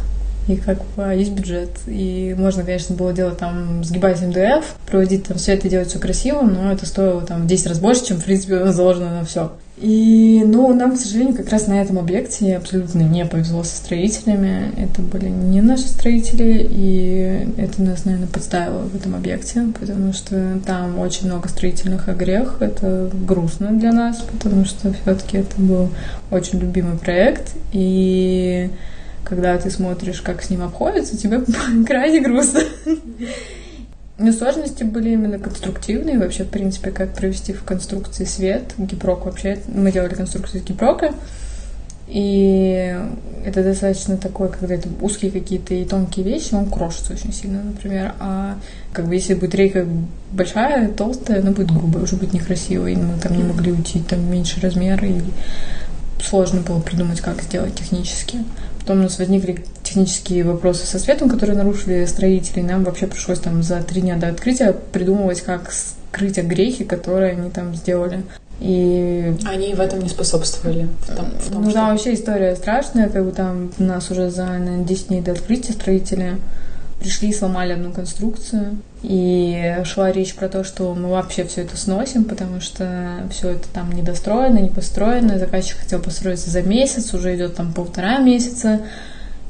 И 0.49 0.57
как 0.57 0.79
бы 0.79 0.85
а, 1.05 1.13
есть 1.13 1.33
бюджет. 1.33 1.71
И 1.87 2.35
можно, 2.39 2.65
конечно, 2.65 2.95
было 2.97 3.13
делать 3.13 3.39
там, 3.39 3.83
сгибать 3.85 4.21
МДФ, 4.21 4.65
проводить 4.87 5.25
там 5.25 5.37
все 5.37 5.55
это 5.55 5.69
делать 5.69 5.89
все 5.89 5.99
красиво, 5.99 6.43
но 6.43 6.73
это 6.73 6.87
стоило 6.87 7.23
там 7.23 7.43
в 7.43 7.47
10 7.47 7.67
раз 7.69 7.79
больше, 7.79 8.07
чем, 8.07 8.19
в 8.19 8.25
принципе, 8.25 8.67
заложено 8.73 9.11
на 9.11 9.25
все. 9.25 9.53
И, 9.83 10.45
ну, 10.47 10.73
нам, 10.73 10.95
к 10.95 10.97
сожалению, 10.97 11.35
как 11.35 11.49
раз 11.49 11.67
на 11.67 11.83
этом 11.83 11.99
объекте 11.99 12.57
абсолютно 12.57 13.01
не 13.01 13.27
повезло 13.27 13.65
со 13.65 13.77
строителями. 13.77 14.71
Это 14.77 15.03
были 15.03 15.29
не 15.29 15.61
наши 15.61 15.89
строители, 15.89 16.65
и 16.71 17.49
это 17.57 17.83
нас, 17.83 18.05
наверное, 18.05 18.29
подставило 18.29 18.83
в 18.83 18.95
этом 18.95 19.17
объекте, 19.17 19.67
потому 19.81 20.13
что 20.13 20.61
там 20.65 21.01
очень 21.01 21.27
много 21.27 21.49
строительных 21.49 22.09
огрех. 22.09 22.59
Это 22.61 23.11
грустно 23.27 23.73
для 23.73 23.91
нас, 23.93 24.25
потому 24.39 24.67
что 24.67 24.93
все-таки 24.93 25.39
это 25.39 25.61
был 25.61 25.89
очень 26.31 26.61
любимый 26.61 26.97
проект, 26.97 27.57
и 27.73 28.71
когда 29.25 29.59
ты 29.59 29.69
смотришь, 29.69 30.21
как 30.21 30.45
с 30.45 30.51
ним 30.51 30.63
обходится, 30.63 31.17
тебе 31.17 31.43
крайне 31.87 32.21
грустно. 32.21 32.61
Но 34.19 34.31
сложности 34.31 34.85
были 34.85 35.11
именно 35.11 35.39
конструктивные. 35.39 36.19
Вообще, 36.19 36.45
в 36.45 36.49
принципе, 36.49 36.91
как 36.91 37.15
провести 37.15 37.53
в 37.53 37.65
конструкции 37.65 38.25
свет. 38.25 38.75
Гипрок 38.79 39.25
вообще. 39.25 39.59
Мы 39.69 39.91
делали 39.91 40.15
конструкцию 40.15 40.61
из 40.61 40.67
гипрока. 40.67 41.15
И 42.09 42.95
это 43.45 43.63
достаточно 43.65 44.19
такое, 44.19 44.49
когда 44.49 44.75
это 44.75 44.89
узкие 45.01 45.31
какие-то 45.31 45.73
и 45.73 45.85
тонкие 45.87 46.27
вещи, 46.27 46.53
он 46.53 46.69
крошится 46.69 47.15
очень 47.15 47.33
сильно, 47.33 47.63
например. 47.63 48.13
А 48.21 48.59
как 48.93 49.09
бы 49.09 49.15
если 49.15 49.33
будет 49.33 49.55
рейка 49.55 49.87
большая, 50.31 50.89
толстая, 50.89 51.41
она 51.41 51.53
будет 51.53 51.71
грубая, 51.71 52.03
уже 52.03 52.17
будет 52.17 52.35
некрасивой. 52.35 52.93
И 52.93 52.97
мы 52.97 53.19
там 53.19 53.35
не 53.37 53.43
могли 53.43 53.73
уйти 53.73 54.01
там 54.01 54.31
меньше 54.31 54.61
размера. 54.61 55.07
И 55.09 55.23
сложно 56.23 56.61
было 56.61 56.81
придумать, 56.81 57.23
как 57.23 57.41
сделать 57.43 57.77
технически. 57.77 58.39
Потом 58.81 59.01
у 59.01 59.03
нас 59.05 59.19
возникли 59.19 59.65
технические 59.93 60.45
вопросы 60.45 60.87
со 60.87 60.99
светом, 60.99 61.29
которые 61.29 61.57
нарушили 61.57 62.07
строители. 62.07 62.61
И 62.61 62.63
нам 62.63 62.83
вообще 62.83 63.07
пришлось 63.07 63.39
там 63.39 63.63
за 63.63 63.83
три 63.83 64.01
дня 64.01 64.17
до 64.17 64.29
открытия 64.29 64.73
придумывать, 64.73 65.43
как 65.43 65.71
скрыть 65.71 66.39
огрехи, 66.39 66.85
которые 66.85 67.33
они 67.33 67.51
там 67.51 67.75
сделали. 67.75 68.23
И... 68.59 69.35
Они 69.45 69.75
в 69.75 69.81
этом 69.81 70.01
не 70.01 70.09
способствовали. 70.09 70.89
В 71.01 71.15
том, 71.15 71.27
в 71.39 71.51
том, 71.51 71.65
ну, 71.65 71.71
что... 71.71 71.79
там 71.79 71.91
вообще 71.91 72.15
история 72.15 72.57
страшная, 72.57 73.11
как 73.11 73.25
бы 73.25 73.33
там 73.33 73.71
нас 73.79 74.11
уже 74.11 74.31
за 74.31 74.47
наверное, 74.47 74.85
10 74.85 75.09
дней 75.09 75.21
до 75.21 75.33
открытия 75.33 75.73
строители 75.73 76.39
пришли 77.01 77.31
и 77.31 77.35
сломали 77.35 77.73
одну 77.73 77.93
конструкцию. 77.93 78.79
И 79.03 79.77
шла 79.85 80.11
речь 80.13 80.35
про 80.35 80.49
то, 80.49 80.65
что 80.65 80.95
мы 80.95 81.09
вообще 81.11 81.45
все 81.45 81.63
это 81.63 81.77
сносим, 81.77 82.25
потому 82.25 82.61
что 82.61 83.27
все 83.31 83.51
это 83.51 83.69
там 83.75 83.93
недостроено, 83.93 84.59
не 84.59 84.71
построено. 84.71 85.39
Заказчик 85.39 85.79
хотел 85.79 86.01
построиться 86.01 86.49
за 86.49 86.63
месяц, 86.63 87.13
уже 87.13 87.37
идет 87.37 87.57
там 87.57 87.73
полтора 87.75 88.19
месяца. 88.19 88.81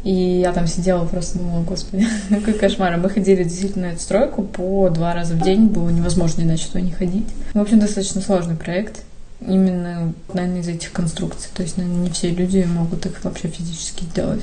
И 0.05 0.41
я 0.41 0.53
там 0.53 0.67
сидела 0.67 1.05
просто 1.05 1.39
думала, 1.39 1.63
господи, 1.63 2.07
какой 2.29 2.55
кошмар. 2.55 2.97
Мы 2.97 3.09
ходили 3.09 3.45
действительно 3.45 3.89
на 3.89 3.93
эту 3.93 4.01
стройку 4.01 4.43
по 4.43 4.89
два 4.91 5.15
раза 5.15 5.35
в 5.35 5.43
день, 5.43 5.67
было 5.67 5.91
невозможно 5.91 6.43
иначе 6.43 6.67
туда 6.67 6.81
не 6.81 6.91
ходить. 6.91 7.27
В 7.55 7.61
общем, 7.61 7.79
достаточно 7.79 8.21
сложный 8.21 8.57
проект, 8.57 9.03
именно, 9.41 10.13
наверное, 10.33 10.61
из 10.61 10.69
этих 10.69 10.93
конструкций. 10.93 11.51
То 11.55 11.63
есть, 11.63 11.77
наверное, 11.77 12.03
не 12.03 12.11
все 12.11 12.31
люди 12.31 12.67
могут 12.69 13.07
их 13.07 13.23
вообще 13.25 13.49
физически 13.49 14.05
сделать. 14.05 14.41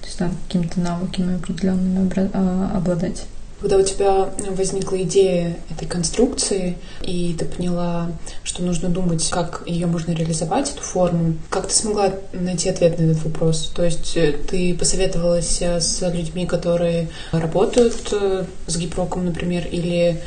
То 0.00 0.06
есть, 0.06 0.20
надо 0.20 0.34
какими-то 0.46 0.80
навыками 0.80 1.36
определенными 1.36 2.10
а, 2.32 2.72
обладать. 2.74 3.26
Когда 3.60 3.78
у 3.78 3.82
тебя 3.82 4.28
возникла 4.50 5.02
идея 5.02 5.56
этой 5.70 5.88
конструкции, 5.88 6.76
и 7.00 7.34
ты 7.38 7.46
поняла, 7.46 8.10
что 8.44 8.62
нужно 8.62 8.90
думать, 8.90 9.26
как 9.30 9.62
ее 9.66 9.86
можно 9.86 10.12
реализовать, 10.12 10.72
эту 10.72 10.82
форму, 10.82 11.34
как 11.48 11.68
ты 11.68 11.74
смогла 11.74 12.12
найти 12.34 12.68
ответ 12.68 12.98
на 12.98 13.04
этот 13.04 13.24
вопрос? 13.24 13.72
То 13.74 13.82
есть 13.82 14.14
э, 14.16 14.32
ты 14.32 14.74
посоветовалась 14.74 15.62
с 15.62 16.02
людьми, 16.12 16.44
которые 16.46 17.08
работают 17.32 17.94
э, 18.12 18.44
с 18.66 18.76
гипроком, 18.76 19.24
например, 19.24 19.66
или, 19.66 20.20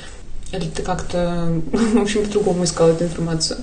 или 0.52 0.66
ты 0.76 0.82
как-то, 0.82 1.62
в 1.72 2.02
общем, 2.02 2.26
по-другому 2.26 2.64
искала 2.64 2.90
эту 2.90 3.04
информацию? 3.04 3.60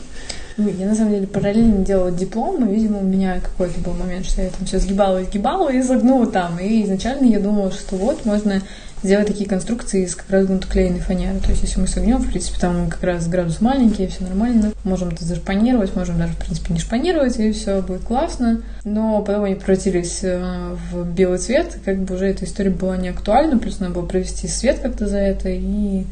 Ну, 0.59 0.71
я 0.71 0.87
на 0.87 0.95
самом 0.95 1.11
деле 1.11 1.27
параллельно 1.27 1.85
делала 1.85 2.11
диплом, 2.11 2.67
и, 2.67 2.75
видимо, 2.75 3.01
у 3.01 3.05
меня 3.05 3.41
какой-то 3.41 3.79
был 3.81 3.93
момент, 3.93 4.25
что 4.25 4.41
я 4.41 4.49
там 4.49 4.65
все 4.65 4.79
сгибала 4.79 5.21
и 5.21 5.27
сгибала 5.27 5.71
и 5.71 5.83
загнула 5.83 6.27
там. 6.27 6.59
И 6.59 6.83
изначально 6.85 7.27
я 7.27 7.41
думала, 7.41 7.71
что 7.73 7.97
вот 7.97 8.25
можно 8.25 8.63
сделать 9.03 9.27
такие 9.27 9.49
конструкции 9.49 10.05
из 10.05 10.15
как 10.15 10.31
раз 10.31 10.47
гнутоклеенной 10.47 11.01
фанеры. 11.01 11.39
То 11.41 11.51
есть, 11.51 11.63
если 11.63 11.81
мы 11.81 11.87
согнем, 11.87 12.19
в 12.19 12.29
принципе, 12.29 12.59
там 12.59 12.89
как 12.89 13.03
раз 13.03 13.29
градус 13.29 13.61
маленький, 13.61 14.07
все 14.07 14.25
нормально. 14.25 14.73
Можем 14.85 15.09
это 15.11 15.25
зашпанировать, 15.25 15.95
можем 15.95 16.19
даже, 16.19 16.33
в 16.33 16.39
принципе, 16.39 16.75
не 16.75 16.81
шпанировать, 16.81 17.39
и 17.39 17.53
все 17.53 17.83
будет 17.83 18.03
классно. 18.03 18.63
Но 18.85 19.23
потом 19.23 19.45
они 19.45 19.55
превратились 19.55 20.21
э, 20.23 20.77
в 20.91 21.05
белый 21.05 21.39
цвет, 21.39 21.79
как 21.85 21.99
бы 21.99 22.15
уже 22.15 22.27
эта 22.27 22.45
история 22.45 22.71
была 22.71 22.97
не 22.97 23.09
актуальна, 23.09 23.59
плюс 23.59 23.81
надо 23.81 23.95
было 23.95 24.07
провести 24.07 24.49
свет 24.49 24.81
как-то 24.81 25.07
за 25.07 25.19
это, 25.19 25.49
и 25.49 26.05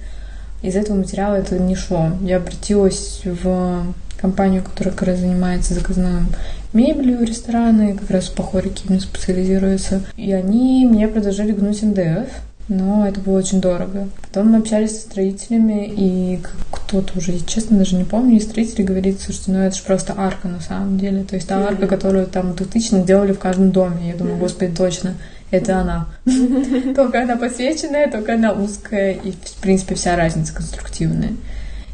из 0.63 0.77
этого 0.77 0.97
материала 0.97 1.35
это 1.35 1.59
не 1.59 1.75
шло. 1.75 2.11
Я 2.23 2.39
обратилась 2.39 3.21
в 3.25 3.85
компанию, 4.19 4.63
которая 4.63 4.95
как 4.95 5.09
раз 5.09 5.19
занимается 5.19 5.75
заказным 5.75 6.29
мебелью 6.73 7.23
рестораны, 7.25 7.95
как 7.95 8.11
раз 8.11 8.29
по 8.29 8.43
хорике 8.43 8.99
специализируется. 8.99 10.03
И 10.17 10.33
они 10.33 10.87
мне 10.87 11.09
предложили 11.09 11.53
гнуть 11.53 11.83
МДФ 11.83 12.29
но 12.69 13.07
это 13.07 13.21
было 13.21 13.39
очень 13.39 13.61
дорого. 13.61 14.09
Потом 14.23 14.51
мы 14.51 14.59
общались 14.59 14.93
с 14.93 15.03
строителями, 15.03 15.87
и 15.87 16.41
кто-то 16.71 17.19
уже, 17.19 17.39
честно, 17.41 17.79
даже 17.79 17.97
не 17.97 18.05
помню, 18.05 18.37
и 18.37 18.41
строители 18.41 18.83
говорит, 18.83 19.21
слушайте, 19.21 19.53
ну 19.53 19.59
это 19.59 19.77
же 19.77 19.83
просто 19.83 20.15
арка 20.17 20.49
на 20.49 20.61
самом 20.61 20.99
деле. 20.99 21.25
То 21.25 21.37
есть 21.37 21.47
та 21.49 21.59
арка, 21.59 21.87
которую 21.87 22.27
там 22.27 22.53
в 22.53 22.57
2000 22.57 23.05
делали 23.05 23.33
в 23.33 23.39
каждом 23.39 23.71
доме. 23.71 24.09
Я 24.09 24.17
думаю, 24.17 24.39
господи, 24.39 24.75
точно, 24.75 25.15
это 25.51 25.79
она. 25.79 26.09
Только 26.97 27.23
она 27.23 27.37
посвеченная, 27.37 28.11
только 28.11 28.35
она 28.35 28.53
узкая, 28.53 29.13
и, 29.13 29.33
в 29.33 29.61
принципе, 29.61 29.95
вся 29.95 30.17
разница 30.17 30.55
конструктивная. 30.55 31.33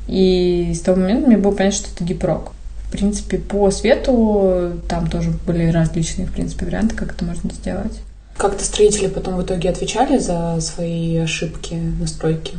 И 0.06 0.72
с 0.74 0.80
того 0.80 1.00
момента 1.00 1.26
мне 1.26 1.36
было 1.36 1.52
понятно, 1.52 1.78
что 1.78 1.88
это 1.94 2.04
гипрок. 2.04 2.52
В 2.86 2.92
принципе, 2.92 3.38
по 3.38 3.70
свету 3.70 4.80
там 4.88 5.08
тоже 5.08 5.30
были 5.46 5.66
различные, 5.66 6.26
в 6.26 6.32
принципе, 6.32 6.66
варианты, 6.66 6.96
как 6.96 7.12
это 7.14 7.24
можно 7.24 7.50
сделать. 7.50 8.00
Как-то 8.40 8.64
строители 8.64 9.08
потом 9.08 9.36
в 9.36 9.42
итоге 9.42 9.68
отвечали 9.68 10.16
за 10.16 10.58
свои 10.62 11.14
ошибки 11.18 11.74
настройки? 11.74 12.56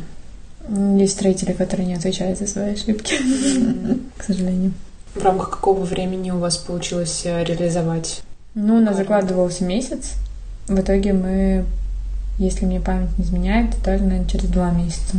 Есть 0.96 1.14
строители, 1.14 1.54
которые 1.54 1.88
не 1.88 1.94
отвечают 1.94 2.38
за 2.38 2.46
свои 2.46 2.74
ошибки, 2.74 3.16
к 4.16 4.22
сожалению. 4.22 4.74
В 5.16 5.24
рамках 5.24 5.50
какого 5.50 5.82
времени 5.82 6.30
у 6.30 6.38
вас 6.38 6.56
получилось 6.56 7.22
э, 7.24 7.42
реализовать? 7.42 8.22
Ну, 8.54 8.76
у 8.76 8.80
нас 8.80 8.96
закладывался 8.96 9.64
месяц. 9.64 10.12
В 10.68 10.78
итоге 10.78 11.14
мы, 11.14 11.64
если 12.38 12.64
мне 12.64 12.78
память 12.78 13.18
не 13.18 13.24
изменяет, 13.24 13.70
даже, 13.82 14.04
наверное, 14.04 14.28
через 14.28 14.50
два 14.50 14.70
месяца 14.70 15.16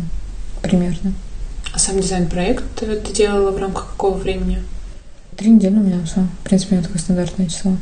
примерно. 0.62 1.14
А 1.74 1.78
сам 1.78 2.00
дизайн-проект 2.00 2.64
ты 2.80 3.14
делала 3.14 3.52
в 3.52 3.58
рамках 3.58 3.90
какого 3.90 4.18
времени? 4.18 4.64
Три 5.36 5.52
недели 5.52 5.76
у 5.76 5.84
меня 5.84 6.02
все. 6.06 6.22
В 6.22 6.46
принципе, 6.46 6.76
у 6.76 6.78
меня 6.78 6.88
такое 6.88 7.02
стандартное 7.02 7.48
число. 7.48 7.74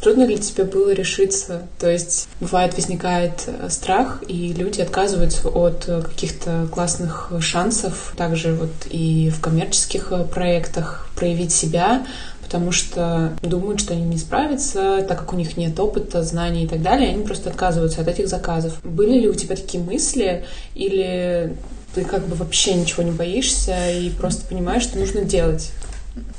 Трудно 0.00 0.24
ли 0.24 0.38
тебе 0.38 0.64
было 0.64 0.92
решиться? 0.92 1.66
То 1.78 1.90
есть 1.90 2.28
бывает 2.40 2.74
возникает 2.76 3.44
э, 3.46 3.68
страх, 3.70 4.22
и 4.28 4.52
люди 4.52 4.80
отказываются 4.80 5.48
от 5.48 5.88
э, 5.88 6.02
каких-то 6.02 6.68
классных 6.70 7.32
шансов, 7.40 8.12
также 8.16 8.52
вот 8.52 8.70
и 8.90 9.30
в 9.30 9.40
коммерческих 9.40 10.12
э, 10.12 10.24
проектах 10.24 11.08
проявить 11.16 11.50
себя, 11.50 12.06
потому 12.42 12.72
что 12.72 13.32
думают, 13.42 13.80
что 13.80 13.94
они 13.94 14.04
не 14.04 14.18
справятся, 14.18 15.04
так 15.08 15.18
как 15.18 15.32
у 15.32 15.36
них 15.36 15.56
нет 15.56 15.80
опыта, 15.80 16.22
знаний 16.22 16.64
и 16.64 16.68
так 16.68 16.82
далее, 16.82 17.10
они 17.10 17.24
просто 17.24 17.48
отказываются 17.48 18.02
от 18.02 18.08
этих 18.08 18.28
заказов. 18.28 18.78
Были 18.84 19.20
ли 19.20 19.28
у 19.28 19.34
тебя 19.34 19.56
такие 19.56 19.82
мысли, 19.82 20.44
или 20.74 21.56
ты 21.94 22.04
как 22.04 22.26
бы 22.28 22.36
вообще 22.36 22.74
ничего 22.74 23.02
не 23.02 23.12
боишься 23.12 23.90
и 23.90 24.10
просто 24.10 24.46
понимаешь, 24.46 24.82
что 24.82 24.98
нужно 24.98 25.22
делать? 25.22 25.72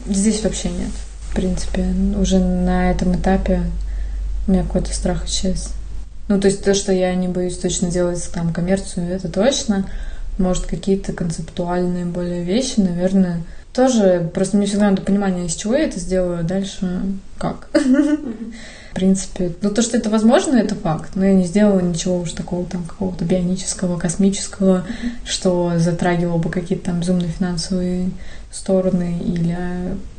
Здесь 0.08 0.43
вообще 0.43 0.70
нет. 0.70 0.91
В 1.30 1.36
принципе, 1.36 1.86
уже 2.19 2.39
на 2.39 2.91
этом 2.91 3.15
этапе 3.15 3.63
у 4.47 4.51
меня 4.51 4.63
какой-то 4.63 4.93
страх 4.93 5.25
исчез. 5.28 5.73
Ну, 6.28 6.39
то 6.39 6.47
есть 6.47 6.63
то, 6.63 6.73
что 6.73 6.91
я 6.91 7.13
не 7.15 7.28
боюсь 7.28 7.57
точно 7.57 7.89
делать 7.89 8.30
там 8.34 8.53
коммерцию, 8.53 9.07
это 9.07 9.30
точно. 9.30 9.89
Может, 10.38 10.65
какие-то 10.65 11.13
концептуальные 11.13 12.05
более 12.05 12.43
вещи, 12.43 12.80
наверное, 12.80 13.43
тоже. 13.73 14.30
Просто 14.34 14.57
мне 14.57 14.67
всегда 14.67 14.89
надо 14.89 15.01
понимание, 15.01 15.45
из 15.45 15.55
чего 15.55 15.75
я 15.75 15.86
это 15.86 15.99
сделаю, 15.99 16.39
а 16.39 16.43
дальше 16.43 17.01
как. 17.38 17.69
В 17.73 18.86
принципе, 18.97 19.51
ну 19.61 19.69
то, 19.69 19.83
что 19.83 19.95
это 19.95 20.09
возможно, 20.09 20.57
это 20.57 20.73
факт. 20.73 21.11
Но 21.13 21.23
я 21.23 21.33
не 21.33 21.45
сделала 21.45 21.79
ничего 21.79 22.19
уж 22.19 22.31
такого 22.31 22.65
там 22.65 22.83
какого-то 22.83 23.25
бионического, 23.25 23.99
космического, 23.99 24.85
что 25.23 25.73
затрагивало 25.77 26.39
бы 26.39 26.49
какие-то 26.49 26.85
там 26.85 26.99
безумные 26.99 27.29
финансовые 27.29 28.09
стороны 28.51 29.19
или 29.23 29.55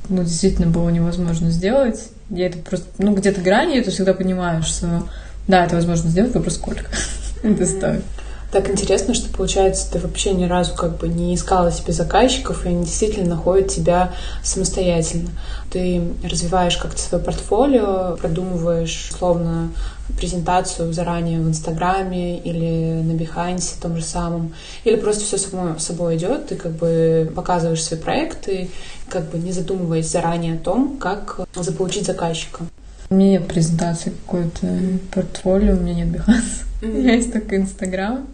ну, 0.08 0.22
действительно 0.22 0.68
было 0.68 0.90
невозможно 0.90 1.50
сделать. 1.50 2.08
Я 2.30 2.46
это 2.46 2.58
просто, 2.58 2.86
ну, 2.98 3.14
где-то 3.16 3.40
грани, 3.40 3.74
я 3.74 3.80
это 3.80 3.90
всегда 3.90 4.14
понимаю, 4.14 4.62
что 4.62 5.08
да, 5.48 5.64
это 5.64 5.74
возможно 5.74 6.08
сделать, 6.10 6.34
вопрос 6.34 6.54
сколько 6.54 6.84
это 7.42 7.66
стоит. 7.66 8.04
Так 8.50 8.70
интересно, 8.70 9.12
что 9.12 9.28
получается, 9.28 9.90
ты 9.92 9.98
вообще 9.98 10.32
ни 10.32 10.46
разу 10.46 10.74
как 10.74 10.96
бы 10.96 11.08
не 11.08 11.34
искала 11.34 11.70
себе 11.70 11.92
заказчиков, 11.92 12.64
и 12.64 12.70
они 12.70 12.84
действительно 12.86 13.36
находят 13.36 13.68
тебя 13.68 14.14
самостоятельно. 14.42 15.28
Ты 15.70 16.02
развиваешь 16.24 16.78
как-то 16.78 16.98
свое 16.98 17.22
портфолио, 17.22 18.16
продумываешь, 18.16 19.10
словно 19.18 19.70
презентацию 20.18 20.94
заранее 20.94 21.40
в 21.40 21.48
Инстаграме 21.48 22.38
или 22.38 23.02
на 23.02 23.12
Бихайнсе 23.12 23.74
том 23.82 23.96
же 23.96 24.02
самом, 24.02 24.54
или 24.84 24.96
просто 24.96 25.24
все 25.24 25.36
само 25.36 25.78
собой 25.78 26.16
идет, 26.16 26.48
ты 26.48 26.56
как 26.56 26.72
бы 26.72 27.30
показываешь 27.36 27.84
свои 27.84 28.00
проекты, 28.00 28.70
как 29.10 29.28
бы 29.28 29.36
не 29.38 29.52
задумываясь 29.52 30.10
заранее 30.10 30.54
о 30.54 30.58
том, 30.58 30.96
как 30.96 31.40
заполучить 31.54 32.06
заказчика. 32.06 32.64
У 33.10 33.14
меня 33.14 33.32
нет 33.32 33.46
презентации 33.46 34.14
какой-то 34.24 34.66
портфолио, 35.12 35.74
у 35.74 35.80
меня 35.80 36.04
нет. 36.04 36.16
Mm-hmm. 36.16 36.64
У 36.80 36.86
меня 36.86 37.14
есть 37.14 37.32
только 37.32 37.56
Инстаграм. 37.56 38.26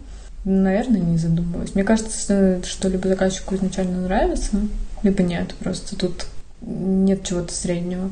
Наверное, 0.45 1.01
не 1.01 1.17
задумываюсь. 1.17 1.73
Мне 1.73 1.83
кажется, 1.83 2.61
что 2.63 2.87
либо 2.87 3.07
заказчику 3.07 3.55
изначально 3.55 4.01
нравится, 4.01 4.57
либо 5.01 5.23
нет. 5.23 5.55
Просто 5.59 5.95
тут 5.97 6.27
нет 6.61 7.23
чего-то 7.23 7.51
среднего. 7.51 8.11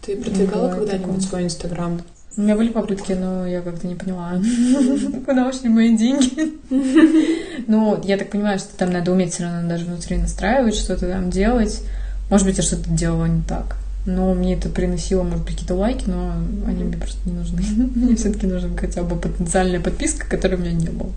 Ты 0.00 0.16
продвигала 0.16 0.70
когда-нибудь 0.70 1.22
свой 1.22 1.44
Инстаграм? 1.44 2.00
У 2.36 2.40
меня 2.40 2.56
были 2.56 2.70
попытки, 2.70 3.12
но 3.12 3.46
я 3.46 3.60
как-то 3.60 3.86
не 3.86 3.94
поняла, 3.94 4.40
куда 5.26 5.48
ушли 5.48 5.68
мои 5.68 5.96
деньги. 5.96 6.54
Ну, 7.66 7.98
я 8.04 8.18
так 8.18 8.30
понимаю, 8.30 8.58
что 8.58 8.76
там 8.76 8.90
надо 8.90 9.12
уметь 9.12 9.32
все 9.34 9.44
равно 9.44 9.68
даже 9.68 9.86
внутри 9.86 10.18
настраивать, 10.18 10.74
что-то 10.74 11.08
там 11.08 11.30
делать. 11.30 11.82
Может 12.28 12.46
быть, 12.46 12.56
я 12.58 12.62
что-то 12.62 12.90
делала 12.90 13.26
не 13.26 13.42
так. 13.42 13.76
Но 14.04 14.34
мне 14.34 14.54
это 14.54 14.68
приносило, 14.68 15.22
может 15.22 15.44
быть, 15.44 15.54
какие-то 15.54 15.74
лайки, 15.76 16.04
но 16.06 16.32
они 16.66 16.84
мне 16.84 16.96
просто 16.96 17.18
не 17.26 17.36
нужны. 17.36 17.62
Мне 17.94 18.16
все-таки 18.16 18.46
нужна 18.46 18.76
хотя 18.76 19.02
бы 19.02 19.16
потенциальная 19.16 19.80
подписка, 19.80 20.28
которой 20.28 20.56
у 20.56 20.58
меня 20.58 20.72
не 20.72 20.88
было. 20.88 21.10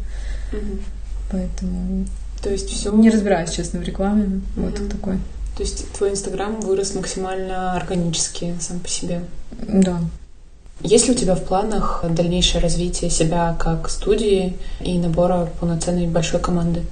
Поэтому... 1.31 2.05
То 2.41 2.49
есть 2.49 2.69
все... 2.69 2.91
Не 2.91 3.09
разбираюсь, 3.09 3.51
честно, 3.51 3.79
в 3.79 3.83
рекламе. 3.83 4.41
Вот 4.55 4.75
такой. 4.89 5.17
То 5.55 5.63
есть 5.63 5.91
твой 5.93 6.11
Инстаграм 6.11 6.59
вырос 6.59 6.93
максимально 6.93 7.73
органически 7.73 8.53
сам 8.59 8.79
по 8.79 8.87
себе? 8.87 9.23
Да. 9.51 9.99
Есть 10.81 11.07
ли 11.07 11.15
у 11.15 11.17
тебя 11.17 11.33
в 11.33 11.43
планах 11.43 12.05
дальнейшее 12.07 12.61
развитие 12.61 13.09
себя 13.09 13.55
как 13.59 13.89
студии 13.89 14.55
и 14.79 14.99
набора 14.99 15.49
полноценной 15.59 16.07
большой 16.07 16.39
команды? 16.39 16.83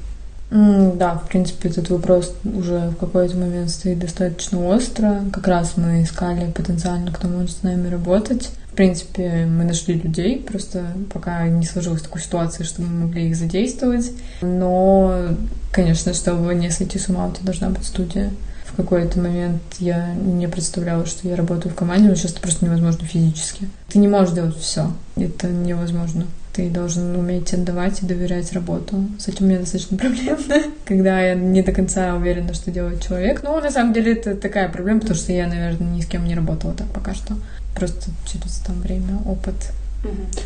Mm, 0.49 0.97
да, 0.97 1.15
в 1.15 1.27
принципе, 1.27 1.69
этот 1.69 1.89
вопрос 1.89 2.33
уже 2.43 2.89
в 2.89 2.95
какой-то 2.95 3.35
момент 3.35 3.69
стоит 3.69 3.99
достаточно 3.99 4.65
остро. 4.67 5.23
Как 5.31 5.47
раз 5.47 5.73
мы 5.75 6.03
искали 6.03 6.51
потенциально, 6.51 7.11
кто 7.11 7.27
может 7.27 7.57
с 7.57 7.63
нами 7.63 7.89
работать. 7.89 8.49
В 8.75 8.77
принципе, 8.77 9.45
мы 9.45 9.63
нашли 9.63 9.93
людей, 9.93 10.37
просто 10.37 10.87
пока 11.13 11.47
не 11.47 11.65
сложилась 11.65 12.01
такой 12.01 12.19
ситуации, 12.19 12.65
что 12.65 12.81
мы 12.81 13.05
могли 13.05 13.29
их 13.29 13.37
задействовать. 13.37 14.11
Но, 14.41 15.29
конечно, 15.71 16.13
чтобы 16.13 16.53
не 16.55 16.69
сойти 16.69 16.99
с 16.99 17.07
ума, 17.07 17.29
это 17.29 17.41
должна 17.45 17.69
быть 17.69 17.85
студия. 17.85 18.31
В 18.65 18.75
какой-то 18.75 19.17
момент 19.21 19.61
я 19.79 20.13
не 20.15 20.49
представляла, 20.49 21.05
что 21.05 21.25
я 21.25 21.37
работаю 21.37 21.71
в 21.71 21.75
команде, 21.77 22.09
но 22.09 22.15
сейчас 22.15 22.33
это 22.33 22.41
просто 22.41 22.65
невозможно 22.65 23.07
физически. 23.07 23.69
Ты 23.87 23.99
не 23.99 24.09
можешь 24.09 24.33
делать 24.33 24.57
все. 24.57 24.91
Это 25.15 25.47
невозможно. 25.47 26.25
Ты 26.55 26.69
должен 26.69 27.13
уметь 27.17 27.53
отдавать 27.53 28.01
и 28.01 28.05
доверять 28.05 28.53
работу. 28.53 29.05
С 29.19 29.27
этим 29.27 29.45
у 29.45 29.49
меня 29.49 29.59
достаточно 29.59 29.97
проблемно, 29.97 30.63
когда 30.85 31.19
я 31.19 31.35
не 31.35 31.61
до 31.61 31.73
конца 31.73 32.15
уверена, 32.15 32.53
что 32.53 32.71
делает 32.71 33.05
человек. 33.05 33.43
Но 33.43 33.59
на 33.59 33.71
самом 33.71 33.91
деле 33.91 34.13
это 34.13 34.37
такая 34.37 34.69
проблема, 34.69 35.01
потому 35.01 35.17
что 35.17 35.33
я, 35.33 35.47
наверное, 35.47 35.89
ни 35.89 35.99
с 35.99 36.05
кем 36.05 36.25
не 36.25 36.33
работала 36.33 36.73
так 36.73 36.87
пока 36.87 37.13
что 37.13 37.35
просто 37.75 38.09
через 38.25 38.53
там 38.65 38.79
время, 38.79 39.19
опыт. 39.25 39.55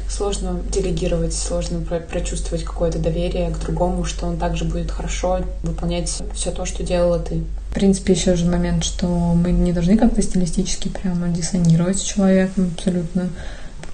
Сложно 0.09 0.61
делегировать, 0.71 1.33
сложно 1.33 1.81
прочувствовать 1.81 2.63
какое-то 2.63 2.97
доверие 2.97 3.51
к 3.51 3.59
другому, 3.59 4.05
что 4.05 4.25
он 4.25 4.37
также 4.37 4.65
будет 4.65 4.89
хорошо 4.89 5.41
выполнять 5.63 6.23
все 6.33 6.51
то, 6.51 6.65
что 6.65 6.83
делала 6.83 7.19
ты. 7.19 7.43
В 7.69 7.73
принципе, 7.73 8.13
еще 8.13 8.35
же 8.35 8.45
момент, 8.45 8.83
что 8.83 9.07
мы 9.07 9.51
не 9.51 9.73
должны 9.73 9.97
как-то 9.97 10.21
стилистически 10.21 10.87
прямо 10.87 11.27
диссонировать 11.27 11.99
с 11.99 12.03
человеком 12.03 12.71
абсолютно. 12.75 13.29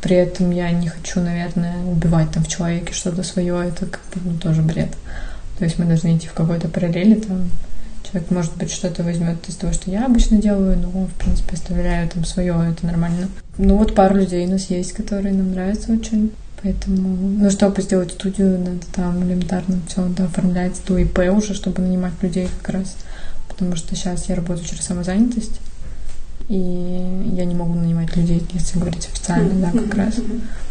При 0.06 0.18
этом 0.18 0.51
я 0.51 0.70
не 0.70 0.88
хочу, 0.88 1.20
наверное, 1.20 1.84
убивать 1.84 2.30
там 2.30 2.43
в 2.43 2.47
человеке 2.47 2.93
что-то 2.93 3.24
свое. 3.24 3.70
Это 3.70 3.88
как 3.88 4.01
бы 4.14 4.22
ну, 4.24 4.38
тоже 4.38 4.62
бред. 4.62 4.91
То 5.58 5.66
есть 5.66 5.80
мы 5.80 5.86
должны 5.86 6.16
идти 6.16 6.28
в 6.28 6.34
какой-то 6.34 6.68
параллели, 6.68 7.16
там, 7.16 7.49
Человек, 8.03 8.30
может 8.30 8.56
быть, 8.56 8.72
что-то 8.72 9.01
возьмет 9.01 9.38
из 9.49 9.56
того, 9.56 9.74
что 9.74 9.89
я 9.89 10.06
обычно 10.06 10.38
делаю, 10.38 10.78
но, 10.78 11.08
в 11.08 11.14
принципе, 11.14 11.56
оставляю 11.56 12.08
там 12.08 12.24
свое, 12.24 12.53
это 12.72 12.86
нормально. 12.86 13.30
Ну 13.58 13.78
вот 13.78 13.95
пару 13.95 14.18
людей 14.18 14.45
у 14.45 14.51
нас 14.51 14.70
есть, 14.70 14.91
которые 14.91 15.34
нам 15.34 15.53
нравятся 15.53 15.91
очень. 15.91 16.32
Поэтому, 16.62 17.16
ну, 17.39 17.49
чтобы 17.49 17.82
сделать 17.82 18.12
студию, 18.12 18.60
надо 18.60 18.86
там 18.93 19.24
элементарно 19.24 19.80
все 19.88 20.06
да, 20.10 20.26
оформлять 20.26 20.80
до 20.88 20.99
ИП 20.99 21.18
уже, 21.32 21.56
чтобы 21.56 21.82
нанимать 21.82 22.14
людей 22.22 22.47
как 22.62 22.76
раз. 22.76 22.95
Потому 23.47 23.76
что 23.76 23.95
сейчас 23.95 24.30
я 24.30 24.36
работаю 24.36 24.68
через 24.68 24.84
самозанятость, 24.84 25.60
и 26.48 27.32
я 27.34 27.46
не 27.46 27.56
могу 27.56 27.74
нанимать 27.74 28.16
людей, 28.16 28.46
если 28.54 28.80
говорить 28.80 29.08
официально, 29.08 29.54
да, 29.56 29.72
как 29.72 29.96
раз. 29.96 30.16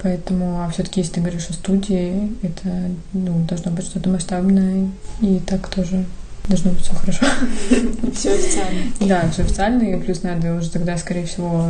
Поэтому, 0.03 0.63
а 0.63 0.71
все-таки, 0.71 1.01
если 1.01 1.15
ты 1.15 1.21
говоришь 1.21 1.49
о 1.51 1.55
студии, 1.55 2.33
это 2.43 2.91
ну, 3.13 3.45
должно 3.49 3.73
быть 3.73 3.87
что-то 3.87 4.09
масштабное, 4.09 4.89
и 5.21 5.41
так 5.41 5.69
тоже 5.69 6.05
должно 6.49 6.71
быть 6.71 6.83
все 6.83 6.95
хорошо. 6.95 7.27
Все 8.15 8.35
официально. 8.35 8.83
Да, 9.01 9.31
все 9.31 9.43
официально, 9.43 9.83
и 9.83 10.01
плюс 10.01 10.23
надо 10.23 10.55
уже 10.55 10.71
тогда, 10.71 10.99
скорее 10.99 11.25
всего, 11.25 11.65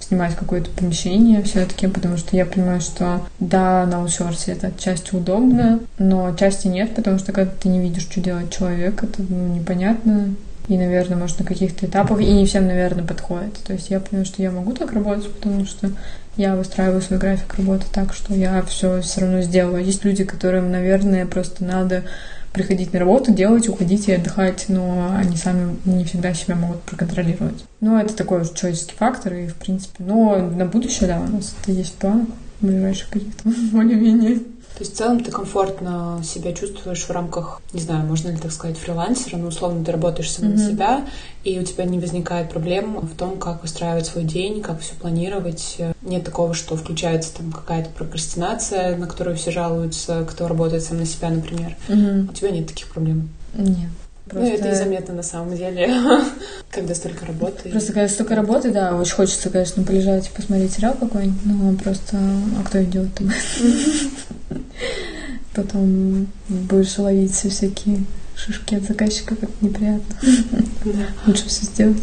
снимать 0.00 0.34
какое-то 0.36 0.70
помещение 0.70 1.42
все-таки, 1.42 1.86
потому 1.86 2.16
что 2.16 2.36
я 2.36 2.46
понимаю, 2.46 2.80
что 2.80 3.22
да, 3.40 3.86
на 3.86 3.98
аутсорсе 3.98 4.52
это 4.52 4.68
отчасти 4.68 5.14
удобно, 5.14 5.80
но 5.98 6.26
отчасти 6.26 6.68
нет, 6.68 6.94
потому 6.94 7.18
что 7.18 7.32
когда 7.32 7.50
ты 7.50 7.68
не 7.68 7.80
видишь, 7.80 8.02
что 8.02 8.20
делать 8.20 8.50
человек, 8.50 9.02
это 9.02 9.22
ну, 9.28 9.54
непонятно. 9.54 10.34
И, 10.68 10.76
наверное, 10.76 11.16
может, 11.16 11.38
на 11.38 11.44
каких-то 11.44 11.86
этапах, 11.86 12.20
и 12.20 12.30
не 12.30 12.46
всем, 12.46 12.66
наверное, 12.66 13.04
подходит. 13.04 13.54
То 13.66 13.72
есть 13.72 13.90
я 13.90 14.00
понимаю, 14.00 14.26
что 14.26 14.42
я 14.42 14.50
могу 14.50 14.72
так 14.72 14.92
работать, 14.92 15.32
потому 15.32 15.64
что 15.64 15.90
я 16.36 16.54
выстраиваю 16.56 17.00
свой 17.00 17.18
график 17.18 17.54
работы 17.54 17.86
так, 17.92 18.14
что 18.14 18.34
я 18.34 18.62
все 18.62 19.00
все 19.00 19.22
равно 19.22 19.40
сделаю. 19.40 19.84
Есть 19.84 20.04
люди, 20.04 20.24
которым, 20.24 20.70
наверное, 20.70 21.26
просто 21.26 21.64
надо 21.64 22.04
приходить 22.52 22.92
на 22.92 23.00
работу, 23.00 23.32
делать, 23.32 23.68
уходить 23.68 24.08
и 24.08 24.12
отдыхать, 24.12 24.66
но 24.68 25.14
они 25.16 25.36
сами 25.36 25.76
не 25.84 26.04
всегда 26.04 26.34
себя 26.34 26.54
могут 26.54 26.82
проконтролировать. 26.82 27.64
Но 27.80 28.00
это 28.00 28.14
такой 28.14 28.42
уже 28.42 28.54
человеческий 28.54 28.94
фактор, 28.96 29.34
и 29.34 29.48
в 29.48 29.54
принципе, 29.54 30.02
но 30.04 30.36
на 30.36 30.64
будущее, 30.66 31.08
да, 31.08 31.20
у 31.20 31.26
нас 31.26 31.54
это 31.62 31.72
есть 31.72 31.94
в 31.94 31.96
планах 31.96 32.28
ближайших 32.60 33.08
каких-то 33.10 33.48
более-менее. 33.72 34.40
То 34.78 34.84
есть 34.84 34.94
в 34.94 34.96
целом 34.96 35.24
ты 35.24 35.32
комфортно 35.32 36.20
себя 36.22 36.52
чувствуешь 36.52 37.02
в 37.02 37.10
рамках, 37.10 37.60
не 37.72 37.80
знаю, 37.80 38.06
можно 38.06 38.28
ли 38.28 38.36
так 38.36 38.52
сказать, 38.52 38.78
фрилансера, 38.78 39.36
но 39.36 39.48
условно 39.48 39.84
ты 39.84 39.90
работаешь 39.90 40.30
сам 40.30 40.44
mm-hmm. 40.44 40.52
на 40.52 40.70
себя, 40.70 41.06
и 41.42 41.58
у 41.58 41.64
тебя 41.64 41.84
не 41.84 41.98
возникает 41.98 42.50
проблем 42.50 43.00
в 43.00 43.16
том, 43.16 43.38
как 43.38 43.62
выстраивать 43.62 44.06
свой 44.06 44.22
день, 44.22 44.62
как 44.62 44.78
все 44.78 44.94
планировать. 44.94 45.78
Нет 46.02 46.22
такого, 46.22 46.54
что 46.54 46.76
включается 46.76 47.34
там 47.34 47.50
какая-то 47.50 47.90
прокрастинация, 47.90 48.96
на 48.96 49.08
которую 49.08 49.36
все 49.36 49.50
жалуются, 49.50 50.24
кто 50.30 50.46
работает 50.46 50.84
сам 50.84 50.98
на 50.98 51.06
себя, 51.06 51.30
например. 51.30 51.76
Mm-hmm. 51.88 52.30
У 52.30 52.32
тебя 52.32 52.50
нет 52.50 52.68
таких 52.68 52.86
проблем? 52.86 53.30
Нет. 53.54 53.90
Просто... 54.28 54.48
Ну, 54.48 54.54
это 54.54 54.68
и 54.68 54.74
заметно 54.76 55.14
на 55.14 55.22
самом 55.24 55.56
деле, 55.56 55.92
когда 56.70 56.94
столько 56.94 57.26
работы. 57.26 57.68
Просто 57.68 57.92
когда 57.92 58.08
столько 58.08 58.36
работы, 58.36 58.70
да, 58.70 58.94
очень 58.94 59.14
хочется, 59.14 59.50
конечно, 59.50 59.82
полежать 59.82 60.28
и 60.28 60.36
посмотреть 60.36 60.74
сериал 60.74 60.94
какой-нибудь, 60.94 61.44
но 61.46 61.72
просто, 61.74 62.16
а 62.16 62.62
кто 62.64 62.80
идет 62.80 63.12
там? 63.16 63.32
Потом 65.58 66.28
будешь 66.48 66.98
ловить 66.98 67.34
все 67.34 67.48
всякие 67.48 68.04
шишки 68.36 68.76
от 68.76 68.84
заказчиков, 68.84 69.38
это 69.42 69.52
неприятно. 69.60 70.14
Лучше 71.26 71.48
все 71.48 71.64
сделать. 71.64 72.02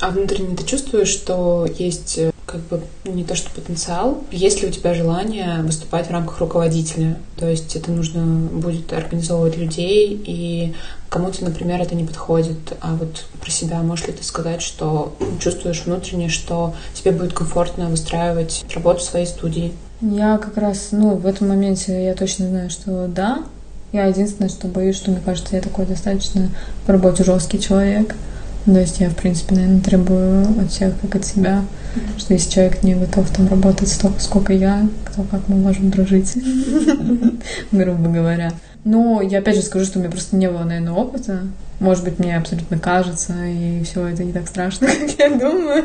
А 0.00 0.08
внутренне 0.08 0.56
ты 0.56 0.64
чувствуешь, 0.64 1.08
что 1.08 1.68
есть 1.78 2.16
э, 2.16 2.32
как 2.46 2.62
бы 2.62 2.80
не 3.04 3.22
то 3.22 3.36
что 3.36 3.50
потенциал, 3.50 4.24
есть 4.30 4.62
ли 4.62 4.68
у 4.68 4.70
тебя 4.70 4.94
желание 4.94 5.60
выступать 5.60 6.06
в 6.06 6.10
рамках 6.12 6.40
руководителя? 6.40 7.18
То 7.36 7.46
есть 7.46 7.76
это 7.76 7.92
нужно 7.92 8.24
будет 8.24 8.90
организовывать 8.94 9.58
людей, 9.58 10.18
и 10.24 10.74
кому-то, 11.10 11.44
например, 11.44 11.82
это 11.82 11.94
не 11.94 12.06
подходит. 12.06 12.56
А 12.80 12.94
вот 12.94 13.26
про 13.38 13.50
себя 13.50 13.82
можешь 13.82 14.06
ли 14.06 14.14
ты 14.14 14.24
сказать, 14.24 14.62
что 14.62 15.14
чувствуешь 15.40 15.82
внутренне, 15.84 16.30
что 16.30 16.74
тебе 16.94 17.12
будет 17.12 17.34
комфортно 17.34 17.90
выстраивать 17.90 18.64
работу 18.74 19.00
в 19.00 19.04
своей 19.04 19.26
студии? 19.26 19.74
Я 20.00 20.38
как 20.38 20.56
раз, 20.56 20.88
ну, 20.92 21.16
в 21.16 21.26
этом 21.26 21.48
моменте 21.48 22.04
я 22.04 22.14
точно 22.14 22.48
знаю, 22.48 22.70
что 22.70 23.06
да. 23.08 23.44
Я 23.92 24.06
единственное, 24.06 24.48
что 24.48 24.66
боюсь, 24.66 24.96
что 24.96 25.10
мне 25.10 25.20
кажется, 25.24 25.54
я 25.54 25.62
такой 25.62 25.86
достаточно 25.86 26.48
по 26.84 26.92
работе 26.92 27.22
жесткий 27.22 27.60
человек. 27.60 28.16
То 28.64 28.78
есть 28.78 28.98
я, 28.98 29.10
в 29.10 29.16
принципе, 29.16 29.54
наверное, 29.54 29.80
требую 29.80 30.60
от 30.60 30.70
всех, 30.70 30.98
как 31.00 31.16
от 31.16 31.24
себя, 31.24 31.62
mm-hmm. 31.94 32.18
что 32.18 32.32
если 32.32 32.50
человек 32.50 32.82
не 32.82 32.94
готов 32.94 33.28
там 33.30 33.46
работать 33.46 33.88
столько, 33.88 34.20
сколько 34.20 34.52
я, 34.54 34.88
то 35.14 35.22
как 35.30 35.48
мы 35.48 35.56
можем 35.56 35.90
дружить, 35.90 36.34
грубо 37.72 38.08
говоря. 38.08 38.52
Но 38.84 39.20
я 39.20 39.38
опять 39.38 39.56
же 39.56 39.62
скажу, 39.62 39.84
что 39.84 39.98
у 39.98 40.02
меня 40.02 40.10
просто 40.10 40.36
не 40.36 40.48
было, 40.48 40.64
наверное, 40.64 40.92
опыта. 40.92 41.40
Может 41.78 42.04
быть, 42.04 42.18
мне 42.18 42.36
абсолютно 42.36 42.78
кажется, 42.78 43.34
и 43.44 43.82
все 43.84 44.06
это 44.06 44.24
не 44.24 44.32
так 44.32 44.48
страшно, 44.48 44.86
как 45.00 45.18
я 45.18 45.30
думаю. 45.30 45.84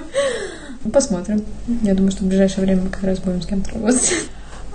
Посмотрим. 0.94 1.44
Я 1.84 1.94
думаю, 1.94 2.12
что 2.12 2.24
в 2.24 2.28
ближайшее 2.28 2.66
время 2.66 2.84
мы 2.84 2.90
как 2.90 3.04
раз 3.04 3.20
будем 3.20 3.42
с 3.42 3.46
кем-то 3.46 3.74
работать. 3.74 4.14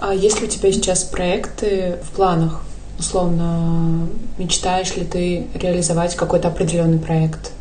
А 0.00 0.12
есть 0.12 0.40
ли 0.40 0.46
у 0.46 0.50
тебя 0.50 0.70
сейчас 0.70 1.04
проекты 1.04 1.96
в 2.02 2.14
планах? 2.14 2.62
Условно, 2.98 4.06
мечтаешь 4.38 4.94
ли 4.96 5.04
ты 5.04 5.46
реализовать 5.54 6.14
какой-то 6.14 6.48
определенный 6.48 6.98
проект? 6.98 7.52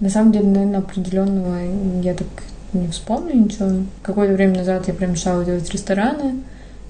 На 0.00 0.08
самом 0.08 0.32
деле, 0.32 0.46
наверное, 0.46 0.78
определенного 0.78 1.58
я 2.02 2.14
так 2.14 2.28
не 2.72 2.88
вспомню 2.88 3.34
ничего. 3.34 3.82
Какое-то 4.02 4.34
время 4.34 4.58
назад 4.58 4.86
я 4.86 4.94
прям 4.94 5.12
мечтала 5.12 5.44
делать 5.44 5.68
рестораны. 5.70 6.36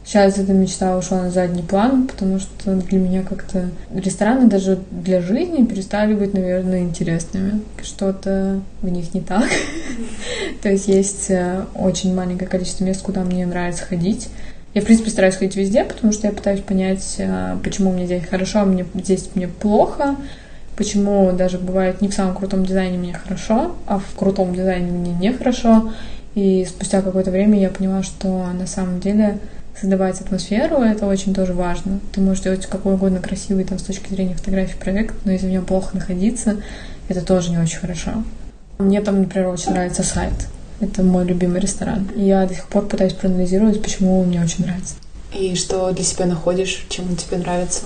Сейчас 0.09 0.39
эта 0.39 0.55
мечта 0.55 0.97
ушла 0.97 1.25
на 1.25 1.31
задний 1.31 1.61
план, 1.61 2.09
потому 2.09 2.39
что 2.39 2.75
для 2.77 2.99
меня 2.99 3.23
как-то 3.23 3.69
рестораны 3.95 4.49
даже 4.49 4.79
для 4.91 5.21
жизни 5.21 5.67
перестали 5.67 6.15
быть, 6.15 6.33
наверное, 6.33 6.81
интересными. 6.81 7.61
Что-то 7.83 8.63
в 8.81 8.89
них 8.89 9.13
не 9.13 9.21
так. 9.21 9.45
То 10.63 10.71
есть 10.71 10.89
есть 10.89 11.27
э, 11.29 11.67
очень 11.75 12.15
маленькое 12.15 12.49
количество 12.49 12.85
мест, 12.85 13.03
куда 13.03 13.21
мне 13.21 13.45
нравится 13.45 13.85
ходить. 13.85 14.31
Я, 14.73 14.81
в 14.81 14.87
принципе, 14.87 15.11
стараюсь 15.11 15.35
ходить 15.35 15.57
везде, 15.57 15.85
потому 15.85 16.15
что 16.15 16.27
я 16.27 16.33
пытаюсь 16.33 16.61
понять, 16.61 17.17
э, 17.19 17.59
почему 17.63 17.93
мне 17.93 18.07
здесь 18.07 18.25
хорошо, 18.25 18.61
а 18.61 18.65
мне 18.65 18.87
здесь 18.95 19.29
мне 19.35 19.47
плохо, 19.47 20.17
почему 20.75 21.33
даже 21.33 21.59
бывает 21.59 22.01
не 22.01 22.09
в 22.09 22.15
самом 22.15 22.35
крутом 22.35 22.65
дизайне 22.65 22.97
мне 22.97 23.13
хорошо, 23.13 23.77
а 23.87 23.99
в 23.99 24.15
крутом 24.17 24.55
дизайне 24.55 24.91
мне 24.91 25.13
нехорошо. 25.13 25.93
И 26.35 26.65
спустя 26.67 27.03
какое-то 27.03 27.31
время 27.31 27.61
я 27.61 27.69
поняла, 27.69 28.03
что 28.03 28.47
на 28.53 28.67
самом 28.67 29.01
деле 29.01 29.39
создавать 29.81 30.21
атмосферу, 30.21 30.77
это 30.83 31.07
очень 31.07 31.35
тоже 31.35 31.53
важно. 31.53 32.01
Ты 32.13 32.21
можешь 32.21 32.43
делать 32.43 32.67
какой 32.67 32.95
угодно 32.95 33.21
красивый 33.21 33.65
там, 33.65 33.79
с 33.79 33.83
точки 33.83 34.11
зрения 34.11 34.35
фотографий 34.35 34.79
проект, 34.79 35.15
но 35.25 35.33
если 35.33 35.47
в 35.47 35.51
нем 35.51 35.65
плохо 35.65 35.97
находиться, 35.97 36.57
это 37.09 37.25
тоже 37.25 37.51
не 37.51 37.59
очень 37.59 37.79
хорошо. 37.79 38.25
Мне 38.79 39.01
там, 39.01 39.23
например, 39.23 39.49
очень 39.49 39.73
нравится 39.73 40.03
сайт. 40.03 40.35
Это 40.81 41.03
мой 41.03 41.25
любимый 41.25 41.61
ресторан. 41.61 42.09
И 42.15 42.25
я 42.25 42.47
до 42.47 42.55
сих 42.55 42.69
пор 42.69 42.87
пытаюсь 42.87 43.13
проанализировать, 43.13 43.83
почему 43.83 44.21
он 44.21 44.29
мне 44.29 44.41
очень 44.41 44.65
нравится. 44.65 44.95
И 45.33 45.55
что 45.57 45.91
для 45.93 46.05
себя 46.05 46.27
находишь, 46.27 46.87
чем 46.89 47.09
он 47.11 47.17
тебе 47.17 47.39
нравится? 47.39 47.83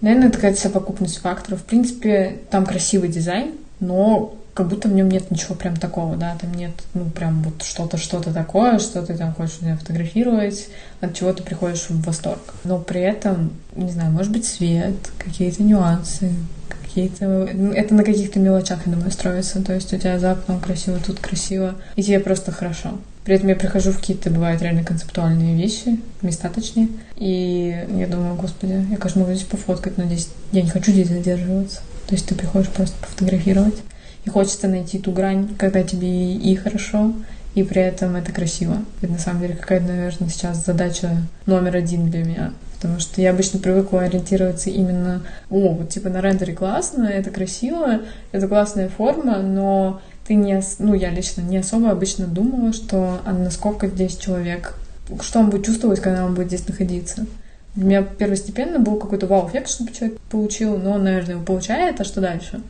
Наверное, 0.00 0.28
это 0.28 0.36
какая-то 0.36 0.60
совокупность 0.60 1.18
факторов. 1.18 1.60
В 1.60 1.64
принципе, 1.64 2.38
там 2.50 2.64
красивый 2.64 3.08
дизайн, 3.08 3.52
но 3.80 4.34
как 4.54 4.68
будто 4.68 4.88
в 4.88 4.92
нем 4.92 5.08
нет 5.08 5.30
ничего 5.30 5.54
прям 5.54 5.76
такого, 5.76 6.16
да, 6.16 6.36
там 6.40 6.52
нет, 6.54 6.72
ну, 6.94 7.04
прям 7.06 7.42
вот 7.42 7.62
что-то, 7.62 7.96
что-то 7.96 8.32
такое, 8.32 8.78
что 8.78 9.02
ты 9.02 9.16
там 9.16 9.32
хочешь 9.32 9.60
меня 9.60 9.76
фотографировать, 9.76 10.68
от 11.00 11.14
чего 11.14 11.32
ты 11.32 11.42
приходишь 11.42 11.88
в 11.88 12.02
восторг. 12.02 12.54
Но 12.64 12.78
при 12.78 13.00
этом, 13.00 13.52
не 13.74 13.90
знаю, 13.90 14.12
может 14.12 14.32
быть, 14.32 14.44
свет, 14.44 14.94
какие-то 15.18 15.62
нюансы, 15.62 16.32
какие-то... 16.68 17.48
Ну, 17.52 17.72
это 17.72 17.94
на 17.94 18.04
каких-то 18.04 18.38
мелочах, 18.38 18.86
я 18.86 18.92
думаю, 18.92 19.10
строится. 19.12 19.62
То 19.62 19.74
есть 19.74 19.92
у 19.92 19.98
тебя 19.98 20.18
за 20.18 20.32
окном 20.32 20.60
красиво, 20.60 20.98
тут 21.04 21.20
красиво, 21.20 21.76
и 21.96 22.02
тебе 22.02 22.20
просто 22.20 22.52
хорошо. 22.52 22.98
При 23.24 23.36
этом 23.36 23.48
я 23.48 23.54
прихожу 23.54 23.92
в 23.92 23.98
какие-то, 23.98 24.30
бывают 24.30 24.62
реально 24.62 24.82
концептуальные 24.82 25.54
вещи, 25.54 26.00
места 26.22 26.48
точнее. 26.48 26.88
И 27.16 27.86
я 27.96 28.06
думаю, 28.06 28.34
господи, 28.34 28.84
я, 28.90 28.96
конечно, 28.96 29.20
могу 29.20 29.34
здесь 29.34 29.46
пофоткать, 29.46 29.98
но 29.98 30.04
здесь 30.04 30.30
я 30.52 30.62
не 30.62 30.70
хочу 30.70 30.90
здесь 30.90 31.08
задерживаться. 31.08 31.80
То 32.06 32.14
есть 32.14 32.26
ты 32.26 32.34
приходишь 32.34 32.70
просто 32.70 32.96
пофотографировать. 33.00 33.76
И 34.24 34.30
хочется 34.30 34.68
найти 34.68 34.98
ту 34.98 35.12
грань, 35.12 35.48
когда 35.58 35.82
тебе 35.82 36.34
и 36.34 36.54
хорошо, 36.56 37.12
и 37.54 37.62
при 37.62 37.82
этом 37.82 38.16
это 38.16 38.32
красиво. 38.32 38.76
Это 39.00 39.12
на 39.12 39.18
самом 39.18 39.40
деле 39.40 39.54
какая-то, 39.54 39.86
наверное, 39.86 40.28
сейчас 40.28 40.64
задача 40.64 41.10
номер 41.46 41.76
один 41.76 42.10
для 42.10 42.24
меня. 42.24 42.52
Потому 42.76 42.98
что 42.98 43.20
я 43.20 43.30
обычно 43.30 43.58
привыкла 43.58 44.02
ориентироваться 44.02 44.70
именно, 44.70 45.22
о, 45.50 45.74
вот 45.74 45.90
типа 45.90 46.08
на 46.08 46.20
рендере 46.22 46.54
классно, 46.54 47.04
это 47.04 47.30
красиво, 47.30 48.00
это 48.32 48.48
классная 48.48 48.88
форма, 48.88 49.38
но 49.38 50.00
ты 50.26 50.34
не, 50.34 50.62
ну, 50.78 50.94
я 50.94 51.10
лично 51.10 51.42
не 51.42 51.58
особо 51.58 51.90
обычно 51.90 52.26
думала, 52.26 52.72
что 52.72 53.20
а 53.24 53.32
насколько 53.32 53.88
здесь 53.88 54.16
человек, 54.16 54.76
что 55.20 55.40
он 55.40 55.50
будет 55.50 55.66
чувствовать, 55.66 56.00
когда 56.00 56.24
он 56.24 56.34
будет 56.34 56.46
здесь 56.46 56.66
находиться. 56.68 57.26
Для 57.74 57.84
меня 57.84 58.02
первостепенно 58.02 58.78
был 58.78 58.96
какой-то 58.96 59.26
вау-эффект, 59.26 59.68
чтобы 59.68 59.92
человек 59.92 60.18
получил, 60.30 60.78
но 60.78 60.92
он, 60.92 61.04
наверное, 61.04 61.34
его 61.34 61.44
получает, 61.44 62.00
а 62.00 62.04
что 62.04 62.20
дальше? 62.20 62.62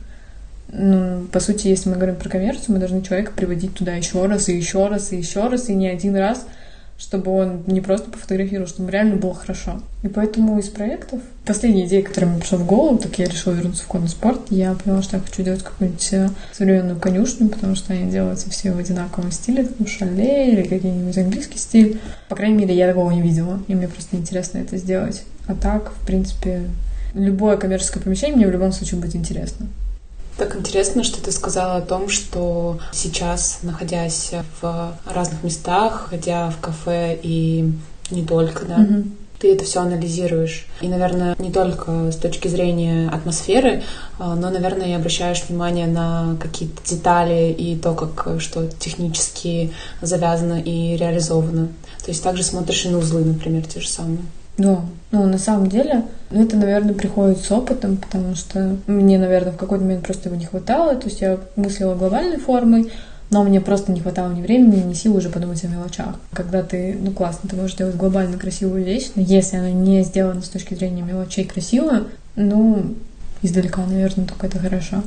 Ну, 0.71 1.25
по 1.31 1.39
сути, 1.39 1.67
если 1.67 1.89
мы 1.89 1.95
говорим 1.95 2.15
про 2.15 2.29
коммерцию, 2.29 2.73
мы 2.73 2.79
должны 2.79 3.01
человека 3.01 3.33
приводить 3.35 3.73
туда 3.73 3.93
еще 3.93 4.25
раз, 4.25 4.47
и 4.49 4.55
еще 4.55 4.87
раз, 4.87 5.11
и 5.11 5.17
еще 5.17 5.47
раз, 5.47 5.69
и 5.69 5.75
не 5.75 5.87
один 5.87 6.15
раз— 6.15 6.45
чтобы 7.01 7.31
он 7.31 7.63
не 7.65 7.81
просто 7.81 8.11
пофотографировал, 8.11 8.67
чтобы 8.67 8.91
реально 8.91 9.15
было 9.15 9.33
хорошо. 9.33 9.81
И 10.03 10.07
поэтому 10.07 10.59
из 10.59 10.69
проектов, 10.69 11.19
последняя 11.45 11.87
идея, 11.87 12.03
которая 12.03 12.29
мне 12.29 12.39
пришла 12.39 12.59
в 12.59 12.65
голову, 12.67 12.99
так 12.99 13.17
я 13.17 13.25
решила 13.25 13.53
вернуться 13.53 13.83
в 13.83 13.87
конный 13.87 14.07
спорт, 14.07 14.39
я 14.51 14.75
поняла, 14.75 15.01
что 15.01 15.17
я 15.17 15.23
хочу 15.23 15.41
делать 15.41 15.63
какую-нибудь 15.63 16.13
э, 16.13 16.29
современную 16.53 16.99
конюшню, 16.99 17.49
потому 17.49 17.73
что 17.73 17.93
они 17.93 18.11
делаются 18.11 18.51
все 18.51 18.71
в 18.71 18.77
одинаковом 18.77 19.31
стиле, 19.31 19.63
таком 19.63 19.87
шале 19.87 20.53
или 20.53 20.61
какой-нибудь 20.61 21.17
английский 21.17 21.57
стиль. 21.57 21.99
По 22.29 22.35
крайней 22.35 22.57
мере, 22.57 22.75
я 22.75 22.87
такого 22.87 23.09
не 23.09 23.23
видела, 23.23 23.59
и 23.67 23.73
мне 23.73 23.87
просто 23.87 24.15
интересно 24.15 24.59
это 24.59 24.77
сделать. 24.77 25.23
А 25.47 25.55
так, 25.55 25.93
в 25.93 26.05
принципе, 26.05 26.65
любое 27.15 27.57
коммерческое 27.57 28.03
помещение 28.03 28.37
мне 28.37 28.47
в 28.47 28.51
любом 28.51 28.71
случае 28.71 29.01
будет 29.01 29.15
интересно. 29.15 29.67
Так 30.37 30.55
интересно, 30.55 31.03
что 31.03 31.21
ты 31.21 31.31
сказала 31.31 31.75
о 31.75 31.81
том, 31.81 32.09
что 32.09 32.79
сейчас, 32.91 33.59
находясь 33.63 34.31
в 34.61 34.97
разных 35.05 35.43
местах, 35.43 36.07
ходя 36.09 36.49
в 36.49 36.59
кафе 36.59 37.19
и 37.21 37.71
не 38.09 38.25
только, 38.25 38.65
да, 38.65 38.79
mm-hmm. 38.79 39.11
ты 39.39 39.53
это 39.53 39.65
все 39.65 39.81
анализируешь. 39.81 40.65
И, 40.81 40.87
наверное, 40.87 41.35
не 41.39 41.51
только 41.51 42.11
с 42.11 42.15
точки 42.15 42.47
зрения 42.47 43.09
атмосферы, 43.09 43.83
а, 44.19 44.35
но, 44.35 44.49
наверное, 44.49 44.87
и 44.87 44.93
обращаешь 44.93 45.43
внимание 45.47 45.87
на 45.87 46.37
какие-то 46.39 46.81
детали 46.89 47.51
и 47.51 47.75
то, 47.77 47.93
как 47.93 48.41
что 48.41 48.67
технически 48.67 49.71
завязано 50.01 50.59
и 50.61 50.95
реализовано. 50.97 51.67
То 52.03 52.09
есть 52.09 52.23
также 52.23 52.43
смотришь 52.43 52.85
и 52.85 52.89
на 52.89 52.97
узлы, 52.97 53.23
например, 53.23 53.65
те 53.65 53.79
же 53.79 53.87
самые. 53.87 54.19
Да, 54.57 54.81
ну, 55.11 55.25
на 55.25 55.37
самом 55.37 55.67
деле, 55.67 56.03
ну, 56.29 56.43
это, 56.43 56.55
наверное, 56.55 56.93
приходит 56.93 57.39
с 57.39 57.51
опытом, 57.51 57.97
потому 57.97 58.35
что 58.35 58.77
мне, 58.87 59.17
наверное, 59.17 59.51
в 59.51 59.57
какой-то 59.57 59.83
момент 59.83 60.05
просто 60.05 60.29
его 60.29 60.37
не 60.37 60.45
хватало. 60.45 60.95
То 60.95 61.07
есть 61.07 61.21
я 61.21 61.37
мыслила 61.55 61.95
глобальной 61.95 62.37
формой, 62.37 62.91
но 63.29 63.43
мне 63.43 63.61
просто 63.61 63.91
не 63.91 64.01
хватало 64.01 64.31
ни 64.31 64.41
времени, 64.41 64.81
ни 64.81 64.93
сил 64.93 65.15
уже 65.15 65.29
подумать 65.29 65.63
о 65.63 65.67
мелочах. 65.67 66.15
Когда 66.33 66.63
ты, 66.63 66.97
ну 67.01 67.11
классно, 67.11 67.49
ты 67.49 67.55
можешь 67.55 67.77
делать 67.77 67.95
глобально 67.95 68.37
красивую 68.37 68.83
вещь, 68.83 69.11
но 69.15 69.21
если 69.21 69.57
она 69.57 69.71
не 69.71 70.03
сделана 70.03 70.41
с 70.41 70.49
точки 70.49 70.73
зрения 70.73 71.01
мелочей 71.01 71.45
красиво, 71.45 72.07
ну, 72.35 72.95
издалека, 73.41 73.85
наверное, 73.85 74.25
только 74.25 74.47
это 74.47 74.59
хорошо. 74.59 75.03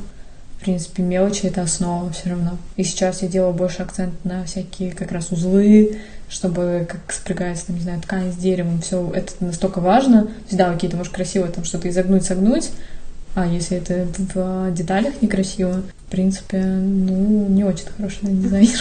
В 0.57 0.63
принципе, 0.65 1.03
мелочи— 1.03 1.41
это 1.45 1.61
основа 1.61 2.11
все 2.11 2.31
равно. 2.31 2.57
И 2.75 2.83
сейчас 2.83 3.21
я 3.21 3.27
делаю 3.27 3.53
больше 3.53 3.83
акцент 3.83 4.13
на 4.23 4.43
всякие 4.45 4.91
как 4.91 5.11
раз 5.11 5.31
узлы, 5.31 5.99
чтобы 6.29 6.87
как 6.89 7.13
спрягается, 7.13 7.67
там, 7.67 7.75
не 7.75 7.81
знаю, 7.81 8.01
ткань 8.01 8.31
с 8.31 8.35
деревом, 8.35 8.81
все 8.81 9.11
это 9.13 9.33
настолько 9.39 9.79
важно. 9.79 10.23
То 10.23 10.31
есть, 10.45 10.57
да, 10.57 10.71
окей, 10.71 10.89
ты 10.89 10.97
можешь 10.97 11.11
красиво 11.11 11.47
там 11.47 11.63
что-то 11.63 11.89
изогнуть, 11.89 12.23
согнуть, 12.23 12.71
а 13.35 13.45
если 13.45 13.77
это 13.77 14.07
в 14.33 14.71
деталях 14.71 15.21
некрасиво, 15.21 15.83
в 16.07 16.11
принципе, 16.11 16.61
ну, 16.61 17.47
не 17.47 17.63
очень 17.63 17.87
хороший 17.97 18.29
дизайнер. 18.29 18.79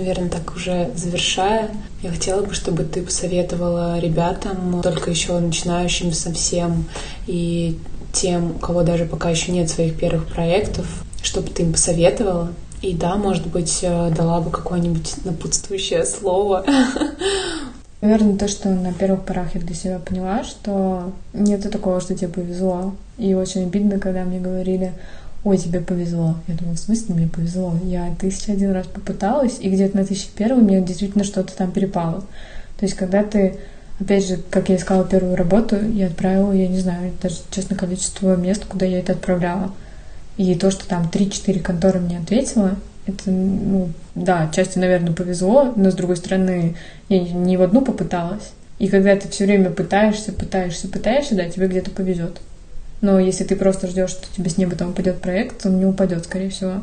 наверное, 0.00 0.30
так 0.30 0.56
уже 0.56 0.90
завершая, 0.96 1.70
я 2.02 2.10
хотела 2.10 2.42
бы, 2.42 2.54
чтобы 2.54 2.84
ты 2.84 3.02
посоветовала 3.02 3.98
ребятам, 3.98 4.80
только 4.82 5.10
еще 5.10 5.38
начинающим 5.38 6.12
совсем, 6.12 6.86
и 7.26 7.78
тем, 8.12 8.52
у 8.52 8.58
кого 8.58 8.82
даже 8.82 9.04
пока 9.04 9.30
еще 9.30 9.52
нет 9.52 9.68
своих 9.68 9.96
первых 9.98 10.26
проектов, 10.26 10.86
чтобы 11.22 11.50
ты 11.50 11.62
им 11.62 11.72
посоветовала. 11.72 12.52
И 12.82 12.94
да, 12.94 13.16
может 13.16 13.46
быть, 13.46 13.80
э, 13.82 14.10
дала 14.16 14.40
бы 14.40 14.50
какое-нибудь 14.50 15.24
напутствующее 15.24 16.04
слово. 16.04 16.64
Наверное, 18.00 18.36
то, 18.36 18.48
что 18.48 18.70
на 18.70 18.94
первых 18.94 19.24
порах 19.24 19.54
я 19.54 19.60
для 19.60 19.74
себя 19.74 19.98
поняла, 19.98 20.42
что 20.42 21.12
нет 21.34 21.70
такого, 21.70 22.00
что 22.00 22.14
тебе 22.14 22.28
повезло. 22.28 22.94
И 23.18 23.34
очень 23.34 23.64
обидно, 23.64 23.98
когда 23.98 24.24
мне 24.24 24.40
говорили, 24.40 24.94
ой, 25.44 25.58
тебе 25.58 25.80
повезло. 25.80 26.36
Я 26.48 26.54
думала, 26.54 26.76
в 26.76 26.80
смысле 26.80 27.14
мне 27.14 27.28
повезло? 27.28 27.74
Я 27.84 28.14
тысяча 28.18 28.52
один 28.52 28.72
раз 28.72 28.86
попыталась, 28.86 29.58
и 29.60 29.68
где-то 29.68 29.98
на 29.98 30.06
тысяча 30.06 30.28
первый 30.34 30.62
мне 30.62 30.80
действительно 30.80 31.24
что-то 31.24 31.54
там 31.54 31.72
перепало. 31.72 32.20
То 32.78 32.86
есть, 32.86 32.94
когда 32.94 33.22
ты, 33.22 33.58
опять 34.00 34.26
же, 34.26 34.38
как 34.50 34.68
я 34.68 34.76
искала 34.76 35.04
первую 35.04 35.36
работу, 35.36 35.76
я 35.92 36.06
отправила, 36.06 36.52
я 36.52 36.68
не 36.68 36.78
знаю, 36.78 37.12
даже, 37.22 37.36
честно, 37.50 37.76
количество 37.76 38.34
мест, 38.36 38.64
куда 38.64 38.86
я 38.86 38.98
это 38.98 39.12
отправляла. 39.12 39.72
И 40.36 40.54
то, 40.54 40.70
что 40.70 40.88
там 40.88 41.10
3-4 41.12 41.60
конторы 41.60 42.00
мне 42.00 42.18
ответила, 42.18 42.76
это, 43.06 43.30
ну, 43.30 43.90
да, 44.14 44.50
части, 44.54 44.78
наверное, 44.78 45.12
повезло, 45.12 45.72
но, 45.76 45.90
с 45.90 45.94
другой 45.94 46.16
стороны, 46.16 46.76
я 47.08 47.20
не 47.20 47.56
в 47.56 47.62
одну 47.62 47.82
попыталась. 47.82 48.52
И 48.78 48.88
когда 48.88 49.14
ты 49.16 49.28
все 49.28 49.44
время 49.44 49.70
пытаешься, 49.70 50.32
пытаешься, 50.32 50.88
пытаешься, 50.88 51.34
да, 51.34 51.48
тебе 51.48 51.68
где-то 51.68 51.90
повезет. 51.90 52.40
Но 53.02 53.18
если 53.18 53.44
ты 53.44 53.56
просто 53.56 53.86
ждешь, 53.86 54.10
что 54.10 54.26
тебе 54.34 54.50
с 54.50 54.56
неба 54.56 54.76
там 54.76 54.90
упадет 54.90 55.20
проект, 55.20 55.66
он 55.66 55.78
не 55.78 55.86
упадет, 55.86 56.24
скорее 56.24 56.50
всего. 56.50 56.82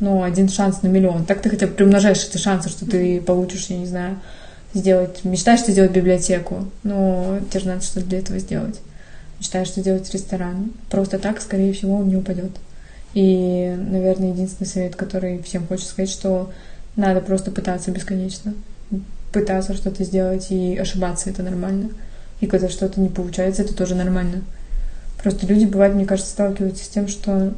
Но 0.00 0.22
один 0.22 0.48
шанс 0.48 0.82
на 0.82 0.88
миллион. 0.88 1.24
Так 1.24 1.40
ты 1.40 1.50
хотя 1.50 1.66
бы 1.66 1.72
приумножаешь 1.72 2.26
эти 2.26 2.38
шансы, 2.38 2.68
что 2.68 2.86
ты 2.86 3.20
получишь, 3.20 3.66
я 3.66 3.76
не 3.76 3.86
знаю, 3.86 4.18
сделать... 4.74 5.24
Мечтаешь 5.24 5.62
ты 5.62 5.72
сделать 5.72 5.92
библиотеку, 5.92 6.66
но 6.82 7.38
тебе 7.50 7.60
же 7.60 7.68
надо 7.68 7.82
что-то 7.82 8.06
для 8.06 8.18
этого 8.18 8.38
сделать. 8.38 8.80
Мечтаешь 9.38 9.70
ты 9.70 9.80
сделать 9.80 10.12
ресторан. 10.12 10.72
Просто 10.90 11.18
так, 11.18 11.40
скорее 11.40 11.72
всего, 11.72 11.96
он 11.96 12.08
не 12.08 12.16
упадет. 12.16 12.52
И, 13.14 13.74
наверное, 13.88 14.32
единственный 14.32 14.66
совет, 14.66 14.96
который 14.96 15.40
всем 15.42 15.66
хочется 15.66 15.90
сказать, 15.90 16.10
что 16.10 16.50
надо 16.96 17.20
просто 17.20 17.50
пытаться 17.50 17.90
бесконечно. 17.90 18.54
Пытаться 19.32 19.74
что-то 19.74 20.04
сделать 20.04 20.50
и 20.50 20.76
ошибаться, 20.76 21.30
это 21.30 21.42
нормально. 21.42 21.90
И 22.40 22.46
когда 22.46 22.68
что-то 22.68 23.00
не 23.00 23.08
получается, 23.08 23.62
это 23.62 23.74
тоже 23.74 23.94
нормально. 23.94 24.42
Просто 25.22 25.46
люди, 25.46 25.64
бывают, 25.64 25.94
мне 25.94 26.06
кажется, 26.06 26.30
сталкиваются 26.30 26.84
с 26.84 26.88
тем, 26.88 27.08
что 27.08 27.54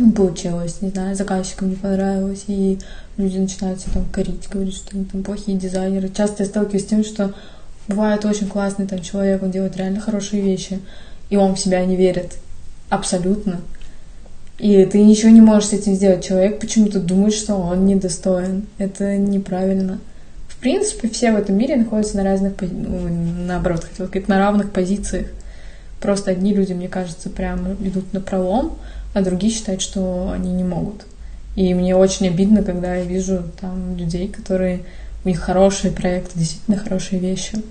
не 0.00 0.12
получилось, 0.12 0.80
не 0.80 0.90
знаю, 0.90 1.14
заказчикам 1.14 1.70
не 1.70 1.76
понравилось, 1.76 2.44
и 2.46 2.78
люди 3.16 3.38
начинают 3.38 3.80
себя 3.80 3.92
там 3.94 4.04
корить, 4.12 4.48
говорить, 4.50 4.74
что 4.76 4.96
они 4.96 5.04
там 5.04 5.22
плохие 5.22 5.58
дизайнеры. 5.58 6.08
Часто 6.08 6.42
я 6.42 6.48
сталкиваюсь 6.48 6.84
с 6.84 6.88
тем, 6.88 7.04
что 7.04 7.34
бывает 7.88 8.24
очень 8.24 8.48
классный 8.48 8.86
там 8.86 9.00
человек, 9.02 9.42
он 9.42 9.50
делает 9.50 9.76
реально 9.76 10.00
хорошие 10.00 10.42
вещи, 10.42 10.80
и 11.28 11.36
он 11.36 11.54
в 11.54 11.60
себя 11.60 11.84
не 11.84 11.96
верит. 11.96 12.36
Абсолютно. 12.88 13.60
И 14.58 14.84
ты 14.84 15.02
ничего 15.02 15.30
не 15.30 15.40
можешь 15.40 15.70
с 15.70 15.72
этим 15.72 15.94
сделать. 15.94 16.24
Человек 16.24 16.60
почему-то 16.60 17.00
думает, 17.00 17.32
что 17.32 17.54
он 17.54 17.86
недостоин. 17.86 18.66
Это 18.76 19.16
неправильно. 19.16 19.98
В 20.48 20.56
принципе, 20.58 21.08
все 21.08 21.32
в 21.32 21.36
этом 21.36 21.56
мире 21.56 21.76
находятся 21.76 22.18
на 22.18 22.24
разных, 22.24 22.52
ну, 22.60 23.08
наоборот, 23.46 23.84
хотел 23.84 24.06
сказать, 24.06 24.28
на 24.28 24.38
равных 24.38 24.70
позициях. 24.72 25.28
Просто 26.00 26.32
одни 26.32 26.52
люди, 26.52 26.74
мне 26.74 26.88
кажется, 26.88 27.30
прям 27.30 27.72
идут 27.80 28.12
на 28.12 28.20
пролом, 28.20 28.76
а 29.12 29.22
другие 29.22 29.52
считают, 29.52 29.82
что 29.82 30.30
они 30.32 30.52
не 30.52 30.64
могут. 30.64 31.06
И 31.56 31.74
мне 31.74 31.96
очень 31.96 32.28
обидно, 32.28 32.62
когда 32.62 32.94
я 32.94 33.04
вижу 33.04 33.42
там 33.60 33.96
людей, 33.96 34.28
которые 34.28 34.80
у 35.24 35.28
них 35.28 35.40
хорошие 35.40 35.92
проекты, 35.92 36.38
действительно 36.38 36.78
хорошие 36.78 37.20
вещи. 37.20 37.62